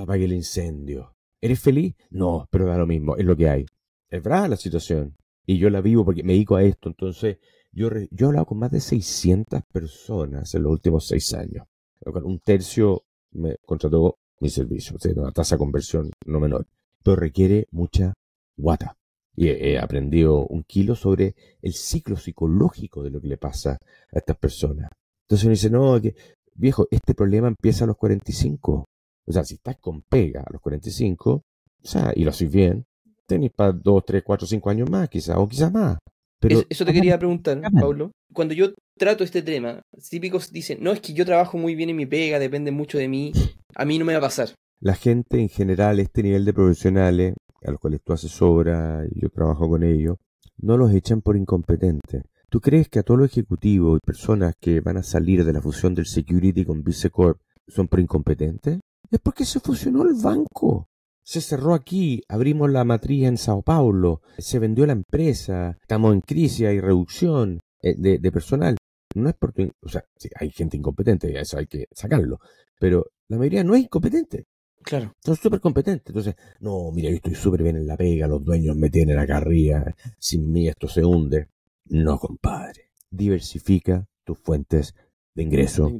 apague 0.00 0.24
el 0.24 0.32
incendio. 0.32 1.16
¿Eres 1.40 1.60
feliz? 1.60 1.94
No, 2.10 2.46
pero 2.50 2.66
da 2.66 2.76
lo 2.76 2.86
mismo, 2.86 3.16
es 3.16 3.24
lo 3.24 3.36
que 3.36 3.48
hay. 3.48 3.66
Es 4.10 4.22
verdad 4.22 4.48
la 4.50 4.56
situación. 4.56 5.16
Y 5.46 5.58
yo 5.58 5.70
la 5.70 5.80
vivo 5.80 6.04
porque 6.04 6.22
me 6.22 6.34
dedico 6.34 6.56
a 6.56 6.62
esto. 6.62 6.90
Entonces, 6.90 7.38
yo, 7.72 7.88
yo 8.10 8.26
he 8.26 8.28
hablado 8.28 8.46
con 8.46 8.58
más 8.58 8.70
de 8.70 8.80
600 8.80 9.62
personas 9.72 10.54
en 10.54 10.62
los 10.62 10.72
últimos 10.72 11.06
seis 11.06 11.32
años. 11.32 11.66
Un 12.04 12.40
tercio 12.40 13.04
me 13.32 13.56
contrató 13.64 14.18
mi 14.40 14.48
servicio, 14.48 14.96
o 14.96 14.98
sea, 14.98 15.12
una 15.16 15.32
tasa 15.32 15.54
de 15.54 15.58
conversión 15.58 16.10
no 16.26 16.40
menor, 16.40 16.66
pero 17.04 17.16
requiere 17.16 17.68
mucha 17.70 18.14
guata. 18.56 18.96
Y 19.36 19.48
he, 19.48 19.78
aprendido 19.78 20.46
un 20.46 20.64
kilo 20.64 20.94
sobre 20.94 21.34
el 21.62 21.72
ciclo 21.72 22.16
psicológico 22.16 23.02
de 23.02 23.10
lo 23.10 23.20
que 23.20 23.28
le 23.28 23.38
pasa 23.38 23.78
a 24.12 24.18
estas 24.18 24.36
personas. 24.36 24.90
Entonces 25.22 25.44
uno 25.44 25.52
dice, 25.52 25.70
no, 25.70 26.00
que, 26.00 26.14
viejo, 26.54 26.86
este 26.90 27.14
problema 27.14 27.48
empieza 27.48 27.84
a 27.84 27.86
los 27.86 27.96
45. 27.96 28.84
O 29.26 29.32
sea, 29.32 29.44
si 29.44 29.54
estás 29.54 29.76
con 29.78 30.02
pega 30.02 30.42
a 30.42 30.52
los 30.52 30.60
45, 30.60 31.30
o 31.32 31.42
sea, 31.82 32.12
y 32.14 32.24
lo 32.24 32.30
haces 32.30 32.50
bien, 32.50 32.84
tenés 33.26 33.52
para 33.52 33.72
2, 33.72 34.04
3, 34.04 34.22
4, 34.24 34.46
5 34.46 34.70
años 34.70 34.90
más, 34.90 35.08
quizás, 35.08 35.36
o 35.36 35.48
quizás 35.48 35.72
más. 35.72 35.98
Pero, 36.40 36.62
eso, 36.68 36.84
te 36.84 36.92
quería 36.92 37.18
preguntar, 37.18 37.60
Pablo. 37.72 38.12
Cuando 38.32 38.54
yo 38.54 38.72
trato 38.96 39.24
este 39.24 39.42
tema, 39.42 39.82
típicos 40.08 40.50
dicen, 40.50 40.78
no, 40.80 40.92
es 40.92 41.00
que 41.00 41.12
yo 41.12 41.26
trabajo 41.26 41.58
muy 41.58 41.74
bien 41.74 41.90
en 41.90 41.96
mi 41.96 42.06
pega, 42.06 42.38
depende 42.38 42.70
mucho 42.70 42.96
de 42.96 43.08
mí, 43.08 43.32
a 43.74 43.84
mí 43.84 43.98
no 43.98 44.04
me 44.06 44.14
va 44.14 44.18
a 44.18 44.22
pasar. 44.22 44.48
La 44.80 44.94
gente 44.94 45.38
en 45.38 45.50
general, 45.50 46.00
este 46.00 46.22
nivel 46.22 46.46
de 46.46 46.54
profesionales, 46.54 47.34
a 47.62 47.70
los 47.70 47.80
cuales 47.80 48.00
tú 48.02 48.12
haces 48.12 48.40
obra 48.42 49.04
y 49.10 49.20
yo 49.20 49.30
trabajo 49.30 49.68
con 49.68 49.82
ellos, 49.82 50.16
no 50.58 50.76
los 50.76 50.92
echan 50.92 51.20
por 51.20 51.36
incompetentes. 51.36 52.22
¿Tú 52.48 52.60
crees 52.60 52.88
que 52.88 52.98
a 52.98 53.02
todos 53.02 53.20
los 53.20 53.30
ejecutivos 53.30 53.98
y 53.98 54.06
personas 54.06 54.54
que 54.60 54.80
van 54.80 54.96
a 54.96 55.02
salir 55.02 55.44
de 55.44 55.52
la 55.52 55.62
fusión 55.62 55.94
del 55.94 56.06
security 56.06 56.64
con 56.64 56.82
Vicecorp 56.82 57.40
son 57.68 57.86
por 57.86 58.00
incompetentes? 58.00 58.80
Es 59.10 59.20
porque 59.20 59.44
se 59.44 59.60
fusionó 59.60 60.02
el 60.02 60.14
banco. 60.14 60.88
Se 61.22 61.40
cerró 61.40 61.74
aquí, 61.74 62.22
abrimos 62.28 62.70
la 62.70 62.84
matriz 62.84 63.24
en 63.24 63.36
Sao 63.38 63.62
Paulo, 63.62 64.20
se 64.38 64.58
vendió 64.58 64.84
la 64.86 64.94
empresa, 64.94 65.76
estamos 65.80 66.12
en 66.12 66.22
crisis, 66.22 66.66
hay 66.66 66.80
reducción 66.80 67.60
eh, 67.82 67.94
de, 67.96 68.32
personal. 68.32 68.76
No 69.14 69.28
es 69.28 69.36
porque, 69.38 69.70
o 69.82 69.88
sea, 69.88 70.04
hay 70.36 70.50
gente 70.50 70.76
incompetente, 70.76 71.38
eso 71.38 71.58
hay 71.58 71.66
que 71.66 71.86
sacarlo, 71.92 72.38
pero 72.80 73.06
la 73.28 73.38
mayoría 73.38 73.62
no 73.62 73.76
es 73.76 73.82
incompetente. 73.82 74.46
Claro. 74.82 75.14
Son 75.24 75.36
súper 75.36 75.60
competentes. 75.60 76.06
Entonces, 76.08 76.34
no, 76.60 76.90
mira, 76.92 77.10
yo 77.10 77.16
estoy 77.16 77.34
súper 77.34 77.62
bien 77.62 77.76
en 77.76 77.86
la 77.86 77.96
pega, 77.96 78.26
los 78.26 78.44
dueños 78.44 78.76
me 78.76 78.90
tienen 78.90 79.18
acá 79.18 79.38
arriba, 79.38 79.94
sin 80.18 80.50
mí 80.50 80.68
esto 80.68 80.88
se 80.88 81.04
hunde. 81.04 81.48
No, 81.86 82.18
compadre. 82.18 82.90
Diversifica 83.10 84.06
tus 84.24 84.38
fuentes 84.38 84.94
de 85.34 85.42
ingreso. 85.42 85.92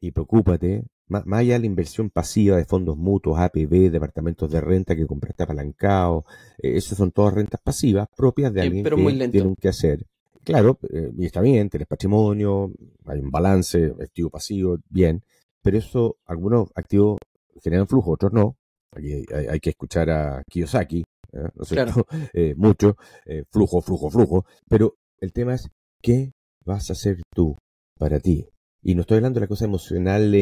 Y 0.00 0.12
preocúpate, 0.12 0.84
más, 1.08 1.24
allá 1.32 1.54
de 1.54 1.60
la 1.60 1.66
inversión 1.66 2.10
pasiva 2.10 2.56
de 2.56 2.64
fondos 2.64 2.96
mutuos, 2.96 3.38
APB, 3.38 3.90
departamentos 3.90 4.50
de 4.50 4.60
renta 4.60 4.94
que 4.94 5.06
compraste 5.06 5.42
apalancado, 5.42 6.24
eh, 6.58 6.76
eso 6.76 6.94
son 6.94 7.10
todas 7.10 7.34
rentas 7.34 7.60
pasivas 7.62 8.08
propias 8.16 8.52
de 8.52 8.62
alguien 8.62 8.84
que 8.84 9.28
tiene 9.28 9.56
que 9.60 9.68
hacer. 9.68 10.06
Claro, 10.44 10.78
eh, 10.90 11.10
y 11.18 11.26
está 11.26 11.40
bien, 11.40 11.68
tienes 11.68 11.86
patrimonio, 11.86 12.72
hay 13.04 13.20
un 13.20 13.30
balance, 13.30 13.92
activo 14.00 14.30
pasivo, 14.30 14.78
bien, 14.88 15.22
pero 15.62 15.76
eso, 15.76 16.16
algunos 16.24 16.70
activos 16.74 17.18
generan 17.62 17.86
flujo, 17.86 18.12
otros 18.12 18.32
no. 18.32 18.56
Aquí 18.92 19.24
hay, 19.32 19.60
que 19.60 19.70
escuchar 19.70 20.10
a 20.10 20.42
Kiyosaki, 20.50 21.04
¿eh? 21.32 21.48
¿no 21.54 21.64
sé 21.64 21.76
eh, 22.34 22.54
mucho, 22.56 22.96
eh, 23.24 23.44
flujo, 23.50 23.80
flujo, 23.80 24.10
flujo. 24.10 24.44
Pero 24.68 24.96
el 25.20 25.32
tema 25.32 25.54
es, 25.54 25.68
¿qué 26.02 26.32
vas 26.64 26.90
a 26.90 26.94
hacer 26.94 27.22
tú 27.32 27.56
para 27.98 28.18
ti? 28.18 28.48
Y 28.82 28.94
no 28.94 29.02
estoy 29.02 29.18
hablando 29.18 29.38
de 29.38 29.44
la 29.44 29.48
cosa 29.48 29.66
emocional 29.66 30.34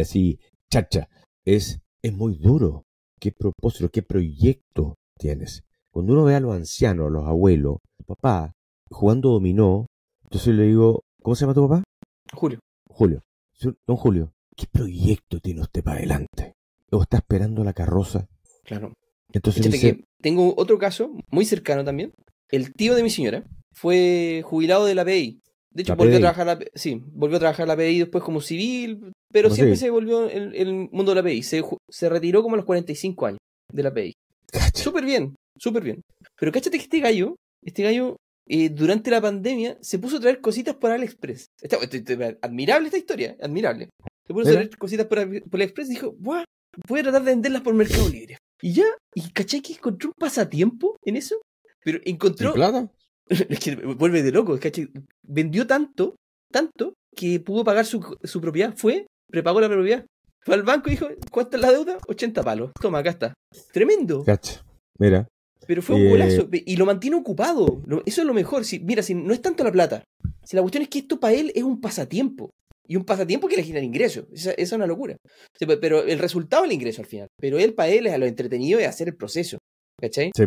así, 0.00 0.38
chacha. 0.70 1.08
Es, 1.44 1.80
es 2.02 2.12
muy 2.12 2.36
duro. 2.36 2.82
¿Qué 3.20 3.30
propósito, 3.32 3.88
qué 3.88 4.02
proyecto 4.02 4.96
tienes? 5.16 5.62
Cuando 5.92 6.14
uno 6.14 6.24
ve 6.24 6.34
a 6.34 6.40
los 6.40 6.54
ancianos, 6.54 7.06
a 7.06 7.10
los 7.10 7.26
abuelos, 7.26 7.78
papá, 8.04 8.52
jugando 8.90 9.30
dominó, 9.30 9.86
entonces 10.24 10.54
le 10.54 10.64
digo, 10.64 11.02
¿cómo 11.22 11.36
se 11.36 11.42
llama 11.42 11.54
tu 11.54 11.68
papá? 11.68 11.84
Julio. 12.32 12.58
Julio. 12.88 13.22
Don 13.86 13.96
Julio, 13.96 14.32
¿Qué 14.56 14.66
proyecto 14.66 15.40
tiene 15.40 15.60
usted 15.60 15.82
para 15.82 15.98
adelante? 15.98 16.54
¿O 16.90 17.02
está 17.02 17.18
esperando 17.18 17.64
la 17.64 17.72
carroza? 17.72 18.28
Claro. 18.64 18.92
Entonces 19.32 19.70
dice... 19.70 20.04
tengo 20.20 20.54
otro 20.56 20.78
caso 20.78 21.10
muy 21.30 21.44
cercano 21.44 21.84
también. 21.84 22.12
El 22.50 22.74
tío 22.74 22.94
de 22.94 23.02
mi 23.02 23.10
señora 23.10 23.44
fue 23.72 24.42
jubilado 24.44 24.84
de 24.84 24.94
la 24.94 25.04
PI. 25.04 25.40
De 25.70 25.82
hecho, 25.82 25.96
volvió 25.96 26.16
a 26.18 26.20
trabajar 26.20 26.46
la, 26.46 26.58
sí, 26.74 27.02
volvió 27.06 27.38
a 27.38 27.40
trabajar 27.40 27.66
la 27.66 27.76
PI 27.76 28.00
después 28.00 28.22
como 28.22 28.42
civil, 28.42 29.12
pero 29.32 29.48
siempre 29.48 29.76
se 29.76 29.88
volvió 29.88 30.28
el 30.28 30.88
mundo 30.92 31.12
de 31.12 31.14
la 31.14 31.22
PI. 31.22 31.42
Se, 31.42 31.62
se, 31.88 32.08
retiró 32.10 32.42
como 32.42 32.56
a 32.56 32.58
los 32.58 32.66
45 32.66 33.26
años 33.26 33.38
de 33.72 33.82
la 33.82 33.92
PI. 33.92 34.12
Súper 34.74 35.06
bien, 35.06 35.34
súper 35.56 35.82
bien. 35.82 36.02
Pero 36.38 36.52
cáchate 36.52 36.76
que 36.76 36.84
este 36.84 37.00
gallo, 37.00 37.36
este 37.62 37.82
gallo, 37.84 38.16
eh, 38.46 38.68
durante 38.68 39.10
la 39.10 39.22
pandemia 39.22 39.78
se 39.80 39.98
puso 39.98 40.18
a 40.18 40.20
traer 40.20 40.42
cositas 40.42 40.74
por 40.74 40.90
AliExpress. 40.90 41.46
admirable 42.42 42.88
esta 42.88 42.98
historia, 42.98 43.36
admirable. 43.40 43.88
Se 44.26 44.32
puso 44.32 44.48
a 44.48 44.52
hacer 44.52 44.76
cositas 44.76 45.06
por, 45.06 45.18
por 45.48 45.60
el 45.60 45.62
Express 45.62 45.88
y 45.88 45.94
dijo, 45.94 46.14
Buah, 46.18 46.44
voy 46.88 47.00
a 47.00 47.02
tratar 47.02 47.24
de 47.24 47.32
venderlas 47.32 47.62
por 47.62 47.74
Mercado 47.74 48.08
Libre. 48.08 48.38
Y 48.60 48.72
ya, 48.74 48.86
y 49.14 49.30
caché 49.30 49.60
que 49.60 49.74
encontró 49.74 50.10
un 50.10 50.14
pasatiempo 50.18 50.96
en 51.04 51.16
eso, 51.16 51.42
pero 51.84 51.98
encontró... 52.04 52.52
plata? 52.52 52.90
es 53.28 53.58
que 53.58 53.74
vuelve 53.74 54.22
de 54.22 54.30
loco, 54.30 54.58
caché. 54.58 54.88
Vendió 55.22 55.66
tanto, 55.66 56.16
tanto, 56.50 56.94
que 57.16 57.40
pudo 57.40 57.64
pagar 57.64 57.86
su, 57.86 58.16
su 58.22 58.40
propiedad. 58.40 58.74
Fue, 58.76 59.06
prepagó 59.28 59.60
la 59.60 59.68
propiedad. 59.68 60.06
Fue 60.44 60.54
al 60.54 60.62
banco 60.62 60.88
y 60.88 60.92
dijo, 60.92 61.08
¿cuánto 61.30 61.56
es 61.56 61.62
la 61.62 61.72
deuda? 61.72 61.98
80 62.06 62.42
palos. 62.42 62.70
Toma, 62.80 62.98
acá 62.98 63.10
está. 63.10 63.34
Tremendo. 63.72 64.24
Cacha. 64.24 64.64
Mira. 64.98 65.28
Pero 65.66 65.82
fue 65.82 65.96
un 65.96 66.10
golazo. 66.10 66.48
Y 66.50 66.76
lo 66.76 66.86
mantiene 66.86 67.16
ocupado. 67.16 67.80
Eso 68.04 68.20
es 68.22 68.26
lo 68.26 68.34
mejor. 68.34 68.64
Si, 68.64 68.80
mira, 68.80 69.02
si 69.02 69.14
no 69.14 69.32
es 69.32 69.40
tanto 69.40 69.62
la 69.62 69.70
plata. 69.70 70.02
Si 70.44 70.56
la 70.56 70.62
cuestión 70.62 70.82
es 70.82 70.88
que 70.88 71.00
esto 71.00 71.20
para 71.20 71.34
él 71.34 71.52
es 71.54 71.62
un 71.62 71.80
pasatiempo 71.80 72.50
y 72.86 72.96
un 72.96 73.04
pasatiempo 73.04 73.48
que 73.48 73.56
le 73.56 73.62
genera 73.62 73.84
ingresos. 73.84 74.26
Esa, 74.32 74.52
es 74.52 74.72
una 74.72 74.86
locura. 74.86 75.16
pero 75.80 76.02
el 76.04 76.18
resultado 76.18 76.64
es 76.64 76.70
el 76.70 76.74
ingreso 76.74 77.02
al 77.02 77.06
final. 77.06 77.28
Pero 77.38 77.58
él, 77.58 77.74
para 77.74 77.90
él, 77.90 78.06
es 78.06 78.12
a 78.12 78.18
lo 78.18 78.26
entretenido 78.26 78.80
y 78.80 78.84
hacer 78.84 79.08
el 79.08 79.16
proceso. 79.16 79.58
¿Cachai? 80.00 80.32
Sí. 80.34 80.44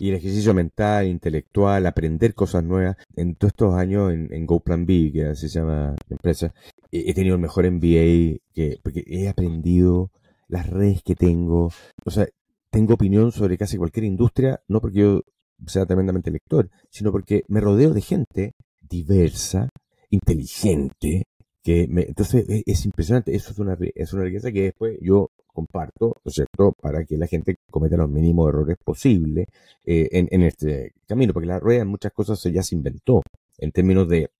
Y 0.00 0.10
el 0.10 0.16
ejercicio 0.16 0.54
mental, 0.54 1.08
intelectual, 1.08 1.84
aprender 1.86 2.34
cosas 2.34 2.62
nuevas. 2.62 2.96
En 3.16 3.34
todos 3.34 3.50
estos 3.50 3.74
años 3.74 4.12
en, 4.12 4.32
en 4.32 4.46
GoPlan 4.46 4.86
B, 4.86 5.10
que 5.12 5.24
así 5.24 5.48
se 5.48 5.58
llama 5.58 5.96
la 6.08 6.14
empresa, 6.14 6.54
he, 6.92 7.14
tenido 7.14 7.34
el 7.34 7.40
mejor 7.40 7.68
MBA 7.68 8.38
que, 8.54 8.78
porque 8.82 9.02
he 9.06 9.28
aprendido 9.28 10.10
las 10.46 10.68
redes 10.68 11.02
que 11.02 11.14
tengo. 11.14 11.72
O 12.04 12.10
sea, 12.10 12.28
tengo 12.70 12.94
opinión 12.94 13.32
sobre 13.32 13.58
casi 13.58 13.76
cualquier 13.76 14.04
industria, 14.04 14.60
no 14.68 14.80
porque 14.80 14.98
yo 14.98 15.22
sea 15.66 15.86
tremendamente 15.86 16.30
lector, 16.30 16.70
sino 16.90 17.10
porque 17.10 17.42
me 17.48 17.60
rodeo 17.60 17.92
de 17.92 18.00
gente 18.00 18.52
diversa, 18.80 19.68
inteligente, 20.10 21.24
entonces 21.74 22.48
e, 22.48 22.62
es, 22.66 22.84
impresionante, 22.84 23.34
eso 23.34 23.52
es 23.52 23.58
una, 23.58 23.76
es 23.94 24.12
una 24.12 24.24
riqueza 24.24 24.52
que 24.52 24.62
después 24.62 24.98
yo 25.00 25.30
comparto, 25.52 26.14
¿no 26.24 26.28
es 26.28 26.34
cierto?, 26.34 26.72
para 26.80 27.04
que 27.04 27.16
la 27.16 27.26
gente 27.26 27.56
cometa 27.70 27.96
los 27.96 28.08
mínimos 28.08 28.48
errores 28.48 28.76
posibles 28.82 29.46
eh, 29.84 30.08
en, 30.12 30.42
este 30.42 30.92
camino, 31.06 31.32
porque 31.32 31.48
la 31.48 31.58
rueda 31.58 31.82
en 31.82 31.88
muchas 31.88 32.12
cosas 32.12 32.40
ya 32.44 32.62
se 32.62 32.76
inventó 32.76 33.22
en 33.58 33.72
términos 33.72 34.08
de, 34.08 34.30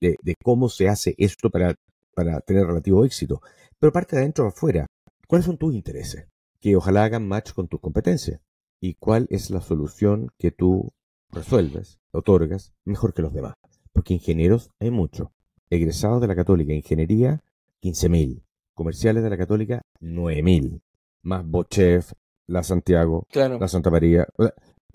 cómo 0.42 0.68
se 0.68 0.88
hace 0.88 1.14
esto 1.18 1.50
para, 1.50 1.74
para 2.14 2.40
tener 2.40 2.66
relativo 2.66 3.04
éxito, 3.04 3.42
pero 3.80 3.92
parte 3.92 4.16
de 4.16 4.22
adentro 4.22 4.44
o 4.44 4.48
afuera. 4.48 4.86
¿Cuáles 5.26 5.46
son 5.46 5.58
tus 5.58 5.74
intereses? 5.74 6.28
Que 6.60 6.76
ojalá 6.76 7.04
hagan 7.04 7.26
match 7.26 7.52
con 7.52 7.68
tus 7.68 7.80
competencias. 7.80 8.40
¿Y 8.80 8.94
cuál 8.94 9.26
es 9.30 9.50
la 9.50 9.60
solución 9.60 10.30
que 10.38 10.52
tú 10.52 10.92
resuelves, 11.30 11.98
otorgas, 12.12 12.72
mejor 12.84 13.12
que 13.12 13.22
los 13.22 13.34
demás? 13.34 13.54
Porque 13.92 14.14
ingenieros 14.14 14.70
hay 14.78 14.90
muchos 14.90 15.28
egresados 15.70 16.20
de 16.20 16.26
la 16.26 16.36
Católica, 16.36 16.72
ingeniería, 16.72 17.42
15.000. 17.82 18.42
Comerciales 18.74 19.22
de 19.22 19.30
la 19.30 19.36
Católica, 19.36 19.82
9.000. 20.00 20.80
Más 21.22 21.46
Bochef, 21.46 22.12
la 22.46 22.62
Santiago, 22.62 23.26
la 23.34 23.68
Santa 23.68 23.90
María. 23.90 24.26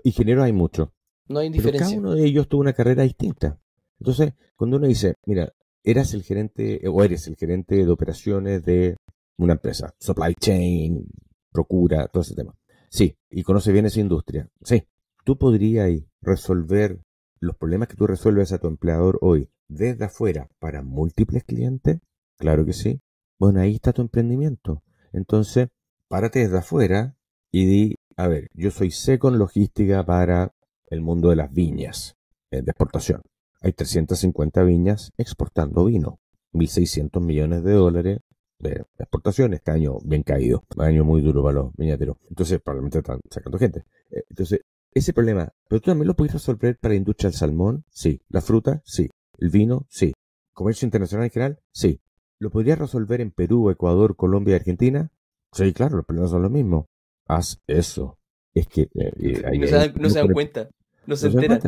ingenieros 0.04 0.46
hay 0.46 0.54
muchos. 0.54 0.90
No 1.28 1.40
hay 1.40 1.50
diferencia. 1.50 1.88
cada 1.88 1.98
uno 1.98 2.16
de 2.16 2.26
ellos 2.26 2.48
tuvo 2.48 2.62
una 2.62 2.74
carrera 2.74 3.04
distinta. 3.04 3.60
Entonces, 4.00 4.34
cuando 4.56 4.78
uno 4.78 4.88
dice, 4.88 5.16
mira, 5.26 5.54
eras 5.84 6.14
el 6.14 6.24
gerente 6.24 6.82
o 6.88 7.04
eres 7.04 7.28
el 7.28 7.36
gerente 7.36 7.76
de 7.76 7.90
operaciones 7.90 8.64
de 8.64 8.98
una 9.38 9.54
empresa, 9.54 9.94
supply 10.00 10.36
chain, 10.36 11.06
procura, 11.52 12.08
todo 12.08 12.24
ese 12.24 12.36
tema. 12.36 12.56
Sí, 12.90 13.18
y 13.30 13.44
conoce 13.44 13.72
bien 13.72 13.86
esa 13.86 14.00
industria. 14.00 14.50
Sí, 14.64 14.88
tú 15.24 15.38
podrías 15.38 15.90
resolver 16.22 17.02
los 17.40 17.56
problemas 17.58 17.88
que 17.88 17.96
tú 17.96 18.08
resuelves 18.08 18.52
a 18.54 18.60
tu 18.60 18.68
empleador 18.68 19.20
hoy 19.22 19.50
desde 19.68 20.05
afuera 20.05 20.47
para 20.59 20.82
múltiples 20.82 21.43
clientes? 21.43 21.99
Claro 22.38 22.66
que 22.66 22.74
sí. 22.74 23.01
Bueno, 23.39 23.59
ahí 23.61 23.76
está 23.76 23.93
tu 23.93 24.01
emprendimiento. 24.01 24.84
Entonces, 25.11 25.70
párate 26.07 26.39
desde 26.39 26.57
afuera 26.57 27.16
y 27.51 27.66
di, 27.66 27.95
a 28.18 28.28
ver, 28.28 28.49
yo 28.53 28.72
soy 28.72 28.91
Secon 28.91 29.38
Logística 29.38 30.05
para 30.05 30.53
el 30.88 31.01
mundo 31.01 31.30
de 31.30 31.36
las 31.36 31.51
viñas 31.51 32.16
eh, 32.51 32.61
de 32.61 32.72
exportación. 32.72 33.22
Hay 33.61 33.74
350 33.74 34.64
viñas 34.64 35.11
exportando 35.18 35.86
vino. 35.86 36.20
1.600 36.53 37.20
millones 37.22 37.64
de 37.64 37.72
dólares 37.72 38.20
de 38.59 38.86
exportación 38.99 39.53
este 39.53 39.72
año 39.72 39.97
bien 40.03 40.24
caído. 40.24 40.64
Un 40.76 40.84
año 40.84 41.03
muy 41.03 41.22
duro 41.22 41.43
para 41.43 41.55
los 41.55 41.74
viñateros. 41.76 42.18
Entonces, 42.30 42.61
probablemente 42.61 42.99
están 42.99 43.20
sacando 43.30 43.57
gente. 43.57 43.86
Eh, 44.11 44.24
entonces, 44.30 44.61
ese 44.91 45.14
problema, 45.14 45.51
pero 45.68 45.82
tú 45.82 45.91
también 45.91 46.07
lo 46.07 46.16
puedes 46.16 46.34
resolver 46.34 46.78
para 46.78 46.93
la 46.93 46.97
industria 46.97 47.30
del 47.30 47.38
salmón, 47.38 47.86
sí. 47.89 48.22
La 48.30 48.41
fruta, 48.41 48.82
sí. 48.86 49.09
El 49.38 49.50
vino, 49.50 49.86
sí. 49.90 50.14
Comercio 50.54 50.86
internacional 50.86 51.26
en 51.26 51.32
general, 51.32 51.60
sí. 51.72 52.00
¿Lo 52.40 52.50
podrías 52.50 52.80
resolver 52.80 53.22
en 53.22 53.32
Perú, 53.32 53.70
Ecuador, 53.70 54.16
Colombia 54.16 54.54
y 54.54 54.56
Argentina? 54.56 55.12
Sí, 55.52 55.72
claro, 55.74 55.98
los 55.98 56.06
problemas 56.06 56.32
son 56.32 56.42
los 56.42 56.52
mismos. 56.52 56.86
Haz 57.28 57.60
eso. 57.68 58.18
Es 58.54 58.68
que... 58.68 58.90
Eh, 58.94 59.58
no, 59.58 59.68
se 59.68 59.76
dan, 59.76 59.94
no 59.98 60.10
se 60.10 60.20
dan 60.20 60.34
cuenta. 60.34 60.70
No 61.06 61.16
se 61.16 61.28
enteran. 61.28 61.62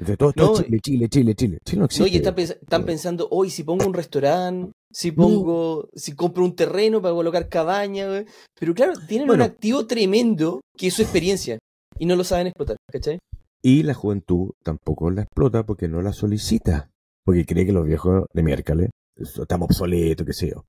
De 0.00 0.16
todo, 0.16 0.32
todo 0.32 0.62
Chile, 0.62 0.78
Chile, 0.80 1.08
Chile, 1.08 1.34
Chile. 1.34 1.58
Chile 1.62 1.78
no 1.78 1.84
existe. 1.84 2.08
y 2.08 2.16
están, 2.16 2.86
pensando, 2.86 3.28
hoy 3.30 3.50
si 3.50 3.64
pongo 3.64 3.86
un 3.86 3.92
restaurante, 3.92 4.72
si 4.90 5.12
pongo, 5.12 5.90
si 5.94 6.14
compro 6.14 6.42
un 6.42 6.56
terreno 6.56 7.02
para 7.02 7.14
colocar 7.14 7.50
cabaña, 7.50 8.24
pero 8.58 8.74
claro, 8.74 8.94
tienen 9.06 9.30
un 9.30 9.42
activo 9.42 9.86
tremendo 9.86 10.62
que 10.74 10.86
es 10.86 10.94
su 10.94 11.02
experiencia 11.02 11.58
y 11.98 12.06
no 12.06 12.16
lo 12.16 12.24
saben 12.24 12.46
explotar, 12.46 12.78
¿cachai? 12.90 13.18
Y 13.60 13.82
la 13.82 13.92
juventud 13.92 14.52
tampoco 14.62 15.10
la 15.10 15.22
explota 15.22 15.66
porque 15.66 15.86
no 15.86 16.00
la 16.00 16.14
solicita, 16.14 16.88
porque 17.30 17.46
cree 17.46 17.64
que 17.64 17.72
los 17.72 17.86
viejos 17.86 18.24
de 18.34 18.42
miércoles 18.42 18.90
estamos 19.14 19.66
obsoletos, 19.66 20.26
qué 20.26 20.32
sé 20.32 20.50
yo. 20.50 20.64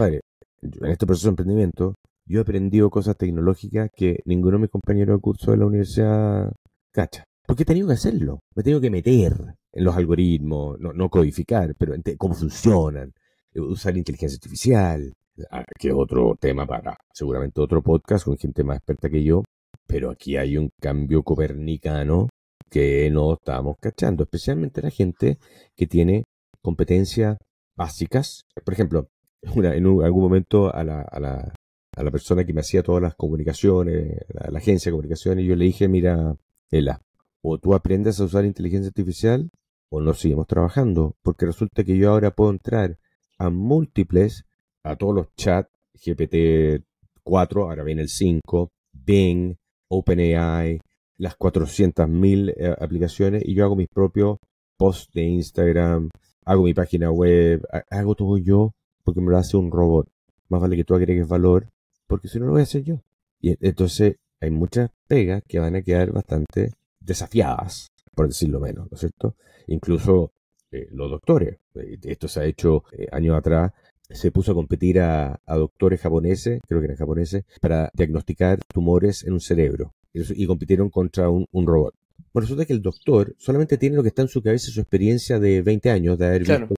En 0.00 0.90
este 0.90 1.04
proceso 1.04 1.26
de 1.26 1.32
emprendimiento, 1.32 1.94
yo 2.24 2.38
he 2.38 2.42
aprendido 2.42 2.88
cosas 2.88 3.18
tecnológicas 3.18 3.90
que 3.94 4.20
ninguno 4.24 4.56
de 4.56 4.62
mis 4.62 4.70
compañeros 4.70 5.18
de 5.18 5.20
curso 5.20 5.50
de 5.50 5.58
la 5.58 5.66
universidad 5.66 6.50
cacha. 6.90 7.24
Porque 7.46 7.64
he 7.64 7.66
tenido 7.66 7.88
que 7.88 7.92
hacerlo. 7.92 8.40
Me 8.54 8.62
he 8.62 8.64
tenido 8.64 8.80
que 8.80 8.88
meter 8.88 9.34
en 9.70 9.84
los 9.84 9.94
algoritmos, 9.94 10.78
no, 10.80 11.10
codificar, 11.10 11.74
pero 11.76 11.94
cómo 12.16 12.32
funcionan, 12.32 13.12
eh, 13.52 13.60
usar 13.60 13.94
inteligencia 13.94 14.36
artificial, 14.36 15.12
ah, 15.50 15.64
que 15.78 15.88
es 15.88 15.94
otro 15.94 16.34
tema 16.40 16.66
para 16.66 16.96
seguramente 17.12 17.60
otro 17.60 17.82
podcast 17.82 18.24
con 18.24 18.38
gente 18.38 18.64
más 18.64 18.78
experta 18.78 19.10
que 19.10 19.22
yo. 19.22 19.42
Pero 19.86 20.10
aquí 20.10 20.38
hay 20.38 20.56
un 20.56 20.70
cambio 20.80 21.22
copernicano 21.22 22.30
que 22.70 23.10
no 23.10 23.34
estamos 23.34 23.76
cachando, 23.80 24.24
especialmente 24.24 24.82
la 24.82 24.90
gente 24.90 25.38
que 25.74 25.86
tiene 25.86 26.24
competencias 26.62 27.38
básicas. 27.76 28.44
Por 28.64 28.74
ejemplo, 28.74 29.08
en 29.42 29.86
algún 30.02 30.22
momento 30.22 30.74
a 30.74 30.84
la, 30.84 31.02
a, 31.02 31.20
la, 31.20 31.54
a 31.96 32.02
la 32.02 32.10
persona 32.10 32.44
que 32.44 32.52
me 32.52 32.60
hacía 32.60 32.82
todas 32.82 33.02
las 33.02 33.14
comunicaciones, 33.14 34.18
la, 34.28 34.50
la 34.50 34.58
agencia 34.58 34.90
de 34.90 34.94
comunicaciones, 34.94 35.44
yo 35.44 35.56
le 35.56 35.64
dije, 35.64 35.88
mira, 35.88 36.36
Ela, 36.70 37.00
o 37.42 37.58
tú 37.58 37.74
aprendes 37.74 38.20
a 38.20 38.24
usar 38.24 38.44
inteligencia 38.44 38.88
artificial 38.88 39.50
o 39.88 40.00
no 40.00 40.14
seguimos 40.14 40.46
trabajando, 40.46 41.16
porque 41.22 41.46
resulta 41.46 41.84
que 41.84 41.96
yo 41.96 42.10
ahora 42.10 42.32
puedo 42.32 42.50
entrar 42.50 42.98
a 43.38 43.50
múltiples, 43.50 44.44
a 44.82 44.96
todos 44.96 45.14
los 45.14 45.34
chats, 45.36 45.70
GPT 46.04 46.84
4, 47.22 47.62
ahora 47.62 47.84
viene 47.84 48.02
el 48.02 48.08
5, 48.08 48.72
Bing, 48.92 49.56
OpenAI, 49.88 50.80
las 51.18 51.38
400.000 51.38 52.54
eh, 52.56 52.76
aplicaciones 52.78 53.42
y 53.44 53.54
yo 53.54 53.64
hago 53.64 53.76
mis 53.76 53.88
propios 53.88 54.38
posts 54.76 55.12
de 55.12 55.22
Instagram, 55.22 56.10
hago 56.44 56.64
mi 56.64 56.74
página 56.74 57.10
web, 57.10 57.66
hago 57.90 58.14
todo 58.14 58.38
yo 58.38 58.74
porque 59.04 59.20
me 59.20 59.30
lo 59.30 59.38
hace 59.38 59.56
un 59.56 59.70
robot. 59.70 60.08
Más 60.48 60.60
vale 60.60 60.76
que 60.76 60.84
tú 60.84 60.94
agregues 60.94 61.26
valor 61.26 61.68
porque 62.06 62.28
si 62.28 62.38
no 62.38 62.46
lo 62.46 62.52
voy 62.52 62.60
a 62.60 62.64
hacer 62.64 62.82
yo. 62.82 63.02
Y 63.40 63.56
entonces 63.66 64.16
hay 64.40 64.50
muchas 64.50 64.90
pegas 65.06 65.42
que 65.46 65.58
van 65.58 65.76
a 65.76 65.82
quedar 65.82 66.12
bastante 66.12 66.72
desafiadas, 67.00 67.88
por 68.14 68.28
decirlo 68.28 68.60
menos, 68.60 68.88
¿no 68.90 68.94
es 68.94 69.00
cierto? 69.00 69.36
Incluso 69.66 70.32
eh, 70.70 70.88
los 70.90 71.10
doctores, 71.10 71.58
eh, 71.74 71.98
esto 72.02 72.28
se 72.28 72.40
ha 72.40 72.44
hecho 72.44 72.84
eh, 72.92 73.06
años 73.12 73.36
atrás, 73.36 73.72
se 74.08 74.30
puso 74.30 74.52
a 74.52 74.54
competir 74.54 75.00
a, 75.00 75.40
doctores 75.46 76.00
japoneses, 76.00 76.60
creo 76.66 76.80
que 76.80 76.86
eran 76.86 76.96
japoneses, 76.96 77.44
para 77.60 77.90
diagnosticar 77.94 78.60
tumores 78.72 79.24
en 79.24 79.32
un 79.32 79.40
cerebro. 79.40 79.94
Y, 80.34 80.46
compitieron 80.46 80.90
contra 80.90 81.28
un, 81.28 81.46
robot. 81.52 81.94
Bueno, 82.32 82.44
resulta 82.44 82.64
que 82.64 82.72
el 82.72 82.82
doctor 82.82 83.34
solamente 83.38 83.76
tiene 83.76 83.96
lo 83.96 84.02
que 84.02 84.08
está 84.08 84.22
en 84.22 84.28
su 84.28 84.42
cabeza, 84.42 84.70
su 84.70 84.80
experiencia 84.80 85.38
de 85.38 85.62
20 85.62 85.90
años, 85.90 86.18
de 86.18 86.26
haber 86.26 86.40
visto 86.40 86.74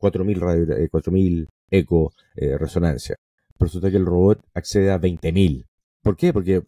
4.000 0.00 0.90
4.000 0.90 1.46
eco 1.70 2.12
resonancia. 2.58 3.16
Pero 3.58 3.66
resulta 3.66 3.90
que 3.90 3.96
el 3.96 4.06
robot 4.06 4.40
accede 4.54 4.90
a 4.90 5.00
20.000. 5.00 5.64
¿Por 6.02 6.16
qué? 6.16 6.32
Porque 6.32 6.62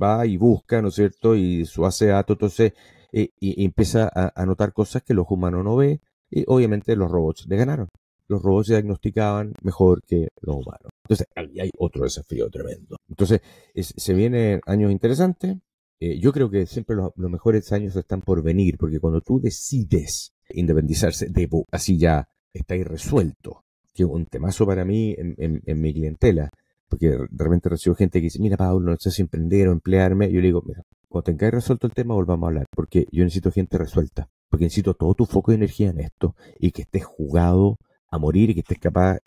va 0.00 0.26
y 0.26 0.36
busca, 0.36 0.80
¿no 0.80 0.88
es 0.88 0.94
cierto? 0.94 1.34
Y 1.34 1.66
su 1.66 1.84
hace 1.84 2.06
datos, 2.06 2.36
entonces, 2.36 2.72
eh, 3.12 3.30
y, 3.40 3.64
empieza 3.64 4.10
a, 4.14 4.46
notar 4.46 4.72
cosas 4.72 5.02
que 5.02 5.14
los 5.14 5.26
humanos 5.28 5.64
no 5.64 5.76
ven, 5.76 6.00
y 6.30 6.44
obviamente 6.46 6.96
los 6.96 7.10
robots 7.10 7.46
le 7.48 7.56
ganaron. 7.56 7.88
Los 8.28 8.42
robots 8.42 8.68
se 8.68 8.74
diagnosticaban 8.74 9.52
mejor 9.62 10.02
que 10.06 10.28
los 10.40 10.56
humanos. 10.56 10.91
Entonces, 11.04 11.26
ahí 11.34 11.60
hay 11.60 11.70
otro 11.78 12.04
desafío 12.04 12.48
tremendo. 12.48 12.96
Entonces, 13.08 13.40
se 13.74 14.14
vienen 14.14 14.60
años 14.66 14.92
interesantes. 14.92 15.56
Eh, 16.00 16.18
yo 16.18 16.32
creo 16.32 16.50
que 16.50 16.66
siempre 16.66 16.96
los, 16.96 17.12
mejores 17.16 17.72
años 17.72 17.94
están 17.96 18.22
por 18.22 18.42
venir, 18.42 18.76
porque 18.78 19.00
cuando 19.00 19.20
tú 19.20 19.40
decides 19.40 20.32
independizarse, 20.50 21.28
de, 21.28 21.48
así 21.70 21.98
ya 21.98 22.28
está 22.52 22.74
resuelto, 22.76 23.64
que 23.94 24.04
un 24.04 24.26
temazo 24.26 24.66
para 24.66 24.84
mí 24.84 25.14
en 25.18 25.80
mi 25.80 25.92
clientela, 25.92 26.50
porque 26.92 27.08
de 27.08 27.44
repente 27.44 27.70
recibo 27.70 27.94
gente 27.94 28.18
que 28.18 28.24
dice, 28.24 28.38
mira 28.38 28.58
Pablo, 28.58 28.90
no 28.90 28.96
sé 28.98 29.10
si 29.10 29.22
emprender 29.22 29.66
o 29.68 29.72
emplearme. 29.72 30.30
Yo 30.30 30.42
le 30.42 30.48
digo, 30.48 30.62
mira, 30.62 30.82
cuando 31.08 31.24
tengáis 31.24 31.54
resuelto 31.54 31.86
el 31.86 31.94
tema, 31.94 32.12
volvamos 32.12 32.44
a 32.44 32.48
hablar, 32.48 32.66
porque 32.70 33.06
yo 33.10 33.24
necesito 33.24 33.50
gente 33.50 33.78
resuelta, 33.78 34.28
porque 34.50 34.66
necesito 34.66 34.92
todo 34.92 35.14
tu 35.14 35.24
foco 35.24 35.52
de 35.52 35.56
energía 35.56 35.88
en 35.88 36.00
esto 36.00 36.36
y 36.58 36.70
que 36.70 36.82
estés 36.82 37.06
jugado 37.06 37.78
a 38.10 38.18
morir 38.18 38.50
y 38.50 38.54
que 38.54 38.60
estés 38.60 38.78
capaz, 38.78 39.20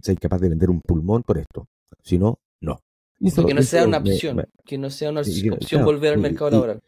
seas 0.00 0.18
capaz 0.18 0.38
de 0.38 0.48
vender 0.48 0.70
un 0.70 0.80
pulmón 0.80 1.22
por 1.22 1.38
esto. 1.38 1.66
Si 2.02 2.18
no, 2.18 2.38
no. 2.60 2.78
que 3.46 3.54
no 3.54 3.62
sea 3.62 3.86
una 3.86 3.98
opción, 3.98 4.44
que 4.64 4.78
no 4.78 4.90
sea 4.90 5.10
una 5.10 5.20
opción 5.20 5.84
volver 5.84 6.14
al 6.14 6.20
mercado 6.20 6.50
laboral. 6.50 6.80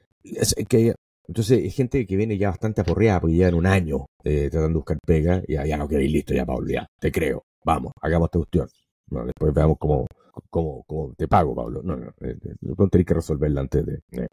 que, 0.69 0.95
entonces, 1.27 1.63
hay 1.63 1.71
gente 1.71 2.07
que 2.07 2.17
viene 2.17 2.37
ya 2.37 2.51
bastante 2.51 2.83
aporreada 2.83 3.21
porque 3.21 3.37
ya 3.37 3.49
en 3.49 3.55
un 3.55 3.67
año 3.67 4.07
eh, 4.23 4.49
tratando 4.51 4.69
de 4.69 4.75
buscar 4.75 4.99
pega, 5.07 5.43
y 5.47 5.55
ya, 5.55 5.65
ya 5.65 5.77
no 5.77 5.89
queréis 5.89 6.13
listo, 6.13 6.35
ya 6.35 6.45
Pablo, 6.45 6.69
ya, 6.71 6.87
te 7.01 7.11
creo. 7.11 7.45
Vamos, 7.65 7.93
hagamos 8.01 8.27
esta 8.27 8.39
cuestión. 8.39 8.69
No, 9.11 9.25
después 9.25 9.55
veamos 9.55 9.77
cómo, 9.79 10.07
cómo, 10.51 10.83
cómo, 10.87 11.15
te 11.17 11.29
pago, 11.29 11.55
Pablo. 11.55 11.83
No, 11.83 11.97
no, 11.97 12.13
eh, 12.21 12.37
no 12.61 12.89
tenés 12.89 13.07
que 13.07 13.15
resolverla 13.15 13.61
antes 13.63 13.87
de. 13.87 14.01
Eh, 14.13 14.27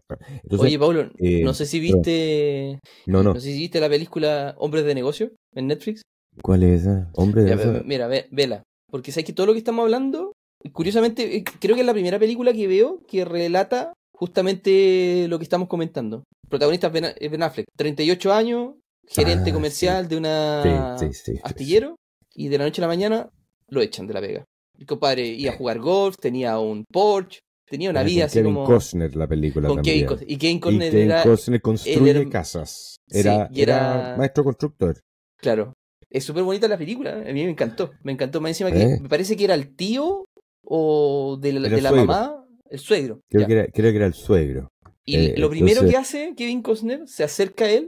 Oye, 0.58 0.80
Pablo, 0.80 1.10
eh, 1.18 1.44
no 1.44 1.54
sé 1.54 1.66
si 1.66 1.80
viste. 1.80 2.80
No, 3.06 3.24
no. 3.24 3.34
No 3.34 3.40
sé 3.40 3.52
si 3.52 3.58
viste 3.60 3.80
la 3.80 3.90
película 3.90 4.56
Hombres 4.58 4.86
de 4.86 4.96
Negocio 4.96 5.32
en 5.54 5.68
Netflix. 5.68 6.02
¿Cuál 6.44 6.64
es 6.64 6.82
esa? 6.82 7.10
Hombre 7.14 7.44
de. 7.44 7.84
Mira, 7.86 8.08
vela. 8.08 8.64
Porque 8.90 9.12
sabes 9.12 9.26
que 9.26 9.34
todo 9.34 9.48
lo 9.48 9.54
que 9.54 9.60
estamos 9.60 9.84
hablando, 9.84 10.34
curiosamente, 10.74 11.44
creo 11.60 11.76
que 11.76 11.82
es 11.82 11.88
la 11.88 11.94
primera 11.94 12.20
película 12.20 12.52
que 12.54 12.68
veo 12.68 13.02
que 13.08 13.24
relata 13.24 13.94
justamente 14.14 15.28
lo 15.30 15.40
que 15.40 15.44
estamos 15.44 15.68
comentando. 15.68 16.24
El 16.44 16.50
protagonista 16.50 16.92
es 17.20 17.32
Ben 17.32 17.44
Affleck, 17.44 17.66
38 17.78 18.34
años, 18.34 18.74
gerente 19.08 19.52
ah, 19.52 19.54
comercial 19.54 20.08
de 20.08 20.18
una 20.18 20.96
astillero, 21.44 21.96
y 22.36 22.50
de 22.50 22.58
la 22.58 22.66
noche 22.66 22.82
a 22.82 22.84
la 22.84 22.88
mañana 22.88 23.30
lo 23.68 23.82
echan 23.82 24.08
de 24.08 24.14
la 24.14 24.20
vega. 24.20 24.46
El 24.78 24.86
compadre 24.86 25.26
iba 25.26 25.54
a 25.54 25.58
jugar 25.58 25.80
golf, 25.80 26.18
tenía 26.18 26.60
un 26.60 26.84
Porsche, 26.92 27.40
tenía 27.70 27.90
una 27.90 28.04
vida 28.04 28.26
así 28.26 28.40
Kevin 28.40 28.56
como. 28.56 28.66
Costner 28.66 29.16
la 29.16 29.28
película 29.28 29.68
también. 29.68 30.08
y 30.28 30.38
Kevin 30.38 30.60
Costner, 30.60 30.96
era, 30.96 31.24
Costner 31.24 31.62
construye 31.62 32.30
casas. 32.30 32.98
Era, 33.10 33.50
era, 33.54 34.16
maestro 34.18 34.44
constructor. 34.44 35.00
Claro. 35.38 35.74
Es 36.12 36.26
súper 36.26 36.44
bonita 36.44 36.68
la 36.68 36.78
película. 36.78 37.14
A 37.14 37.34
mí 37.34 37.46
me 37.46 37.50
encantó. 37.50 37.92
Me 38.04 38.12
encantó. 38.12 38.42
Más 38.42 38.52
encima 38.52 38.72
que 38.72 39.00
me 39.02 39.08
parece 39.10 39.38
que 39.38 39.46
era 39.46 39.54
el 39.54 39.76
tío 39.76 40.26
o 40.64 41.38
de 41.42 41.54
la, 41.54 41.70
de 41.70 41.82
la 41.82 41.92
mamá. 41.92 42.46
El 42.70 42.80
suegro. 42.80 43.22
Creo 43.30 43.48
que, 43.48 43.54
era, 43.54 43.68
creo 43.68 43.92
que, 43.92 43.98
era, 43.98 44.06
el 44.06 44.14
suegro. 44.14 44.70
Y 45.06 45.16
eh, 45.18 45.34
lo 45.38 45.50
primero 45.50 45.82
que 45.88 45.98
hace 45.98 46.34
Kevin 46.36 46.62
Costner, 46.62 47.08
se 47.08 47.24
acerca 47.24 47.66
a 47.66 47.70
él 47.72 47.86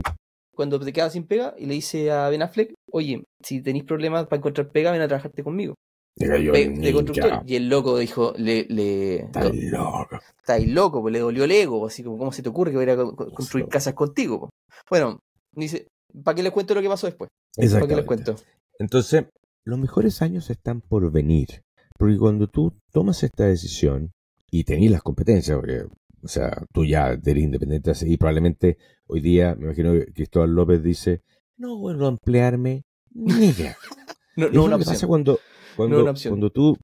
cuando 0.54 0.78
te 0.80 0.92
quedas 0.92 1.12
sin 1.12 1.26
pega 1.26 1.54
y 1.58 1.66
le 1.66 1.74
dice 1.74 2.10
a 2.10 2.28
Ben 2.28 2.42
Affleck, 2.42 2.74
oye, 2.90 3.24
si 3.42 3.62
tenéis 3.62 3.84
problemas 3.84 4.26
para 4.26 4.38
encontrar 4.38 4.70
pega, 4.70 4.92
ven 4.92 5.02
a 5.02 5.08
trabajarte 5.08 5.42
conmigo. 5.42 5.74
de 6.16 6.92
constructor. 6.92 7.42
Y 7.46 7.56
el 7.56 7.68
loco 7.68 7.98
dijo, 7.98 8.34
le... 8.36 8.66
le 8.68 9.16
Está 9.16 9.50
loco. 9.52 10.18
Está 10.38 10.58
loco, 10.58 11.02
pues 11.02 11.12
le 11.12 11.20
dolió 11.20 11.44
el 11.44 11.52
ego, 11.52 11.86
así 11.86 12.02
como, 12.02 12.18
¿cómo 12.18 12.32
se 12.32 12.42
te 12.42 12.48
ocurre 12.48 12.70
que 12.70 12.76
voy 12.76 12.90
a 12.90 12.96
construir 13.32 13.68
casas 13.68 13.94
contigo? 13.94 14.50
Bueno, 14.88 15.18
dice, 15.52 15.88
¿para 16.22 16.34
qué 16.34 16.42
les 16.42 16.52
cuento 16.52 16.74
lo 16.74 16.82
que 16.82 16.88
pasó 16.88 17.06
después? 17.06 17.30
¿Para 17.56 17.86
qué 17.86 17.96
les 17.96 18.04
cuento? 18.04 18.36
Entonces, 18.78 19.26
los 19.64 19.78
mejores 19.78 20.22
años 20.22 20.50
están 20.50 20.80
por 20.80 21.10
venir. 21.10 21.62
Porque 21.98 22.18
cuando 22.18 22.48
tú 22.48 22.72
tomas 22.92 23.22
esta 23.22 23.46
decisión 23.46 24.12
y 24.50 24.64
tenés 24.64 24.90
las 24.90 25.02
competencias, 25.02 25.56
porque 25.56 25.86
o 26.24 26.28
sea, 26.28 26.64
tú 26.72 26.86
ya 26.86 27.12
eres 27.12 27.44
independiente 27.44 27.92
y 28.06 28.16
probablemente 28.16 28.78
hoy 29.06 29.20
día, 29.20 29.54
me 29.54 29.66
imagino 29.66 29.92
que 29.92 30.06
Cristóbal 30.06 30.54
López 30.54 30.82
dice, 30.82 31.22
no 31.58 31.76
vuelvo 31.76 32.06
a 32.06 32.08
emplearme, 32.08 32.84
niga. 33.12 33.76
no, 34.36 34.48
no 34.48 34.64
una 34.64 34.78
pasa 34.78 35.06
cuando, 35.06 35.38
cuando, 35.76 36.14
cuando 36.28 36.50
tú 36.50 36.78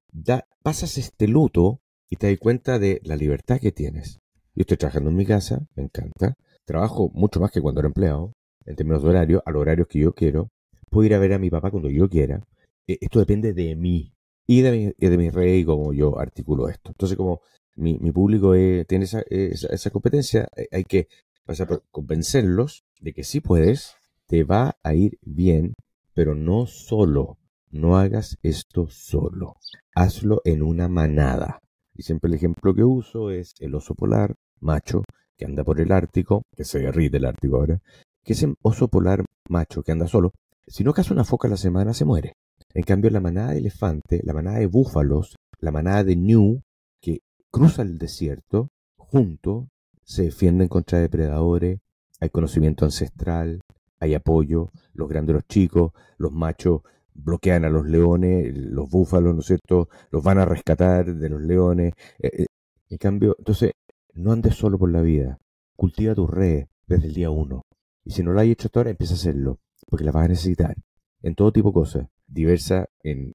pasas 0.61 0.97
este 0.99 1.27
luto 1.27 1.81
y 2.07 2.17
te 2.17 2.29
das 2.29 2.37
cuenta 2.39 2.77
de 2.77 3.01
la 3.03 3.15
libertad 3.15 3.59
que 3.59 3.71
tienes. 3.71 4.19
Yo 4.53 4.61
estoy 4.61 4.77
trabajando 4.77 5.09
en 5.09 5.15
mi 5.15 5.25
casa, 5.25 5.65
me 5.75 5.83
encanta. 5.83 6.35
Trabajo 6.65 7.09
mucho 7.13 7.39
más 7.39 7.51
que 7.51 7.61
cuando 7.61 7.81
era 7.81 7.87
empleado, 7.87 8.33
en 8.65 8.75
términos 8.75 9.01
de 9.01 9.09
horario, 9.09 9.43
a 9.45 9.51
los 9.51 9.61
horarios 9.61 9.87
que 9.87 9.99
yo 9.99 10.13
quiero. 10.13 10.51
Puedo 10.91 11.07
ir 11.07 11.15
a 11.15 11.19
ver 11.19 11.33
a 11.33 11.39
mi 11.39 11.49
papá 11.49 11.71
cuando 11.71 11.89
yo 11.89 12.07
quiera. 12.07 12.45
E, 12.87 12.99
esto 13.01 13.19
depende 13.19 13.53
de 13.53 13.75
mí 13.75 14.13
y 14.45 14.61
de 14.61 14.93
mi, 15.17 15.29
rey, 15.29 15.65
como 15.65 15.93
yo 15.93 16.19
articulo 16.19 16.67
esto. 16.69 16.91
Entonces, 16.91 17.17
como 17.17 17.41
mi, 17.75 17.97
público 18.11 18.53
tiene 18.87 19.05
esa, 19.05 19.89
competencia, 19.89 20.47
eh, 20.55 20.67
hay 20.71 20.83
que 20.83 21.07
pasar 21.45 21.67
por 21.67 21.83
convencerlos 21.89 22.83
de 22.99 23.13
que 23.13 23.23
si 23.23 23.39
puedes, 23.39 23.95
te 24.27 24.43
va 24.43 24.77
a 24.83 24.93
ir 24.93 25.17
bien, 25.21 25.73
pero 26.13 26.35
no 26.35 26.67
solo 26.67 27.37
no 27.71 27.97
hagas 27.97 28.37
esto 28.43 28.87
solo, 28.89 29.55
hazlo 29.95 30.41
en 30.43 30.61
una 30.61 30.89
manada. 30.89 31.61
Y 31.95 32.03
siempre 32.03 32.27
el 32.27 32.35
ejemplo 32.35 32.75
que 32.75 32.83
uso 32.83 33.31
es 33.31 33.53
el 33.59 33.75
oso 33.75 33.95
polar 33.95 34.35
macho 34.59 35.03
que 35.37 35.45
anda 35.45 35.63
por 35.63 35.79
el 35.79 35.91
Ártico, 35.91 36.43
que 36.55 36.65
se 36.65 36.79
derrite 36.79 37.17
el 37.17 37.25
Ártico 37.25 37.57
ahora, 37.57 37.81
que 38.23 38.33
ese 38.33 38.53
oso 38.61 38.87
polar 38.87 39.25
macho 39.49 39.83
que 39.83 39.91
anda 39.91 40.07
solo, 40.07 40.33
si 40.67 40.83
no 40.83 40.93
caza 40.93 41.13
una 41.13 41.25
foca 41.25 41.47
a 41.47 41.51
la 41.51 41.57
semana 41.57 41.93
se 41.93 42.05
muere. 42.05 42.33
En 42.73 42.83
cambio, 42.83 43.09
la 43.09 43.19
manada 43.19 43.51
de 43.51 43.59
elefante, 43.59 44.21
la 44.23 44.33
manada 44.33 44.59
de 44.59 44.67
búfalos, 44.67 45.35
la 45.59 45.71
manada 45.71 46.03
de 46.03 46.15
ñu, 46.15 46.61
que 47.01 47.19
cruza 47.51 47.81
el 47.81 47.97
desierto, 47.97 48.69
junto, 48.97 49.67
se 50.03 50.23
defienden 50.23 50.67
contra 50.67 50.99
depredadores, 50.99 51.79
hay 52.19 52.29
conocimiento 52.29 52.85
ancestral, 52.85 53.61
hay 53.99 54.13
apoyo, 54.13 54.71
los 54.93 55.09
grandes 55.09 55.35
los 55.35 55.47
chicos, 55.47 55.91
los 56.17 56.31
machos 56.31 56.81
bloquean 57.13 57.65
a 57.65 57.69
los 57.69 57.85
leones, 57.85 58.55
los 58.55 58.89
búfalos, 58.89 59.33
¿no 59.33 59.41
es 59.41 59.47
cierto? 59.47 59.89
Los 60.09 60.23
van 60.23 60.39
a 60.39 60.45
rescatar 60.45 61.13
de 61.13 61.29
los 61.29 61.41
leones. 61.41 61.93
Eh, 62.19 62.31
eh, 62.43 62.45
en 62.89 62.97
cambio, 62.97 63.35
entonces, 63.37 63.71
no 64.13 64.31
andes 64.31 64.55
solo 64.55 64.77
por 64.77 64.91
la 64.91 65.01
vida. 65.01 65.39
Cultiva 65.75 66.15
tus 66.15 66.29
redes 66.29 66.67
desde 66.87 67.07
el 67.07 67.13
día 67.13 67.29
uno. 67.29 67.63
Y 68.03 68.11
si 68.11 68.23
no 68.23 68.33
lo 68.33 68.39
has 68.39 68.47
hecho 68.47 68.67
hasta 68.67 68.79
ahora, 68.79 68.91
empieza 68.91 69.13
a 69.13 69.17
hacerlo, 69.17 69.59
porque 69.87 70.05
la 70.05 70.11
vas 70.11 70.25
a 70.25 70.29
necesitar. 70.29 70.75
En 71.21 71.35
todo 71.35 71.51
tipo 71.51 71.69
de 71.69 71.73
cosas. 71.73 72.07
Diversa 72.27 72.87
en, 73.03 73.33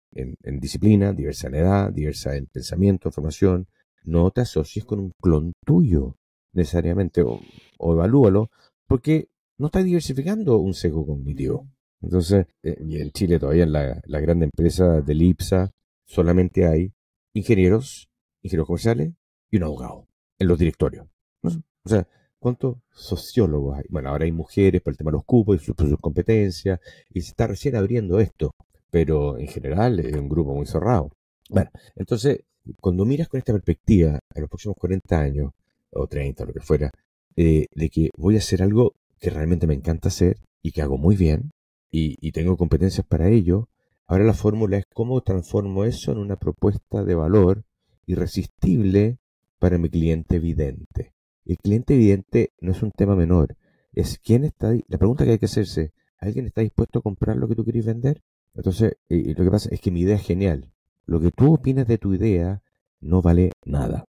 disciplina, 0.61 1.13
diversa 1.13 1.49
en 1.49 1.55
edad, 1.57 1.93
diversa 1.93 2.37
en 2.37 2.47
pensamiento, 2.47 3.11
formación. 3.11 3.69
No 4.05 4.31
te 4.31 4.41
asocies 4.41 4.85
con 4.85 5.01
un 5.01 5.13
clon 5.21 5.53
tuyo, 5.65 6.17
necesariamente, 6.53 7.23
o, 7.23 7.41
evalúalo, 7.79 8.51
porque 8.87 9.29
no 9.59 9.67
estás 9.67 9.85
diversificando 9.85 10.59
un 10.59 10.75
sesgo 10.75 11.07
cognitivo. 11.07 11.69
Entonces, 12.01 12.47
eh, 12.63 12.77
y 12.81 13.01
en 13.01 13.11
Chile 13.11 13.39
todavía 13.39 13.65
en 13.65 13.73
la, 13.73 14.01
la 14.05 14.21
gran 14.21 14.43
empresa 14.43 15.01
del 15.01 15.23
IPSA 15.23 15.73
solamente 16.07 16.67
hay 16.67 16.93
ingenieros, 17.35 18.09
ingenieros 18.43 18.67
comerciales 18.67 19.13
y 19.51 19.57
un 19.57 19.65
abogado 19.65 20.09
en 20.39 20.49
los 20.49 20.59
directorios. 20.59 21.07
O 21.43 21.89
sea, 21.89 22.09
¿cuántos 22.39 22.77
sociólogos 22.91 23.79
hay? 23.79 23.85
Bueno, 23.89 24.11
ahora 24.11 24.25
hay 24.25 24.33
mujeres 24.33 24.83
para 24.83 24.93
el 24.93 24.99
tema 24.99 25.11
de 25.11 25.17
los 25.17 25.25
cupos 25.25 25.57
y 25.57 25.65
sus, 25.65 25.77
sus 25.77 25.99
competencias, 26.01 26.81
y 27.11 27.21
se 27.21 27.31
está 27.31 27.47
recién 27.47 27.77
abriendo 27.77 28.21
esto, 28.21 28.53
pero 28.91 29.39
en 29.39 29.49
general 29.49 30.01
es 30.01 30.15
un 30.15 30.29
grupo 30.29 30.55
muy 30.55 30.67
cerrado. 30.67 31.11
Bueno, 31.51 31.71
entonces, 31.95 32.41
cuando 32.81 33.05
miras 33.05 33.29
con 33.29 33.39
esta 33.39 33.53
perspectiva 33.53 34.19
en 34.35 34.41
los 34.41 34.51
próximos 34.51 34.77
40 34.79 35.19
años, 35.21 35.53
o 35.91 36.07
30, 36.07 36.45
lo 36.45 36.53
que 36.53 36.61
fuera, 36.61 36.91
eh, 37.37 37.67
de 37.75 37.91
que 37.91 38.11
voy 38.17 38.37
a 38.37 38.39
hacer 38.39 38.63
algo 38.63 38.95
que 39.19 39.31
realmente 39.31 39.67
me 39.67 39.75
encanta 39.75 40.09
hacer 40.09 40.39
y 40.63 40.73
que 40.73 40.83
hago 40.83 40.99
muy 40.99 41.17
bien, 41.17 41.51
y, 41.91 42.17
y 42.21 42.33
tengo 42.33 42.57
competencias 42.57 43.07
para 43.07 43.29
ello, 43.29 43.69
ahora 44.07 44.25
la 44.25 44.35
fórmula 44.35 44.79
es 44.79 44.85
cómo 44.93 45.21
transformo 45.23 45.85
eso 45.85 46.13
en 46.13 46.19
una 46.19 46.37
propuesta 46.37 47.05
de 47.05 47.15
valor 47.15 47.65
irresistible 48.07 49.19
para 49.59 49.79
mi 49.79 49.89
cliente 49.89 50.39
vidente. 50.39 51.16
El 51.47 51.59
cliente 51.59 51.97
vidente 51.97 52.53
no 52.61 52.73
es 52.73 52.83
un 52.83 52.91
tema 52.91 53.15
menor, 53.15 53.57
es 53.93 54.19
quién 54.19 54.45
está, 54.45 54.73
la 54.89 54.99
pregunta 54.99 55.25
que 55.25 55.31
hay 55.33 55.39
que 55.39 55.47
hacerse, 55.47 55.93
¿alguien 56.19 56.47
está 56.47 56.61
dispuesto 56.61 56.99
a 56.99 57.03
comprar 57.03 57.37
lo 57.37 57.47
que 57.49 57.55
tú 57.55 57.65
quieres 57.65 57.87
vender? 57.87 58.21
Entonces, 58.55 58.97
y, 59.09 59.33
lo 59.35 59.45
que 59.45 59.51
pasa 59.51 59.69
es 59.71 59.81
que 59.81 59.91
mi 59.91 60.01
idea 60.01 60.17
es 60.17 60.23
genial. 60.23 60.71
Lo 61.07 61.21
que 61.21 61.31
tú 61.31 61.55
opinas 61.55 61.87
de 61.87 61.99
tu 61.99 62.15
idea 62.15 62.63
no 63.01 63.23
vale 63.23 63.53
nada. 63.65 64.05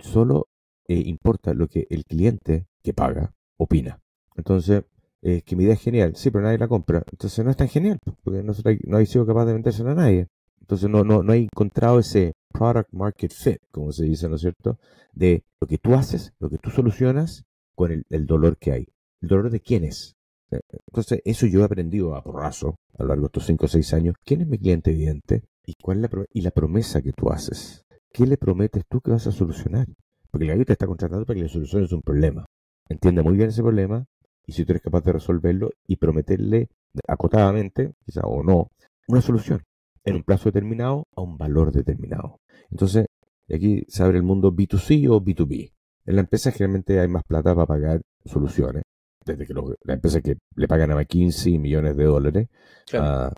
Solo 0.00 0.48
eh, 0.88 1.02
importa 1.06 1.54
lo 1.54 1.68
que 1.68 1.86
el 1.90 2.04
cliente 2.04 2.66
que 2.82 2.92
paga 2.92 3.32
opina. 3.56 4.00
Entonces, 4.36 4.82
es 5.22 5.44
que 5.44 5.54
mi 5.54 5.64
idea 5.64 5.74
es 5.74 5.82
genial, 5.82 6.16
sí, 6.16 6.30
pero 6.30 6.44
nadie 6.44 6.58
la 6.58 6.68
compra. 6.68 7.04
Entonces 7.12 7.44
no 7.44 7.50
es 7.50 7.56
tan 7.56 7.68
genial, 7.68 7.98
porque 8.24 8.42
no, 8.42 8.52
no 8.84 8.96
hay 8.96 9.06
sido 9.06 9.26
capaz 9.26 9.44
de 9.44 9.52
vendérsela 9.52 9.92
a 9.92 9.94
nadie. 9.94 10.26
Entonces 10.60 10.88
no, 10.88 11.04
no, 11.04 11.22
no 11.22 11.32
he 11.34 11.38
encontrado 11.38 11.98
ese 11.98 12.32
product 12.52 12.92
market 12.92 13.32
fit, 13.32 13.60
como 13.70 13.92
se 13.92 14.04
dice, 14.04 14.28
¿no 14.28 14.36
es 14.36 14.42
cierto? 14.42 14.78
De 15.12 15.44
lo 15.60 15.66
que 15.66 15.78
tú 15.78 15.94
haces, 15.94 16.32
lo 16.38 16.50
que 16.50 16.58
tú 16.58 16.70
solucionas 16.70 17.44
con 17.74 18.04
el, 18.08 18.26
dolor 18.26 18.58
que 18.58 18.72
hay. 18.72 18.88
¿El 19.20 19.28
dolor 19.28 19.50
de 19.50 19.60
quién 19.60 19.84
es? 19.84 20.16
Eh, 20.50 20.60
entonces, 20.88 21.20
eso 21.24 21.46
yo 21.46 21.60
he 21.60 21.64
aprendido 21.64 22.14
a 22.14 22.22
porrazo 22.22 22.76
a 22.98 23.02
lo 23.02 23.08
largo 23.08 23.22
de 23.22 23.26
estos 23.26 23.46
5 23.46 23.64
o 23.64 23.68
6 23.68 23.94
años. 23.94 24.14
¿Quién 24.24 24.42
es 24.42 24.48
mi 24.48 24.58
cliente 24.58 24.90
evidente? 24.90 25.44
¿Y 25.64 25.74
cuál 25.80 26.04
es 26.04 26.12
la, 26.12 26.24
y 26.32 26.40
la 26.42 26.50
promesa 26.50 27.02
que 27.02 27.12
tú 27.12 27.30
haces? 27.30 27.84
¿Qué 28.12 28.26
le 28.26 28.36
prometes 28.36 28.84
tú 28.88 29.00
que 29.00 29.12
vas 29.12 29.26
a 29.26 29.32
solucionar? 29.32 29.86
Porque 30.30 30.44
el 30.44 30.50
gallo 30.50 30.64
te 30.64 30.72
está 30.72 30.86
contratando 30.86 31.24
para 31.24 31.36
que 31.36 31.44
le 31.44 31.48
soluciones 31.48 31.92
un 31.92 32.02
problema. 32.02 32.46
Entiende 32.88 33.22
muy 33.22 33.36
bien 33.36 33.50
ese 33.50 33.62
problema 33.62 34.04
y 34.46 34.52
si 34.52 34.64
tú 34.64 34.72
eres 34.72 34.82
capaz 34.82 35.02
de 35.04 35.12
resolverlo 35.12 35.70
y 35.86 35.96
prometerle 35.96 36.68
acotadamente, 37.06 37.92
quizá 38.04 38.22
o 38.22 38.42
no, 38.42 38.68
una 39.06 39.20
solución 39.20 39.62
en 40.04 40.16
un 40.16 40.22
plazo 40.22 40.46
determinado 40.46 41.06
a 41.14 41.22
un 41.22 41.36
valor 41.36 41.72
determinado. 41.72 42.40
Entonces, 42.70 43.06
aquí 43.52 43.84
se 43.88 44.02
abre 44.02 44.18
el 44.18 44.22
mundo 44.22 44.52
B2C 44.52 45.08
o 45.10 45.20
B2B. 45.20 45.72
En 46.06 46.14
la 46.14 46.22
empresa 46.22 46.50
generalmente 46.50 46.98
hay 47.00 47.08
más 47.08 47.24
plata 47.24 47.54
para 47.54 47.66
pagar 47.66 48.00
soluciones. 48.24 48.84
Desde 49.24 49.46
que 49.46 49.54
la 49.84 49.94
empresa 49.94 50.20
que 50.22 50.36
le 50.56 50.66
pagan 50.66 50.92
a 50.92 51.04
15 51.04 51.58
millones 51.58 51.96
de 51.96 52.04
dólares 52.04 52.48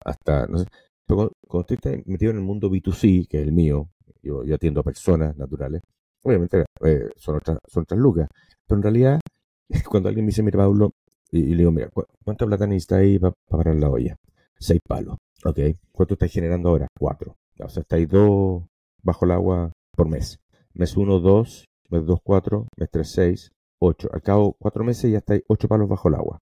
hasta, 0.05 0.47
no 0.47 0.59
sé. 0.59 0.67
Pero 1.07 1.33
cuando, 1.47 1.67
estoy 1.69 2.03
metido 2.07 2.31
en 2.31 2.39
el 2.39 2.45
mundo 2.45 2.71
B2C, 2.71 3.27
que 3.29 3.41
es 3.41 3.43
el 3.43 3.53
mío, 3.53 3.91
yo, 4.23 4.43
atiendo 4.55 4.81
a 4.81 4.85
personas 4.85 5.37
naturales, 5.37 5.83
obviamente 6.23 6.65
eh, 6.85 7.09
son, 7.17 7.37
otras, 7.37 7.59
son 7.67 7.83
otras 7.83 7.99
lucas. 7.99 8.29
Pero 8.67 8.79
en 8.79 8.83
realidad, 8.83 9.21
cuando 9.91 10.09
alguien 10.09 10.25
me 10.25 10.31
dice, 10.31 10.43
mira, 10.43 10.59
Pablo, 10.59 10.93
y, 11.31 11.43
le 11.47 11.57
digo, 11.57 11.73
mira, 11.73 11.91
¿cuánta 12.25 12.47
plata 12.47 12.67
necesita 12.67 12.97
ahí 12.97 13.19
para 13.19 13.35
parar 13.49 13.77
la 13.77 13.91
olla? 13.91 14.17
Seis 14.59 14.81
palos. 14.87 15.17
Ok. 15.45 15.59
¿Cuánto 15.93 16.15
estáis 16.15 16.33
generando 16.33 16.69
ahora? 16.69 16.89
Cuatro. 16.99 17.37
O 17.59 17.69
sea, 17.69 17.83
estáis 17.83 18.09
dos 18.09 18.65
bajo 19.03 19.25
el 19.25 19.33
agua 19.33 19.73
por 19.97 20.09
mes. 20.09 20.39
Mes 20.75 20.97
uno, 20.97 21.21
dos. 21.21 21.65
Mes 21.91 22.07
dos, 22.07 22.21
cuatro. 22.23 22.67
Mes 22.77 22.89
tres, 22.91 23.11
seis. 23.11 23.51
Ocho. 23.81 24.09
Al 24.13 24.23
cabo 24.23 24.55
cuatro 24.59 24.85
meses 24.85 25.11
ya 25.11 25.19
estáis 25.19 25.43
ocho 25.49 25.69
palos 25.69 25.89
bajo 25.89 26.09
el 26.09 26.15
agua. 26.15 26.39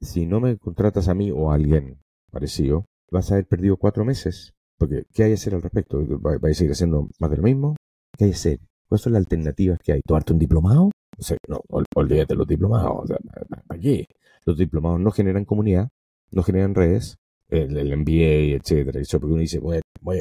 Si 0.00 0.26
no 0.26 0.40
me 0.40 0.58
contratas 0.58 1.08
a 1.08 1.14
mí 1.14 1.30
o 1.30 1.50
a 1.50 1.54
alguien 1.54 1.98
parecido, 2.30 2.84
vas 3.10 3.30
a 3.30 3.34
haber 3.34 3.46
perdido 3.46 3.76
cuatro 3.76 4.04
meses. 4.04 4.52
Porque, 4.76 5.04
¿qué 5.12 5.24
hay 5.24 5.30
que 5.30 5.34
hacer 5.34 5.54
al 5.54 5.62
respecto? 5.62 6.04
¿Vais 6.20 6.56
a 6.56 6.58
seguir 6.58 6.72
haciendo 6.72 7.08
más 7.20 7.30
de 7.30 7.36
lo 7.36 7.42
mismo? 7.44 7.76
¿Qué 8.18 8.24
hay 8.24 8.30
que 8.30 8.36
hacer? 8.36 8.60
¿Cuáles 8.88 9.02
son 9.02 9.12
las 9.12 9.20
alternativas 9.20 9.78
que 9.78 9.92
hay? 9.92 10.00
¿Tomarte 10.04 10.32
un 10.32 10.38
diplomado? 10.38 10.90
O 11.16 11.22
sea, 11.22 11.36
no, 11.48 11.60
olvídate 11.94 12.34
los 12.34 12.46
diplomados. 12.46 13.04
O 13.04 13.06
sea, 13.06 13.18
¿para 13.66 13.80
qué? 13.80 14.06
Los 14.44 14.58
diplomados 14.58 15.00
no 15.00 15.10
generan 15.10 15.44
comunidad, 15.44 15.88
no 16.32 16.42
generan 16.42 16.74
redes, 16.74 17.16
el, 17.48 17.76
el 17.76 17.96
MBA, 17.96 18.56
etcétera. 18.56 19.00
Eso 19.00 19.20
porque 19.20 19.32
uno 19.32 19.40
dice, 19.40 19.58
voy 19.58 19.78
a, 19.78 19.80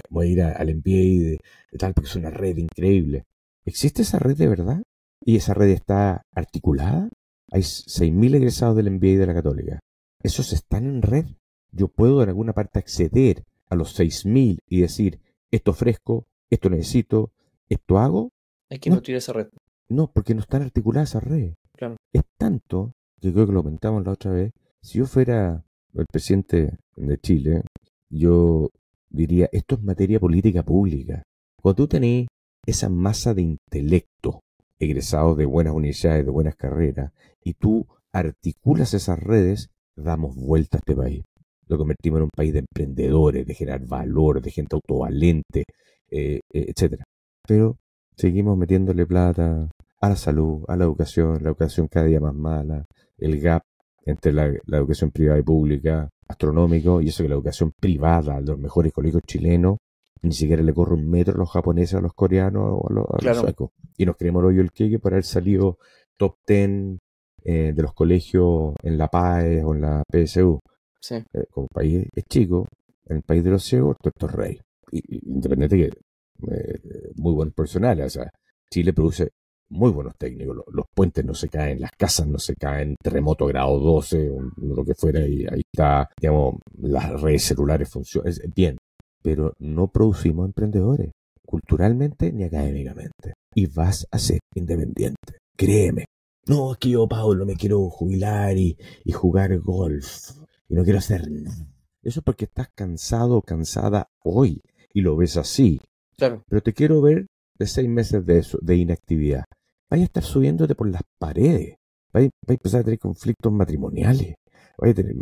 voy 0.10 0.28
a, 0.28 0.30
ir 0.30 0.42
al 0.42 0.76
MBA 0.76 0.92
de, 0.92 1.40
tal, 1.78 1.94
porque 1.94 2.10
es 2.10 2.16
una 2.16 2.30
red 2.30 2.58
increíble. 2.58 3.26
¿Existe 3.66 4.02
esa 4.02 4.20
red 4.20 4.38
de 4.38 4.48
verdad? 4.48 4.84
¿Y 5.26 5.38
esa 5.38 5.54
red 5.54 5.70
está 5.70 6.24
articulada? 6.34 7.10
Hay 7.52 7.62
6.000 7.62 8.36
egresados 8.36 8.76
del 8.76 8.92
MBA 8.92 9.20
de 9.20 9.28
la 9.28 9.34
Católica. 9.34 9.80
¿Esos 10.22 10.54
están 10.54 10.86
en 10.86 11.02
red? 11.02 11.26
Yo 11.72 11.88
puedo 11.88 12.22
en 12.24 12.30
alguna 12.30 12.54
parte 12.54 12.80
acceder 12.80 13.44
a 13.70 13.76
los 13.76 13.98
6.000 14.00 14.60
y 14.68 14.82
decir, 14.82 15.20
esto 15.52 15.72
ofrezco, 15.72 16.28
esto 16.50 16.70
necesito, 16.70 17.32
esto 17.70 18.00
hago. 18.00 18.30
Hay 18.70 18.80
que 18.80 18.90
nutrir 18.90 19.18
esa 19.18 19.34
red. 19.34 19.48
No, 19.90 20.12
porque 20.12 20.34
no 20.34 20.42
están 20.42 20.62
articuladas 20.62 21.10
esa 21.10 21.20
red. 21.20 21.54
Claro. 21.74 21.98
Es 22.12 22.24
tanto, 22.38 22.94
yo 23.22 23.34
creo 23.34 23.46
que 23.46 23.54
lo 23.54 23.64
comentamos 23.64 24.06
la 24.06 24.12
otra 24.12 24.32
vez, 24.32 24.52
si 24.82 25.00
yo 25.00 25.06
fuera 25.06 25.66
el 25.94 26.06
presidente 26.12 26.78
de 26.96 27.18
Chile, 27.20 27.62
yo 28.10 28.70
diría, 29.10 29.50
esto 29.52 29.76
es 29.76 29.84
materia 29.84 30.20
política 30.20 30.64
pública. 30.64 31.24
Cuando 31.62 31.76
tú 31.84 31.88
tenés 31.88 32.28
esa 32.66 32.90
masa 32.90 33.34
de 33.34 33.42
intelecto 33.44 34.42
egresados 34.80 35.38
de 35.38 35.46
buenas 35.46 35.74
universidades, 35.74 36.26
de 36.26 36.32
buenas 36.32 36.56
carreras, 36.56 37.12
y 37.44 37.54
tú 37.54 37.88
articulas 38.12 38.94
esas 38.94 39.20
redes, 39.20 39.70
damos 39.96 40.36
vuelta 40.36 40.78
a 40.78 40.80
este 40.80 40.96
país. 40.96 41.24
Lo 41.68 41.78
convertimos 41.78 42.18
en 42.18 42.24
un 42.24 42.30
país 42.36 42.54
de 42.54 42.60
emprendedores, 42.60 43.46
de 43.46 43.54
generar 43.54 43.86
valor, 43.86 44.42
de 44.42 44.52
gente 44.52 44.76
autovalente, 44.76 45.64
eh, 46.10 46.42
eh, 46.52 46.66
etcétera. 46.68 47.04
Pero 47.48 47.78
seguimos 48.16 48.58
metiéndole 48.58 49.06
plata 49.06 49.70
a 50.02 50.10
la 50.10 50.16
salud, 50.16 50.64
a 50.68 50.76
la 50.76 50.84
educación, 50.84 51.42
la 51.42 51.50
educación 51.50 51.88
cada 51.88 52.08
día 52.08 52.20
más 52.20 52.36
mala, 52.36 52.86
el 53.18 53.40
gap 53.40 53.64
entre 54.06 54.34
la, 54.34 54.48
educación 54.48 55.12
privada 55.12 55.40
y 55.40 55.44
pública, 55.44 56.10
astronómico, 56.28 57.02
y 57.02 57.10
eso 57.10 57.24
que 57.24 57.30
la 57.30 57.36
educación 57.36 57.72
privada 57.80 58.40
de 58.42 58.48
los 58.48 58.60
mejores 58.60 58.94
colegios 58.94 59.24
chilenos, 59.26 59.78
ni 60.22 60.34
siquiera 60.34 60.64
le 60.64 60.74
corre 60.74 60.96
un 60.96 61.10
metro 61.10 61.36
a 61.36 61.38
los 61.38 61.52
japoneses, 61.52 61.96
a 61.96 62.02
los 62.02 62.14
coreanos 62.14 62.64
o 62.66 62.90
a 62.90 63.24
los, 63.24 63.38
suecos. 63.38 63.72
Y 63.98 64.06
nos 64.06 64.16
creemos 64.16 64.42
el 64.42 64.48
hoyo 64.48 64.62
el 64.62 64.72
queque 64.72 65.00
por 65.00 65.14
haber 65.14 65.26
salido 65.26 65.78
top 66.18 66.38
ten 66.46 67.00
eh, 67.44 67.74
de 67.76 67.82
los 67.82 67.94
colegios 67.94 68.74
en 68.84 68.98
la 68.98 69.10
PAE 69.10 69.64
o 69.64 69.76
en 69.76 69.82
la 69.82 70.04
PSU. 70.10 70.60
Sí. 71.00 71.16
Eh, 71.16 71.46
como 71.52 71.68
país 71.68 72.08
es 72.16 72.24
chico, 72.26 72.68
en 73.06 73.18
el 73.18 73.24
país 73.24 73.44
de 73.44 73.50
los 73.50 73.64
ciegos, 73.64 73.98
esto 74.02 74.28
es 74.28 74.34
rey. 74.34 74.60
Y, 74.92 75.30
independiente 75.30 75.78
que 75.78 76.54
eh, 76.56 77.12
muy 77.16 77.34
buenos 77.34 77.54
personales, 77.54 78.06
o 78.06 78.10
sea, 78.10 78.32
Chile 78.70 78.94
produce 78.94 79.32
muy 79.70 79.92
buenos 79.92 80.16
técnicos. 80.18 80.58
Los, 80.72 80.86
puentes 80.94 81.26
no 81.26 81.34
se 81.34 81.50
caen, 81.50 81.82
las 81.82 81.92
casas 81.92 82.28
no 82.28 82.38
se 82.38 82.56
caen, 82.56 82.96
terremoto 83.02 83.46
grado 83.48 83.80
12, 83.80 84.32
lo 84.58 84.86
que 84.86 84.94
fuera, 84.94 85.26
y 85.28 85.46
ahí 85.46 85.62
está, 85.72 86.10
digamos, 86.20 86.56
las 86.80 87.22
redes 87.22 87.44
celulares 87.44 87.90
funcionan. 87.90 88.34
bien, 88.56 88.78
pero 89.22 89.54
no 89.60 89.88
producimos 89.88 90.46
emprendedores, 90.46 91.12
culturalmente 91.46 92.32
ni 92.32 92.44
académicamente. 92.44 93.34
Y 93.56 93.68
vas 93.68 94.08
a 94.12 94.20
ser 94.20 94.40
independiente. 94.56 95.38
Créeme. 95.56 96.06
No, 96.48 96.74
es 96.74 96.78
que 96.78 96.90
yo, 96.90 97.08
Pablo, 97.08 97.46
me 97.46 97.56
quiero 97.56 97.90
jubilar 97.90 98.58
y, 98.58 98.78
y 99.06 99.12
jugar 99.12 99.58
golf. 99.60 100.32
Y 100.68 100.76
no 100.76 100.84
quiero 100.84 101.00
hacer 101.00 101.30
nada. 101.32 101.68
Eso 102.02 102.20
es 102.20 102.24
porque 102.24 102.46
estás 102.46 102.68
cansado 102.76 103.38
o 103.38 103.42
cansada 103.42 104.10
hoy 104.24 104.62
y 104.94 105.02
lo 105.02 105.16
ves 105.16 105.38
así. 105.38 105.80
Claro. 106.18 106.44
Pero 106.50 106.62
te 106.62 106.74
quiero 106.74 107.02
ver 107.02 107.28
de 107.64 107.68
seis 107.68 107.90
meses 107.90 108.26
de 108.26 108.40
eso, 108.40 108.58
de 108.62 108.76
inactividad. 108.76 109.46
Vaya 109.90 110.04
a 110.04 110.06
estar 110.06 110.24
subiéndote 110.24 110.76
por 110.76 110.90
las 110.90 111.02
paredes. 111.20 111.76
Vaya, 112.14 112.30
a 112.48 112.52
empezar 112.52 112.82
a 112.82 112.84
tener 112.84 113.00
conflictos 113.00 113.52
matrimoniales. 113.52 114.36
Vaya 114.78 114.92
a 114.92 114.96
tener, 114.96 115.16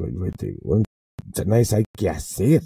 nadie 1.46 1.66
sabe 1.66 1.86
qué 1.98 2.10
hacer. 2.10 2.62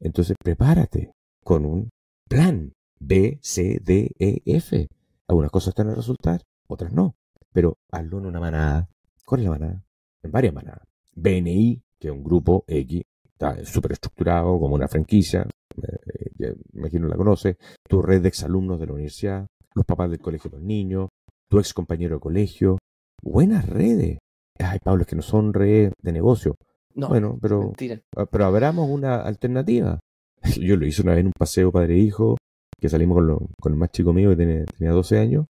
Entonces 0.00 0.36
prepárate 0.42 1.12
con 1.44 1.64
un 1.64 1.90
plan 2.28 2.72
B, 2.98 3.38
C, 3.42 3.80
D, 3.82 4.10
E, 4.18 4.40
F. 4.44 4.86
Algunas 5.28 5.50
cosas 5.50 5.68
están 5.68 5.88
a 5.88 5.94
resultar, 5.94 6.42
otras 6.68 6.92
no. 6.92 7.14
Pero 7.52 7.76
hazlo 7.90 8.18
en 8.18 8.26
una 8.26 8.40
manada. 8.40 8.88
¿Cuál 9.24 9.40
es 9.40 9.44
la 9.44 9.50
manada? 9.50 9.84
En 10.22 10.30
varias 10.30 10.54
manadas. 10.54 10.86
BNI, 11.14 11.82
que 11.98 12.08
es 12.08 12.12
un 12.12 12.22
grupo 12.24 12.64
X, 12.66 13.02
está 13.40 13.64
súper 13.64 13.92
estructurado 13.92 14.60
como 14.60 14.74
una 14.74 14.86
franquicia, 14.86 15.46
eh, 15.82 16.54
imagino 16.74 17.08
la 17.08 17.16
conoce, 17.16 17.56
tu 17.88 18.02
red 18.02 18.20
de 18.20 18.28
exalumnos 18.28 18.78
de 18.78 18.86
la 18.86 18.92
universidad, 18.92 19.46
los 19.74 19.86
papás 19.86 20.10
del 20.10 20.20
colegio 20.20 20.50
de 20.50 20.58
los 20.58 20.66
niños, 20.66 21.08
tu 21.48 21.58
ex 21.58 21.72
compañero 21.72 22.16
de 22.16 22.20
colegio, 22.20 22.78
buenas 23.22 23.66
redes. 23.66 24.18
Ay, 24.58 24.78
Pablo, 24.84 25.02
es 25.02 25.08
que 25.08 25.16
no 25.16 25.22
son 25.22 25.54
redes 25.54 25.92
de 26.02 26.12
negocio. 26.12 26.54
No, 26.94 27.08
bueno, 27.08 27.38
pero, 27.40 27.72
ah, 28.16 28.26
pero 28.26 28.44
abramos 28.44 28.90
una 28.90 29.22
alternativa. 29.22 30.00
Yo 30.60 30.76
lo 30.76 30.86
hice 30.86 31.02
una 31.02 31.12
vez 31.12 31.20
en 31.20 31.26
un 31.28 31.32
paseo 31.32 31.72
padre-hijo, 31.72 32.36
que 32.78 32.88
salimos 32.90 33.16
con, 33.16 33.48
con, 33.58 33.72
el 33.72 33.78
más 33.78 33.90
chico 33.90 34.12
mío 34.12 34.30
que 34.30 34.36
tenía, 34.36 34.64
tenía 34.66 34.92
12 34.92 35.18
años, 35.18 35.46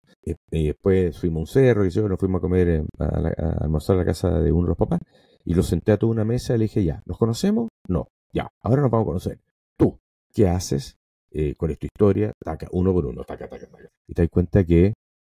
y, 0.50 0.66
después 0.66 1.16
fuimos 1.16 1.38
a 1.38 1.40
un 1.40 1.46
cerro 1.46 1.86
y 1.86 1.90
yo, 1.90 2.08
nos 2.08 2.18
fuimos 2.18 2.40
a 2.40 2.42
comer, 2.42 2.68
eh, 2.68 2.84
a, 2.98 3.64
almorzar 3.64 3.94
a 3.94 4.00
la 4.00 4.04
casa 4.04 4.40
de 4.40 4.50
uno 4.50 4.62
de 4.62 4.68
los 4.70 4.76
papás, 4.76 4.98
y 5.46 5.54
lo 5.54 5.62
senté 5.62 5.92
a 5.92 5.96
toda 5.96 6.12
una 6.12 6.24
mesa 6.24 6.54
y 6.54 6.58
le 6.58 6.64
dije, 6.64 6.84
ya, 6.84 7.02
¿nos 7.06 7.16
conocemos? 7.16 7.68
No, 7.88 8.08
ya, 8.32 8.48
ahora 8.62 8.82
nos 8.82 8.90
vamos 8.90 9.04
a 9.04 9.06
conocer. 9.06 9.38
Tú, 9.78 9.96
¿qué 10.34 10.48
haces 10.48 10.96
eh, 11.30 11.54
con 11.56 11.70
esta 11.70 11.86
historia? 11.86 12.32
Taca, 12.44 12.68
uno 12.72 12.92
por 12.92 13.06
uno, 13.06 13.22
taca, 13.24 13.48
taca, 13.48 13.66
taca. 13.66 13.88
Y 14.08 14.14
te 14.14 14.22
das 14.22 14.30
cuenta 14.30 14.64
que 14.64 14.92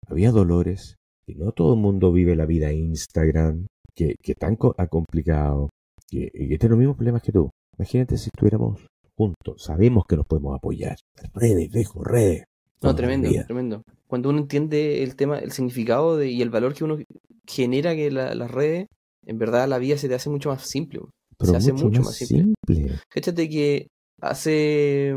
había 0.09 0.33
dolores, 0.33 0.97
y 1.27 1.37
no 1.37 1.53
todo 1.53 1.75
el 1.75 1.81
mundo 1.81 2.13
vive 2.13 2.35
la 2.35 2.45
vida 2.45 2.73
Instagram, 2.73 3.67
que, 3.95 4.17
que 4.21 4.35
tan 4.35 4.57
complicado, 4.57 5.71
que, 6.09 6.29
que 6.31 6.59
tiene 6.59 6.71
los 6.71 6.79
mismos 6.79 6.97
problemas 6.97 7.23
que 7.23 7.33
tú. 7.33 7.51
Imagínate 7.79 8.19
si 8.19 8.31
estuviéramos 8.35 8.85
juntos, 9.17 9.63
sabemos 9.63 10.05
que 10.09 10.17
nos 10.17 10.27
podemos 10.27 10.57
apoyar. 10.57 10.97
Redes, 11.35 11.71
viejo, 11.71 12.03
redes. 12.03 12.45
No, 12.83 12.97
tremendo, 12.97 13.29
tremendo. 13.47 13.83
Cuando 14.09 14.31
uno 14.31 14.39
entiende 14.39 15.05
el 15.05 15.15
tema, 15.15 15.39
el 15.39 15.53
significado 15.53 16.17
de, 16.17 16.31
y 16.31 16.43
el 16.43 16.51
valor 16.51 16.75
que 16.75 16.85
uno 16.85 16.99
genera 17.47 17.95
que 17.95 18.11
las 18.11 18.51
redes, 18.51 18.87
en 19.31 19.39
verdad 19.39 19.69
la 19.69 19.79
vida 19.79 19.97
se 19.97 20.09
te 20.09 20.17
hace 20.17 20.29
mucho 20.29 20.49
más 20.49 20.67
simple. 20.67 21.01
se 21.41 21.57
hace 21.57 21.73
mucho 21.73 22.03
más, 22.03 22.17
simple. 22.17 22.53
simple. 22.67 22.99
Fíjate 23.11 23.49
que 23.49 23.87
hace, 24.21 25.15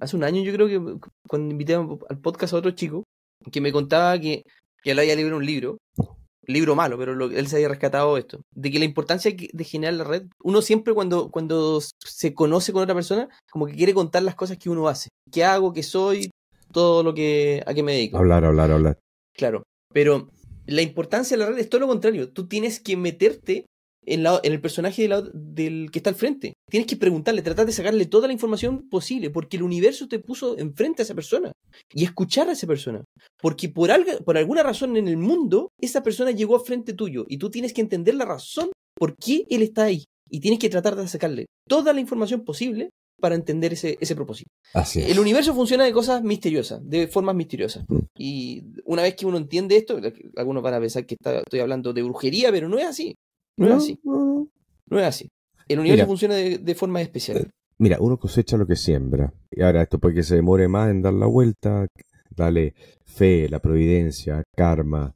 hace 0.00 0.16
un 0.16 0.22
año 0.22 0.42
yo 0.42 0.52
creo 0.52 0.68
que 0.68 1.08
cuando 1.28 1.50
invité 1.50 1.74
al 1.74 2.20
podcast 2.22 2.54
a 2.54 2.58
otro 2.58 2.70
chico, 2.70 3.02
que 3.50 3.60
me 3.60 3.72
contaba 3.72 4.16
que, 4.20 4.44
que 4.84 4.92
él 4.92 4.98
había 5.00 5.16
leído 5.16 5.36
un 5.36 5.44
libro, 5.44 5.78
libro 6.46 6.76
malo, 6.76 6.96
pero 6.96 7.30
él 7.30 7.46
se 7.48 7.56
había 7.56 7.68
rescatado 7.68 8.16
esto, 8.16 8.42
de 8.54 8.70
que 8.70 8.78
la 8.78 8.84
importancia 8.84 9.34
de 9.52 9.64
generar 9.64 9.94
la 9.94 10.04
red, 10.04 10.26
uno 10.44 10.62
siempre 10.62 10.94
cuando, 10.94 11.28
cuando 11.28 11.80
se 11.80 12.34
conoce 12.34 12.72
con 12.72 12.84
otra 12.84 12.94
persona, 12.94 13.28
como 13.50 13.66
que 13.66 13.74
quiere 13.74 13.92
contar 13.92 14.22
las 14.22 14.36
cosas 14.36 14.56
que 14.56 14.70
uno 14.70 14.86
hace, 14.86 15.08
qué 15.32 15.42
hago, 15.42 15.72
qué 15.72 15.82
soy, 15.82 16.30
todo 16.70 17.02
lo 17.02 17.12
que 17.12 17.60
a 17.66 17.74
qué 17.74 17.82
me 17.82 17.94
dedico. 17.94 18.18
Hablar, 18.18 18.44
hablar, 18.44 18.70
hablar. 18.70 18.98
Claro, 19.34 19.64
pero 19.92 20.28
la 20.66 20.82
importancia 20.82 21.36
de 21.36 21.44
la 21.44 21.50
red 21.50 21.58
es 21.58 21.68
todo 21.68 21.80
lo 21.80 21.88
contrario, 21.88 22.32
tú 22.32 22.46
tienes 22.46 22.80
que 22.80 22.96
meterte 22.96 23.66
en, 24.04 24.26
el 24.26 24.60
personaje 24.60 25.08
del 25.32 25.90
que 25.90 25.98
está 25.98 26.10
al 26.10 26.16
frente. 26.16 26.54
Tienes 26.68 26.86
que 26.86 26.96
preguntarle, 26.96 27.42
tratar 27.42 27.66
de 27.66 27.72
sacarle 27.72 28.06
toda 28.06 28.26
la 28.26 28.32
información 28.32 28.88
posible, 28.88 29.30
porque 29.30 29.56
el 29.56 29.62
universo 29.62 30.08
te 30.08 30.18
puso 30.18 30.58
enfrente 30.58 31.02
a 31.02 31.04
esa 31.04 31.14
persona 31.14 31.52
y 31.92 32.04
escuchar 32.04 32.48
a 32.48 32.52
esa 32.52 32.66
persona. 32.66 33.04
Porque 33.40 33.68
por, 33.68 33.90
por 34.24 34.36
alguna 34.36 34.62
razón 34.62 34.96
en 34.96 35.08
el 35.08 35.16
mundo, 35.16 35.70
esa 35.80 36.02
persona 36.02 36.30
llegó 36.30 36.56
al 36.56 36.64
frente 36.64 36.94
tuyo 36.94 37.24
y 37.28 37.38
tú 37.38 37.50
tienes 37.50 37.72
que 37.72 37.80
entender 37.80 38.14
la 38.14 38.24
razón 38.24 38.70
por 38.96 39.16
qué 39.16 39.44
él 39.48 39.62
está 39.62 39.84
ahí. 39.84 40.04
Y 40.28 40.40
tienes 40.40 40.58
que 40.58 40.70
tratar 40.70 40.96
de 40.96 41.06
sacarle 41.08 41.46
toda 41.68 41.92
la 41.92 42.00
información 42.00 42.42
posible 42.42 42.90
para 43.22 43.36
entender 43.36 43.72
ese, 43.72 43.96
ese 44.00 44.16
propósito. 44.16 44.50
Así 44.74 45.00
El 45.00 45.20
universo 45.20 45.54
funciona 45.54 45.84
de 45.84 45.92
cosas 45.92 46.24
misteriosas, 46.24 46.80
de 46.82 47.06
formas 47.06 47.36
misteriosas. 47.36 47.84
Mm. 47.88 47.98
Y 48.18 48.64
una 48.84 49.02
vez 49.02 49.14
que 49.14 49.24
uno 49.24 49.38
entiende 49.38 49.76
esto, 49.76 50.00
algunos 50.36 50.62
van 50.62 50.74
a 50.74 50.80
pensar 50.80 51.06
que 51.06 51.16
estoy 51.16 51.60
hablando 51.60 51.92
de 51.92 52.02
brujería, 52.02 52.50
pero 52.50 52.68
no 52.68 52.78
es 52.78 52.86
así. 52.86 53.14
No, 53.56 53.68
es 53.68 53.74
así. 53.74 54.00
No, 54.04 54.98
es 54.98 55.06
así. 55.06 55.30
El 55.68 55.78
universo 55.78 56.06
funciona 56.06 56.34
de, 56.34 56.74
forma 56.74 57.00
especial. 57.00 57.38
Eh, 57.38 57.50
mira, 57.78 57.98
uno 58.00 58.18
cosecha 58.18 58.56
lo 58.56 58.66
que 58.66 58.74
siembra. 58.74 59.32
Y 59.52 59.62
ahora 59.62 59.82
esto 59.82 60.00
puede 60.00 60.16
que 60.16 60.22
se 60.24 60.34
demore 60.34 60.66
más 60.66 60.90
en 60.90 61.00
dar 61.00 61.14
la 61.14 61.26
vuelta, 61.26 61.86
dale 62.28 62.74
fe, 63.04 63.48
la 63.48 63.60
providencia, 63.60 64.42
karma, 64.56 65.14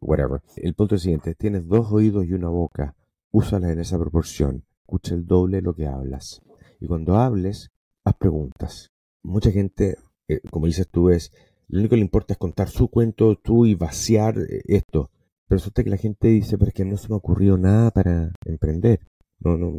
whatever. 0.00 0.42
El 0.56 0.74
punto 0.74 0.96
es 0.96 1.00
el 1.00 1.04
siguiente, 1.04 1.34
tienes 1.34 1.66
dos 1.66 1.90
oídos 1.92 2.26
y 2.26 2.34
una 2.34 2.50
boca, 2.50 2.94
úsalas 3.30 3.70
en 3.70 3.80
esa 3.80 3.98
proporción, 3.98 4.64
escucha 4.82 5.14
el 5.14 5.26
doble 5.26 5.62
lo 5.62 5.74
que 5.74 5.86
hablas. 5.86 6.42
Y 6.80 6.86
cuando 6.86 7.16
hables, 7.16 7.70
haz 8.04 8.14
preguntas. 8.16 8.90
Mucha 9.22 9.50
gente, 9.50 9.96
eh, 10.28 10.40
como 10.50 10.66
dices 10.66 10.88
tú, 10.88 11.10
es, 11.10 11.32
lo 11.68 11.80
único 11.80 11.90
que 11.90 11.96
le 11.96 12.02
importa 12.02 12.34
es 12.34 12.38
contar 12.38 12.68
su 12.68 12.88
cuento 12.88 13.36
tú 13.36 13.66
y 13.66 13.74
vaciar 13.74 14.38
eh, 14.38 14.62
esto. 14.66 15.10
Pero 15.46 15.58
resulta 15.58 15.82
que 15.82 15.90
la 15.90 15.96
gente 15.96 16.28
dice, 16.28 16.56
pero 16.58 16.68
es 16.68 16.74
que 16.74 16.84
no 16.84 16.96
se 16.96 17.08
me 17.08 17.16
ocurrió 17.16 17.56
nada 17.56 17.90
para 17.90 18.32
emprender. 18.44 19.00
No, 19.40 19.56
no, 19.56 19.72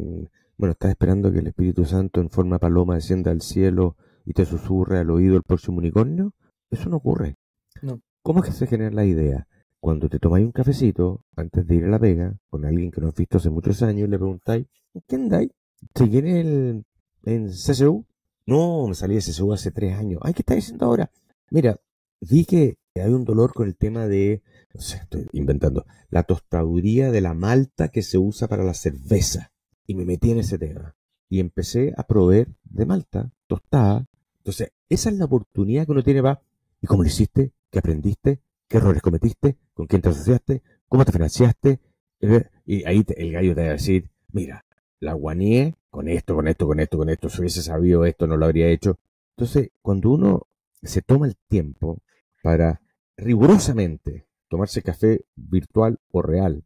bueno, 0.56 0.72
estás 0.72 0.90
esperando 0.90 1.32
que 1.32 1.38
el 1.38 1.46
Espíritu 1.46 1.84
Santo 1.84 2.20
en 2.20 2.28
forma 2.28 2.58
paloma 2.58 2.94
descienda 2.94 3.30
al 3.30 3.40
cielo 3.40 3.96
y 4.26 4.32
te 4.32 4.44
susurre 4.44 4.98
al 4.98 5.10
oído 5.10 5.36
el 5.36 5.42
próximo 5.42 5.78
unicornio. 5.78 6.34
Eso 6.70 6.90
no 6.90 6.96
ocurre. 6.96 7.36
No. 7.82 8.00
¿Cómo 8.22 8.40
es 8.40 8.50
que 8.50 8.52
se 8.52 8.66
genera 8.66 8.90
la 8.90 9.04
idea? 9.04 9.46
Cuando 9.80 10.08
te 10.08 10.18
tomáis 10.18 10.44
un 10.44 10.52
cafecito 10.52 11.24
antes 11.34 11.66
de 11.66 11.76
ir 11.76 11.84
a 11.84 11.88
la 11.88 11.98
pega 11.98 12.36
con 12.50 12.66
alguien 12.66 12.90
que 12.90 13.00
no 13.00 13.08
has 13.08 13.14
visto 13.14 13.38
hace 13.38 13.48
muchos 13.48 13.82
años 13.82 14.06
y 14.06 14.10
le 14.10 14.18
preguntáis, 14.18 14.66
¿qué 15.08 15.16
andáis? 15.16 15.50
¿Te 15.94 16.04
viene 16.04 16.40
el, 16.40 16.84
en 17.24 17.48
CSU? 17.48 18.04
No, 18.46 18.86
me 18.88 18.94
salí 18.94 19.14
de 19.14 19.20
CSU 19.20 19.52
hace 19.52 19.70
tres 19.70 19.96
años. 19.96 20.20
Ay, 20.22 20.34
¿qué 20.34 20.42
estás 20.42 20.56
diciendo 20.56 20.86
ahora? 20.86 21.10
Mira, 21.50 21.80
vi 22.20 22.44
que 22.44 22.78
hay 22.94 23.12
un 23.12 23.24
dolor 23.24 23.52
con 23.52 23.66
el 23.66 23.76
tema 23.76 24.06
de 24.06 24.42
no 24.74 24.80
sé, 24.80 24.98
estoy 24.98 25.26
inventando, 25.32 25.84
la 26.10 26.22
tostaduría 26.22 27.10
de 27.10 27.20
la 27.20 27.34
malta 27.34 27.88
que 27.88 28.02
se 28.02 28.18
usa 28.18 28.48
para 28.48 28.64
la 28.64 28.74
cerveza. 28.74 29.52
Y 29.86 29.94
me 29.94 30.04
metí 30.04 30.30
en 30.30 30.38
ese 30.38 30.58
tema. 30.58 30.94
Y 31.28 31.40
empecé 31.40 31.92
a 31.96 32.06
proveer 32.06 32.48
de 32.64 32.86
malta 32.86 33.32
tostada. 33.46 34.06
Entonces, 34.38 34.72
esa 34.88 35.10
es 35.10 35.16
la 35.16 35.24
oportunidad 35.24 35.86
que 35.86 35.92
uno 35.92 36.02
tiene 36.02 36.22
para, 36.22 36.42
¿y 36.80 36.86
cómo 36.86 37.02
lo 37.02 37.08
hiciste? 37.08 37.52
¿Qué 37.70 37.78
aprendiste? 37.80 38.40
¿Qué 38.68 38.76
errores 38.76 39.02
cometiste? 39.02 39.56
¿Con 39.74 39.86
quién 39.86 40.02
te 40.02 40.08
asociaste? 40.08 40.62
¿Cómo 40.88 41.04
te 41.04 41.12
financiaste? 41.12 41.80
Eh, 42.20 42.44
y 42.64 42.84
ahí 42.84 43.04
el 43.16 43.32
gallo 43.32 43.54
te 43.54 43.62
va 43.62 43.68
a 43.68 43.72
decir, 43.72 44.10
mira, 44.32 44.64
la 45.00 45.14
guanié 45.14 45.74
con 45.90 46.08
esto, 46.08 46.34
con 46.34 46.46
esto, 46.46 46.66
con 46.66 46.78
esto, 46.78 46.98
con 46.98 47.08
esto, 47.08 47.28
si 47.28 47.40
hubiese 47.40 47.62
sabido 47.62 48.04
esto, 48.04 48.26
no 48.26 48.36
lo 48.36 48.44
habría 48.44 48.68
hecho. 48.68 48.98
Entonces, 49.36 49.70
cuando 49.82 50.10
uno 50.10 50.46
se 50.82 51.02
toma 51.02 51.26
el 51.26 51.36
tiempo 51.48 51.98
para 52.42 52.80
rigurosamente 53.16 54.26
tomarse 54.48 54.82
café 54.82 55.24
virtual 55.34 55.98
o 56.10 56.22
real, 56.22 56.64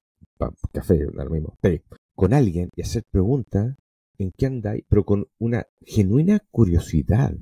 café, 0.73 1.07
lo 1.13 1.31
mismo, 1.31 1.57
té, 1.61 1.83
con 2.15 2.35
alguien 2.35 2.71
y 2.75 2.83
hacer 2.83 3.05
preguntas 3.11 3.77
en 4.19 4.33
qué 4.37 4.47
andáis, 4.47 4.85
pero 4.89 5.05
con 5.05 5.27
una 5.39 5.67
genuina 5.83 6.41
curiosidad. 6.51 7.35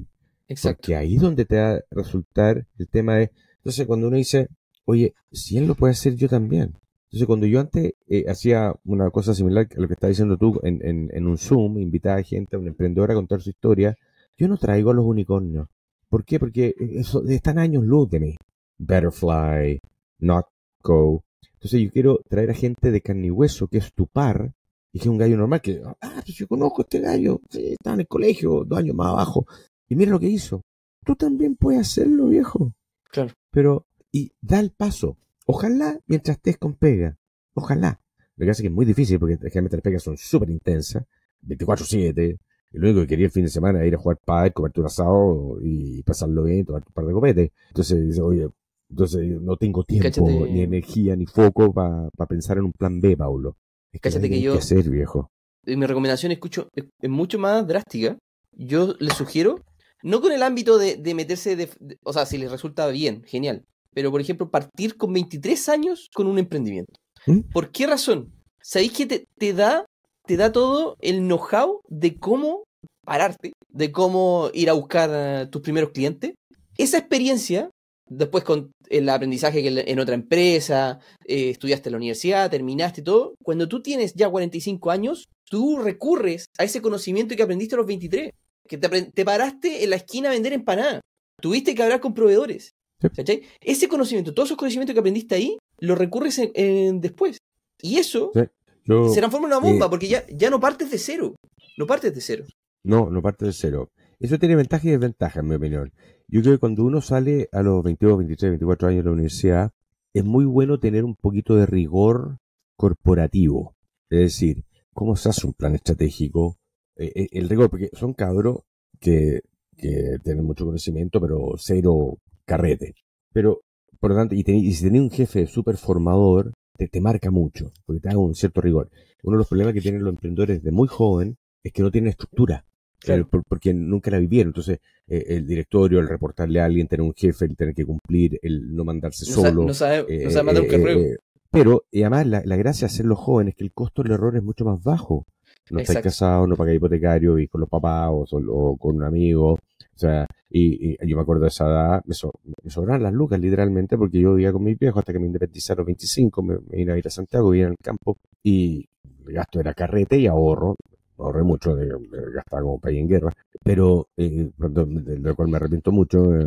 Exacto. 0.48 0.78
Porque 0.78 0.96
ahí 0.96 1.16
es 1.16 1.22
donde 1.22 1.44
te 1.44 1.56
va 1.56 1.74
a 1.74 1.80
resultar 1.90 2.66
el 2.78 2.88
tema 2.88 3.16
de, 3.16 3.30
entonces 3.56 3.86
cuando 3.86 4.08
uno 4.08 4.16
dice, 4.16 4.48
oye, 4.84 5.14
si 5.30 5.58
él 5.58 5.66
lo 5.66 5.74
puede 5.74 5.92
hacer, 5.92 6.14
yo 6.16 6.28
también. 6.28 6.74
Entonces 7.12 7.26
cuando 7.26 7.46
yo 7.46 7.60
antes 7.60 7.92
eh, 8.08 8.24
hacía 8.26 8.74
una 8.84 9.10
cosa 9.10 9.34
similar 9.34 9.68
a 9.76 9.80
lo 9.80 9.86
que 9.86 9.92
estás 9.92 10.08
diciendo 10.08 10.38
tú 10.38 10.58
en, 10.62 11.10
en, 11.12 11.26
un 11.26 11.36
Zoom, 11.36 11.76
invitaba 11.76 12.16
a 12.16 12.22
gente, 12.22 12.56
a 12.56 12.58
un 12.58 12.68
emprendedor 12.68 13.10
a 13.10 13.14
contar 13.14 13.42
su 13.42 13.50
historia, 13.50 13.94
yo 14.38 14.48
no 14.48 14.56
traigo 14.56 14.90
a 14.90 14.94
los 14.94 15.04
unicornios. 15.04 15.68
¿Por 16.08 16.24
qué? 16.24 16.38
Porque 16.38 16.74
eso, 16.78 17.22
están 17.28 17.58
años 17.58 17.84
luz 17.84 18.08
de 18.08 18.20
mí. 18.20 18.36
Butterfly, 18.78 19.78
not 20.20 20.46
go. 20.82 21.22
Entonces 21.52 21.82
yo 21.82 21.90
quiero 21.90 22.20
traer 22.30 22.50
a 22.50 22.54
gente 22.54 22.90
de 22.90 23.02
carne 23.02 23.26
y 23.26 23.30
hueso, 23.30 23.68
que 23.68 23.76
es 23.76 23.92
tu 23.92 24.06
par, 24.06 24.54
y 24.90 24.98
que 24.98 25.04
es 25.04 25.10
un 25.10 25.18
gallo 25.18 25.36
normal, 25.36 25.60
que, 25.60 25.82
ah, 25.84 26.22
pues 26.24 26.34
yo 26.34 26.48
conozco 26.48 26.80
a 26.80 26.84
este 26.84 27.00
gallo, 27.00 27.42
está 27.52 27.92
en 27.92 28.00
el 28.00 28.08
colegio, 28.08 28.64
dos 28.64 28.78
años 28.78 28.96
más 28.96 29.08
abajo, 29.08 29.46
y 29.86 29.96
mira 29.96 30.12
lo 30.12 30.18
que 30.18 30.28
hizo. 30.28 30.62
Tú 31.04 31.14
también 31.14 31.56
puedes 31.56 31.82
hacerlo, 31.82 32.28
viejo. 32.28 32.72
Claro. 33.10 33.34
Pero 33.50 33.84
y 34.10 34.32
da 34.40 34.60
el 34.60 34.70
paso. 34.70 35.18
Ojalá 35.46 35.98
mientras 36.06 36.36
estés 36.36 36.56
con 36.58 36.74
pega. 36.74 37.16
Ojalá. 37.54 38.00
Lo 38.36 38.44
que 38.44 38.50
pasa 38.50 38.58
es 38.58 38.62
que 38.62 38.66
es 38.68 38.72
muy 38.72 38.86
difícil 38.86 39.18
porque 39.18 39.36
generalmente 39.36 39.76
las 39.76 39.82
pegas 39.82 40.02
son 40.02 40.16
súper 40.16 40.50
intensas, 40.50 41.04
24-7. 41.46 42.38
Y 42.74 42.78
lo 42.78 42.86
único 42.88 43.02
que 43.02 43.06
quería 43.08 43.26
el 43.26 43.32
fin 43.32 43.44
de 43.44 43.50
semana 43.50 43.78
era 43.80 43.86
ir 43.88 43.94
a 43.94 43.98
jugar 43.98 44.18
pádel, 44.24 44.52
comerte 44.54 44.80
un 44.80 44.86
asado 44.86 45.58
y 45.62 46.02
pasarlo 46.02 46.44
bien, 46.44 46.64
tomar 46.64 46.82
un 46.86 46.92
par 46.94 47.04
de 47.06 47.12
copetes. 47.12 47.50
Entonces 47.68 48.06
dice, 48.06 48.22
oye, 48.22 48.48
entonces 48.88 49.22
no 49.40 49.56
tengo 49.56 49.84
tiempo, 49.84 50.26
ni 50.46 50.62
energía, 50.62 51.14
ni 51.16 51.26
foco 51.26 51.72
para 51.72 52.08
pensar 52.28 52.56
en 52.58 52.64
un 52.64 52.72
plan 52.72 53.00
B, 53.00 53.16
Paulo. 53.16 53.56
Es 53.92 54.00
que, 54.00 54.08
Cáchate 54.08 54.24
hay 54.26 54.30
que 54.30 54.40
yo- 54.42 54.52
que 54.52 54.58
hacer, 54.58 54.88
viejo. 54.88 55.30
Mi 55.66 55.86
recomendación 55.86 56.32
escucho, 56.32 56.68
es, 56.74 56.84
es 57.00 57.10
mucho 57.10 57.38
más 57.38 57.66
drástica. 57.66 58.16
Yo 58.52 58.94
les 58.98 59.14
sugiero, 59.14 59.60
no 60.02 60.20
con 60.20 60.32
el 60.32 60.42
ámbito 60.42 60.78
de, 60.78 60.96
de 60.96 61.14
meterse, 61.14 61.54
de, 61.56 61.68
de- 61.78 61.98
o 62.02 62.12
sea, 62.12 62.24
si 62.26 62.38
les 62.38 62.50
resulta 62.50 62.88
bien, 62.88 63.22
genial. 63.24 63.64
Pero, 63.94 64.10
por 64.10 64.20
ejemplo, 64.20 64.50
partir 64.50 64.96
con 64.96 65.12
23 65.12 65.68
años 65.68 66.08
con 66.14 66.26
un 66.26 66.38
emprendimiento. 66.38 66.92
¿Mm? 67.26 67.40
¿Por 67.52 67.70
qué 67.70 67.86
razón? 67.86 68.32
¿Sabéis 68.62 68.92
que 68.92 69.06
te, 69.06 69.24
te 69.38 69.52
da, 69.52 69.84
te 70.26 70.36
da 70.36 70.52
todo 70.52 70.96
el 71.00 71.18
know-how 71.20 71.80
de 71.88 72.16
cómo 72.18 72.64
pararte, 73.04 73.52
de 73.68 73.92
cómo 73.92 74.50
ir 74.54 74.70
a 74.70 74.74
buscar 74.74 75.10
a 75.10 75.50
tus 75.50 75.62
primeros 75.62 75.90
clientes? 75.90 76.34
Esa 76.78 76.98
experiencia, 76.98 77.70
después 78.08 78.44
con 78.44 78.72
el 78.88 79.08
aprendizaje 79.08 79.66
en- 79.90 79.98
otra 80.00 80.14
empresa, 80.14 80.98
eh, 81.26 81.50
estudiaste 81.50 81.88
en 81.88 81.92
la 81.92 81.98
universidad, 81.98 82.50
terminaste 82.50 83.02
todo, 83.02 83.34
cuando 83.42 83.68
tú 83.68 83.82
tienes 83.82 84.14
ya 84.14 84.28
45 84.30 84.90
años, 84.90 85.26
tú 85.50 85.78
recurres 85.78 86.46
a 86.58 86.64
ese 86.64 86.80
conocimiento 86.80 87.36
que 87.36 87.42
aprendiste 87.42 87.74
a 87.74 87.78
los 87.78 87.86
23, 87.86 88.30
que 88.68 88.78
te, 88.78 89.02
te 89.12 89.24
paraste 89.24 89.84
en 89.84 89.90
la 89.90 89.96
esquina 89.96 90.28
a 90.28 90.32
vender 90.32 90.52
empanadas, 90.52 91.00
tuviste 91.40 91.74
que 91.74 91.82
hablar 91.82 92.00
con 92.00 92.14
proveedores. 92.14 92.72
Sí. 93.02 93.08
¿cachai? 93.16 93.42
Ese 93.60 93.88
conocimiento, 93.88 94.32
todos 94.32 94.48
esos 94.48 94.56
conocimientos 94.58 94.94
que 94.94 95.00
aprendiste 95.00 95.34
ahí, 95.34 95.58
lo 95.78 95.94
recurres 95.94 96.38
en- 96.38 96.52
en 96.54 97.00
después. 97.00 97.38
Y 97.82 97.98
eso 97.98 98.30
Sí. 98.34 98.40
Yo, 98.84 99.08
se 99.10 99.20
transforma 99.20 99.46
en 99.48 99.54
una 99.54 99.60
bomba, 99.62 99.86
eh, 99.86 99.88
porque 99.90 100.08
ya, 100.08 100.24
ya 100.28 100.50
no 100.50 100.58
partes 100.58 100.90
de 100.90 100.98
cero. 100.98 101.34
No 101.78 101.86
partes 101.86 102.14
de 102.14 102.20
cero. 102.20 102.44
No, 102.84 103.10
no 103.10 103.22
parte 103.22 103.44
de 103.44 103.52
cero. 103.52 103.90
Eso 104.18 104.38
tiene 104.38 104.56
ventajas 104.56 104.84
y 104.86 104.90
desventajas, 104.90 105.42
en 105.42 105.48
mi 105.48 105.54
opinión. 105.54 105.92
Yo 106.28 106.40
creo 106.42 106.54
que 106.54 106.58
cuando 106.58 106.84
uno 106.84 107.00
sale 107.00 107.48
a 107.52 107.62
los 107.62 107.82
22, 107.84 108.18
23, 108.18 108.50
24 108.52 108.88
años 108.88 109.04
de 109.04 109.08
la 109.10 109.12
universidad, 109.12 109.70
es 110.14 110.24
muy 110.24 110.44
bueno 110.44 110.78
tener 110.80 111.04
un 111.04 111.14
poquito 111.14 111.54
de 111.54 111.66
rigor 111.66 112.38
corporativo. 112.76 113.74
Es 114.10 114.18
decir, 114.18 114.64
cómo 114.92 115.16
se 115.16 115.28
hace 115.28 115.46
un 115.46 115.54
plan 115.54 115.74
estratégico. 115.74 116.58
Eh, 116.96 117.12
eh, 117.14 117.28
el 117.32 117.48
rigor, 117.48 117.70
porque 117.70 117.88
son 117.92 118.12
cabros 118.12 118.58
que, 119.00 119.40
que 119.76 120.18
tienen 120.22 120.44
mucho 120.44 120.64
conocimiento, 120.64 121.20
pero 121.20 121.52
cero 121.56 122.18
carrete. 122.46 122.94
Pero, 123.32 123.60
por 124.00 124.10
lo 124.10 124.16
tanto, 124.16 124.34
y, 124.34 124.42
tení- 124.44 124.62
y 124.64 124.72
si 124.74 124.84
tenés 124.84 125.02
un 125.02 125.10
jefe 125.10 125.46
súper 125.46 125.76
formador, 125.76 126.52
te, 126.76 126.88
te 126.88 127.00
marca 127.00 127.30
mucho, 127.30 127.70
porque 127.86 128.00
te 128.00 128.08
da 128.08 128.18
un 128.18 128.34
cierto 128.34 128.60
rigor. 128.60 128.90
Uno 129.22 129.36
de 129.36 129.38
los 129.38 129.48
problemas 129.48 129.74
que 129.74 129.80
tienen 129.80 130.02
los 130.02 130.12
emprendedores 130.12 130.62
de 130.62 130.70
muy 130.72 130.88
joven 130.88 131.36
es 131.62 131.72
que 131.72 131.82
no 131.82 131.90
tienen 131.90 132.10
estructura. 132.10 132.64
Claro. 132.98 133.22
Eh, 133.22 133.26
por- 133.30 133.42
porque 133.48 133.74
nunca 133.74 134.10
la 134.10 134.18
vivieron. 134.18 134.50
Entonces, 134.50 134.78
eh, 135.08 135.24
el 135.28 135.46
directorio, 135.46 135.98
el 135.98 136.08
reportarle 136.08 136.60
a 136.60 136.64
alguien, 136.66 136.86
tener 136.88 137.02
un 137.02 137.14
jefe, 137.14 137.44
el 137.46 137.56
tener 137.56 137.74
que 137.74 137.84
cumplir, 137.84 138.38
el 138.42 138.74
no 138.74 138.84
mandarse 138.84 139.24
No, 139.30 139.36
solo. 139.42 139.64
no 139.64 139.74
sabe, 139.74 140.04
eh, 140.08 140.24
no 140.24 140.30
sabe 140.30 140.44
mandar 140.44 140.62
un 140.64 140.68
eh, 140.74 140.78
correo. 140.78 140.98
eh, 141.00 141.16
pero, 141.50 141.84
y 141.90 142.02
además, 142.02 142.26
la, 142.26 142.42
la 142.44 142.56
gracia 142.56 142.86
de 142.86 142.92
hacerlo 142.92 143.14
joven 143.16 143.48
es 143.48 143.54
que 143.54 143.64
el 143.64 143.72
costo 143.72 144.02
del 144.02 144.12
error 144.12 144.36
es 144.36 144.42
mucho 144.42 144.64
más 144.64 144.82
bajo. 144.82 145.24
No 145.70 145.78
estáis 145.80 145.98
Exacto. 145.98 146.08
casados, 146.08 146.48
no 146.48 146.56
pagáis 146.56 146.76
hipotecario, 146.78 147.38
y 147.38 147.46
con 147.48 147.60
los 147.60 147.68
papás 147.70 148.08
o, 148.10 148.26
o 148.48 148.76
con 148.76 148.96
un 148.96 149.02
amigo. 149.04 149.58
Sea, 150.02 150.26
y, 150.50 150.92
y 150.94 151.08
yo 151.08 151.16
me 151.16 151.22
acuerdo 151.22 151.42
de 151.42 151.48
esa 151.48 151.66
edad, 151.66 152.02
me, 152.06 152.14
so- 152.14 152.32
me 152.64 152.70
sobraban 152.70 153.02
las 153.04 153.12
lucas 153.12 153.38
literalmente 153.40 153.96
porque 153.96 154.20
yo 154.20 154.34
vivía 154.34 154.52
con 154.52 154.64
mis 154.64 154.78
viejos 154.78 155.00
hasta 155.00 155.12
que 155.12 155.18
me 155.18 155.26
independizaron 155.26 155.80
a 155.80 155.82
los 155.82 155.86
25, 155.86 156.42
me, 156.42 156.54
me 156.58 156.76
vine 156.78 156.92
a 156.92 156.98
ir 156.98 157.06
a 157.06 157.10
Santiago, 157.10 157.50
vivía 157.50 157.68
en 157.68 157.76
campo 157.82 158.16
y 158.42 158.88
el 159.26 159.32
gasto 159.34 159.60
era 159.60 159.74
carrete 159.74 160.18
y 160.18 160.26
ahorro. 160.26 160.76
Ahorré 161.18 161.42
mucho, 161.44 161.76
de, 161.76 161.86
de- 161.86 162.32
gastaba 162.34 162.62
como 162.62 162.80
país 162.80 162.98
en 162.98 163.08
guerra, 163.08 163.32
pero 163.62 164.08
eh, 164.16 164.50
de 164.58 165.18
lo 165.18 165.36
cual 165.36 165.48
me 165.48 165.56
arrepiento 165.56 165.92
mucho 165.92 166.34
eh, 166.34 166.42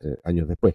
eh, 0.00 0.16
años 0.24 0.46
después. 0.48 0.74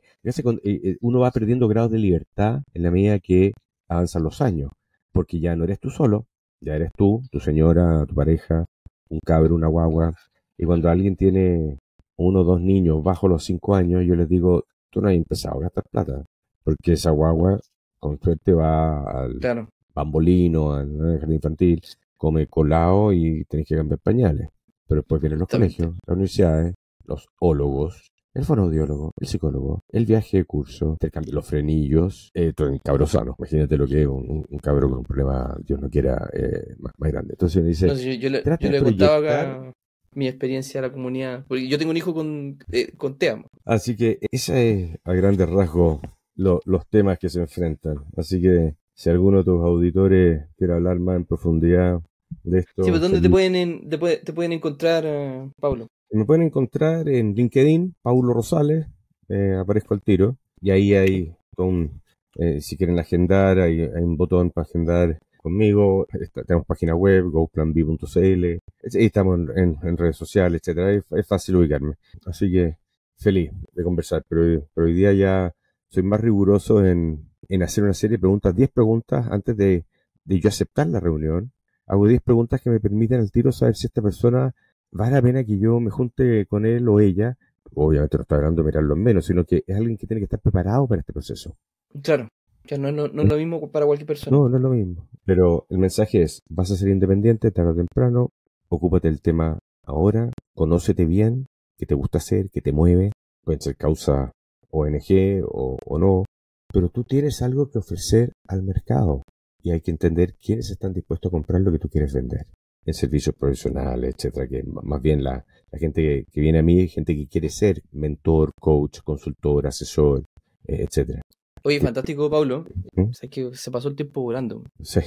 Eh, 0.64 0.97
uno 1.01 1.20
va 1.20 1.32
perdiendo 1.32 1.68
grados 1.68 1.91
de 1.91 1.99
libertad 1.99 2.62
en 2.74 2.84
la 2.84 2.91
medida 2.91 3.20
que 3.20 3.54
avanzan 3.88 4.24
los 4.24 4.41
años, 4.41 4.72
porque 5.12 5.39
ya 5.39 5.56
no 5.56 5.64
eres 5.64 5.80
tú 5.80 5.89
solo, 5.89 6.26
ya 6.62 6.76
eres 6.76 6.91
tú, 6.97 7.24
tu 7.32 7.39
señora, 7.39 8.06
tu 8.06 8.16
pareja, 8.16 8.66
un 9.10 9.20
cabro, 9.20 9.56
una 9.56 9.68
guagua, 9.68 10.14
y 10.58 10.66
cuando 10.66 10.89
alguien 10.89 11.16
tiene 11.16 11.78
uno 12.18 12.41
o 12.41 12.43
dos 12.43 12.61
niños 12.61 13.03
bajo 13.03 13.28
los 13.28 13.43
cinco 13.43 13.76
años, 13.76 14.03
yo 14.05 14.16
les 14.16 14.30
digo, 14.30 14.66
tú 14.89 15.01
no 15.01 15.07
has 15.09 15.16
empezado 15.16 15.57
a 15.57 15.61
gastar 15.64 15.84
plata, 15.91 16.24
porque 16.64 16.93
esa 16.93 17.11
guagua 17.11 17.59
con 17.99 18.20
suerte 18.20 18.53
va 18.53 19.01
al 19.24 19.39
Claro. 19.39 19.70
bambolino, 19.95 20.74
al 20.74 21.20
jardín 21.20 21.36
infantil, 21.36 21.82
come 22.18 22.47
colado 22.47 23.11
y 23.14 23.43
tenés 23.45 23.68
que 23.68 23.76
cambiar 23.76 23.99
pañales. 23.99 24.49
Pero 24.88 25.01
después 25.01 25.22
vienen 25.22 25.39
los 25.39 25.47
colegios, 25.47 25.93
las 26.05 26.14
universidades, 26.16 26.76
los 27.05 27.26
ólogos, 27.39 28.11
el 28.34 28.43
fonoaudiólogo, 28.45 29.11
el 29.20 29.28
psicólogo, 29.28 29.82
el 29.89 30.05
viaje 30.05 30.38
de 30.38 30.45
curso, 30.45 30.97
los 31.32 31.45
frenillos, 31.47 32.32
eh, 32.34 32.51
todo 32.53 32.68
en 32.68 32.80
cabro 32.80 33.05
sano. 33.05 33.36
Imagínate 33.38 33.78
lo 33.78 33.86
que 33.88 34.01
es 34.01 34.07
un, 34.07 34.43
un- 34.49 34.59
cabro 34.59 34.89
con 34.89 34.99
un 34.99 35.03
problema, 35.03 35.55
Dios 35.64 35.80
no 35.80 35.89
quiera, 35.89 36.30
eh, 36.34 36.76
más, 36.80 36.93
más 36.97 37.11
grande. 37.11 37.34
Entonces 37.34 37.61
me 37.61 37.70
dice, 37.70 37.88
No, 37.88 37.93
yo, 37.93 38.11
yo 38.14 38.30
le, 38.30 38.43
yo 38.59 38.70
le 38.70 38.78
acá 39.05 39.74
mi 40.16 40.28
experiencia 40.28 40.80
a 40.80 40.84
la 40.84 40.91
comunidad. 40.91 41.45
Porque 41.47 41.68
yo 41.68 41.78
tengo 41.78 41.91
un 41.91 41.97
hijo 41.97 42.14
con, 42.14 42.57
eh, 42.72 42.91
con 42.97 43.18
TEA. 43.18 43.43
Así 43.66 43.95
que 43.95 44.20
ese 44.32 44.82
es 44.93 44.97
a 45.03 45.14
grandes 45.14 45.49
rasgos 45.49 45.99
lo- 46.36 46.61
los 46.66 46.88
temas 46.88 47.18
que 47.20 47.30
se 47.30 47.39
enfrentan. 47.39 47.97
Así 48.18 48.41
que 48.41 48.76
si 48.95 49.09
alguno 49.09 49.39
de 49.39 49.43
tus 49.45 49.61
auditores 49.64 50.47
quiere 50.57 50.74
hablar 50.74 50.99
más 50.99 51.16
en 51.18 51.26
profundidad 51.26 51.99
de 52.43 52.59
esto, 52.59 52.84
Sí, 52.84 52.91
pero 52.91 52.99
¿dónde 52.99 53.22
te 53.22 53.30
pueden, 53.30 53.55
en- 53.55 53.89
te, 53.89 53.97
puede- 53.97 54.18
te 54.18 54.34
pueden 54.34 54.51
encontrar, 54.53 55.03
eh, 55.05 55.49
Pablo? 55.59 55.88
me 56.11 56.26
pueden 56.26 56.43
encontrar 56.43 57.09
en 57.09 57.34
LinkedIn, 57.34 57.95
Paulo 58.03 58.34
Rosales, 58.34 58.86
eh, 59.30 59.55
aparezco 59.59 59.93
al 59.95 60.01
tiro, 60.01 60.38
y 60.61 60.70
ahí 60.72 60.93
hay 60.93 61.36
un, 61.57 62.01
eh, 62.38 62.61
si 62.61 62.78
quieren 62.78 62.99
agendar, 62.99 63.59
hay, 63.59 63.82
hay 63.82 64.03
un 64.03 64.16
botón 64.18 64.51
para 64.51 64.66
agendar 64.68 65.20
conmigo, 65.44 66.08
tenemos 66.48 66.66
página 66.66 66.96
web, 66.96 67.26
goplanb.cl, 67.30 68.46
estamos 68.82 69.39
en, 69.39 69.58
en- 69.58 69.78
en 69.84 69.98
redes 69.98 70.16
sociales, 70.18 70.62
etcétera, 70.62 70.91
es, 70.94 71.04
es 71.12 71.28
fácil 71.28 71.58
ubicarme. 71.58 71.96
Así 72.26 72.52
que 72.52 72.78
feliz 73.18 73.52
de 73.74 73.84
conversar, 73.84 74.24
pero, 74.28 74.66
pero 74.74 74.88
hoy 74.88 74.94
día 74.94 75.14
ya 75.14 75.54
soy 75.89 76.04
más 76.04 76.20
riguroso 76.22 76.84
en, 76.86 77.30
en 77.50 77.62
hacer 77.64 77.84
una 77.84 77.94
serie 77.94 78.18
de 78.18 78.22
preguntas, 78.22 78.56
10 78.56 78.72
preguntas 78.72 79.28
antes 79.30 79.56
de, 79.56 79.86
de 80.26 80.39
yo 80.39 80.50
aceptar 80.50 80.88
la 80.88 81.00
reunión. 81.00 81.52
Hago 81.86 82.08
10 82.08 82.22
preguntas 82.22 82.62
que 82.62 82.70
me 82.70 82.80
permiten 82.80 83.20
al 83.20 83.32
tiro 83.32 83.52
saber 83.52 83.76
si 83.76 83.88
esta 83.88 84.02
persona 84.02 84.54
vale 84.91 85.12
la 85.16 85.22
pena 85.22 85.44
que 85.44 85.60
yo 85.60 85.80
me 85.80 85.89
junte 85.91 86.46
con 86.48 86.66
él 86.66 86.88
o 86.88 87.00
ella. 87.00 87.38
Obviamente 87.76 88.18
no 88.18 88.22
estoy 88.24 88.38
hablando 88.38 88.62
de 88.62 88.68
mirarlo 88.68 88.96
en 88.96 89.04
menos, 89.04 89.26
sino 89.26 89.44
que 89.46 89.64
es 89.68 89.76
alguien 89.76 89.98
que 89.98 90.08
tiene 90.08 90.22
que 90.22 90.26
estar 90.26 90.39
preparado 90.39 90.88
para 90.88 91.02
este 91.02 91.14
proceso. 91.14 91.56
Claro. 92.02 92.30
No, 92.72 92.91
no, 92.91 93.07
no 93.07 93.22
es 93.24 93.30
lo 93.30 93.38
mismo 93.38 93.70
para 93.72 93.86
cualquier 93.86 94.07
persona. 94.07 94.36
No, 94.36 94.49
no 94.49 94.57
es 94.57 94.64
lo 94.64 94.70
mismo. 94.70 95.07
Pero 95.26 95.66
el 95.70 95.78
mensaje 95.78 96.22
es, 96.22 96.41
vas 96.49 96.72
a 96.72 96.76
ser 96.76 96.89
independiente 96.89 97.51
tarde 97.51 97.72
o 97.72 97.76
temprano, 97.76 98.30
ocúpate 98.70 99.09
del 99.09 99.22
tema 99.22 99.59
ahora, 99.84 100.32
conócete 100.55 101.05
bien, 101.05 101.45
qué 101.78 101.86
te 101.86 101.95
gusta 101.95 102.18
hacer, 102.20 102.49
qué 102.51 102.61
te 102.61 102.72
mueve, 102.72 103.11
pueden 103.43 103.61
ser 103.61 103.76
causa 103.76 104.32
ONG 104.70 105.43
o, 105.45 105.78
o 105.86 105.99
no, 105.99 106.26
pero 106.74 106.89
tú 106.89 107.03
tienes 107.03 107.41
algo 107.41 107.70
que 107.70 107.80
ofrecer 107.80 108.34
al 108.47 108.64
mercado 108.64 109.24
y 109.61 109.72
hay 109.72 109.82
que 109.82 109.91
entender 109.91 110.36
quiénes 110.36 110.70
están 110.70 110.93
dispuestos 110.93 111.30
a 111.30 111.32
comprar 111.32 111.61
lo 111.61 111.72
que 111.72 111.80
tú 111.80 111.89
quieres 111.89 112.14
vender 112.14 112.47
en 112.86 112.93
servicios 112.93 113.36
profesionales, 113.36 114.16
etcétera, 114.16 114.47
que 114.47 114.64
más 114.64 115.01
bien 115.01 115.24
la, 115.24 115.45
la 115.72 115.80
gente 115.80 116.01
que, 116.01 116.26
que 116.32 116.41
viene 116.41 116.59
a 116.59 116.64
mí, 116.64 116.88
gente 116.88 117.16
que 117.16 117.28
quiere 117.28 117.49
ser 117.49 117.82
mentor, 117.91 118.51
coach, 118.59 118.99
consultor, 119.03 119.68
asesor, 119.68 120.24
eh, 120.68 120.86
etcétera. 120.88 121.22
Oye, 121.66 121.80
fantástico, 121.80 122.30
Pablo. 122.30 122.66
¿Mm? 122.95 123.01
O 123.09 123.14
sea, 123.14 123.30
que 123.30 123.53
se 123.55 123.72
pasó 123.72 123.88
el 123.89 123.95
tiempo 123.95 124.22
volando. 124.22 124.64
Sí. 124.82 124.99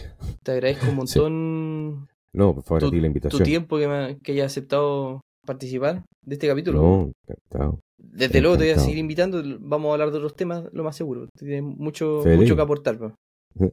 Te 0.42 0.52
agradezco 0.52 0.86
un 0.86 0.90
Sí. 1.07 1.18
montón 1.20 2.09
No, 2.32 2.54
por 2.54 2.64
favor, 2.64 2.82
a 2.82 2.86
tu, 2.86 2.90
ti 2.90 2.96
la 2.96 3.02
tu 3.02 3.07
invitación. 3.07 3.42
tiempo 3.42 3.78
que, 3.78 3.88
me, 3.88 4.18
que 4.18 4.32
hayas 4.32 4.46
aceptado 4.52 5.20
participar 5.46 6.02
de 6.22 6.34
este 6.34 6.48
capítulo. 6.48 6.80
No, 6.82 7.12
encantado. 7.28 7.80
Desde 7.98 8.40
luego 8.40 8.57
te 8.57 8.64
voy 8.64 8.72
a 8.72 8.78
seguir 8.78 8.98
invitando. 8.98 9.42
Vamos 9.61 9.90
a 9.90 9.92
hablar 9.92 10.11
de 10.11 10.16
otros 10.18 10.34
temas, 10.34 10.64
lo 10.72 10.82
más 10.84 10.96
seguro. 10.96 11.28
Tienes 11.38 11.62
mucho, 11.62 12.22
Feliz. 12.22 12.38
mucho 12.40 12.57
que 12.57 12.62
aportar. 12.62 12.98
po. 12.98 13.12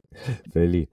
Feliz. 0.52 0.88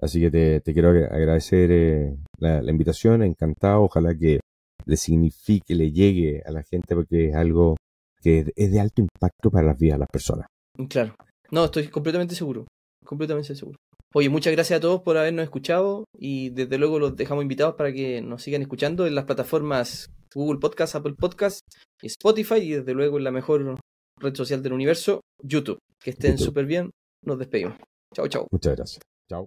Así 0.00 0.20
que 0.20 0.30
te, 0.30 0.60
te 0.60 0.72
quiero 0.72 0.90
agra- 0.90 1.08
agradecer 1.14 1.70
eh, 1.72 2.16
la, 2.38 2.62
la 2.62 2.70
invitación, 2.70 3.22
encantado. 3.22 3.82
Ojalá 3.82 4.16
que 4.16 4.40
le 4.84 4.96
signifique, 4.96 5.74
le 5.74 5.90
llegue 5.92 6.42
a 6.44 6.50
la 6.50 6.62
gente 6.62 6.94
porque 6.94 7.28
es 7.30 7.34
algo 7.34 7.76
que 8.22 8.52
es 8.56 8.70
de 8.72 8.80
alto 8.80 9.00
impacto 9.02 9.50
para 9.50 9.66
las 9.66 9.78
vidas 9.78 9.96
de 9.96 10.00
las 10.00 10.08
personas. 10.10 10.46
Claro. 10.88 11.14
No, 11.50 11.64
estoy 11.64 11.88
completamente 11.88 12.34
seguro. 12.34 12.66
Completamente 13.04 13.54
seguro. 13.54 13.78
Oye, 14.14 14.28
muchas 14.28 14.52
gracias 14.52 14.78
a 14.78 14.80
todos 14.80 15.02
por 15.02 15.16
habernos 15.16 15.44
escuchado 15.44 16.04
y 16.18 16.50
desde 16.50 16.78
luego 16.78 16.98
los 16.98 17.16
dejamos 17.16 17.42
invitados 17.42 17.74
para 17.74 17.92
que 17.92 18.22
nos 18.22 18.42
sigan 18.42 18.62
escuchando 18.62 19.06
en 19.06 19.14
las 19.14 19.24
plataformas 19.24 20.06
Google 20.34 20.58
Podcast, 20.58 20.94
Apple 20.94 21.14
Podcast, 21.18 21.60
Spotify 22.02 22.56
y 22.56 22.72
desde 22.72 22.94
luego 22.94 23.18
en 23.18 23.24
la 23.24 23.30
mejor 23.30 23.78
red 24.18 24.34
social 24.34 24.62
del 24.62 24.72
universo, 24.72 25.20
YouTube. 25.42 25.78
Que 26.02 26.10
estén 26.10 26.38
súper 26.38 26.66
bien. 26.66 26.90
Nos 27.24 27.38
despedimos. 27.38 27.76
Chao, 28.14 28.28
chao. 28.28 28.46
Muchas 28.50 28.76
gracias. 28.76 29.02
Chao. 29.28 29.46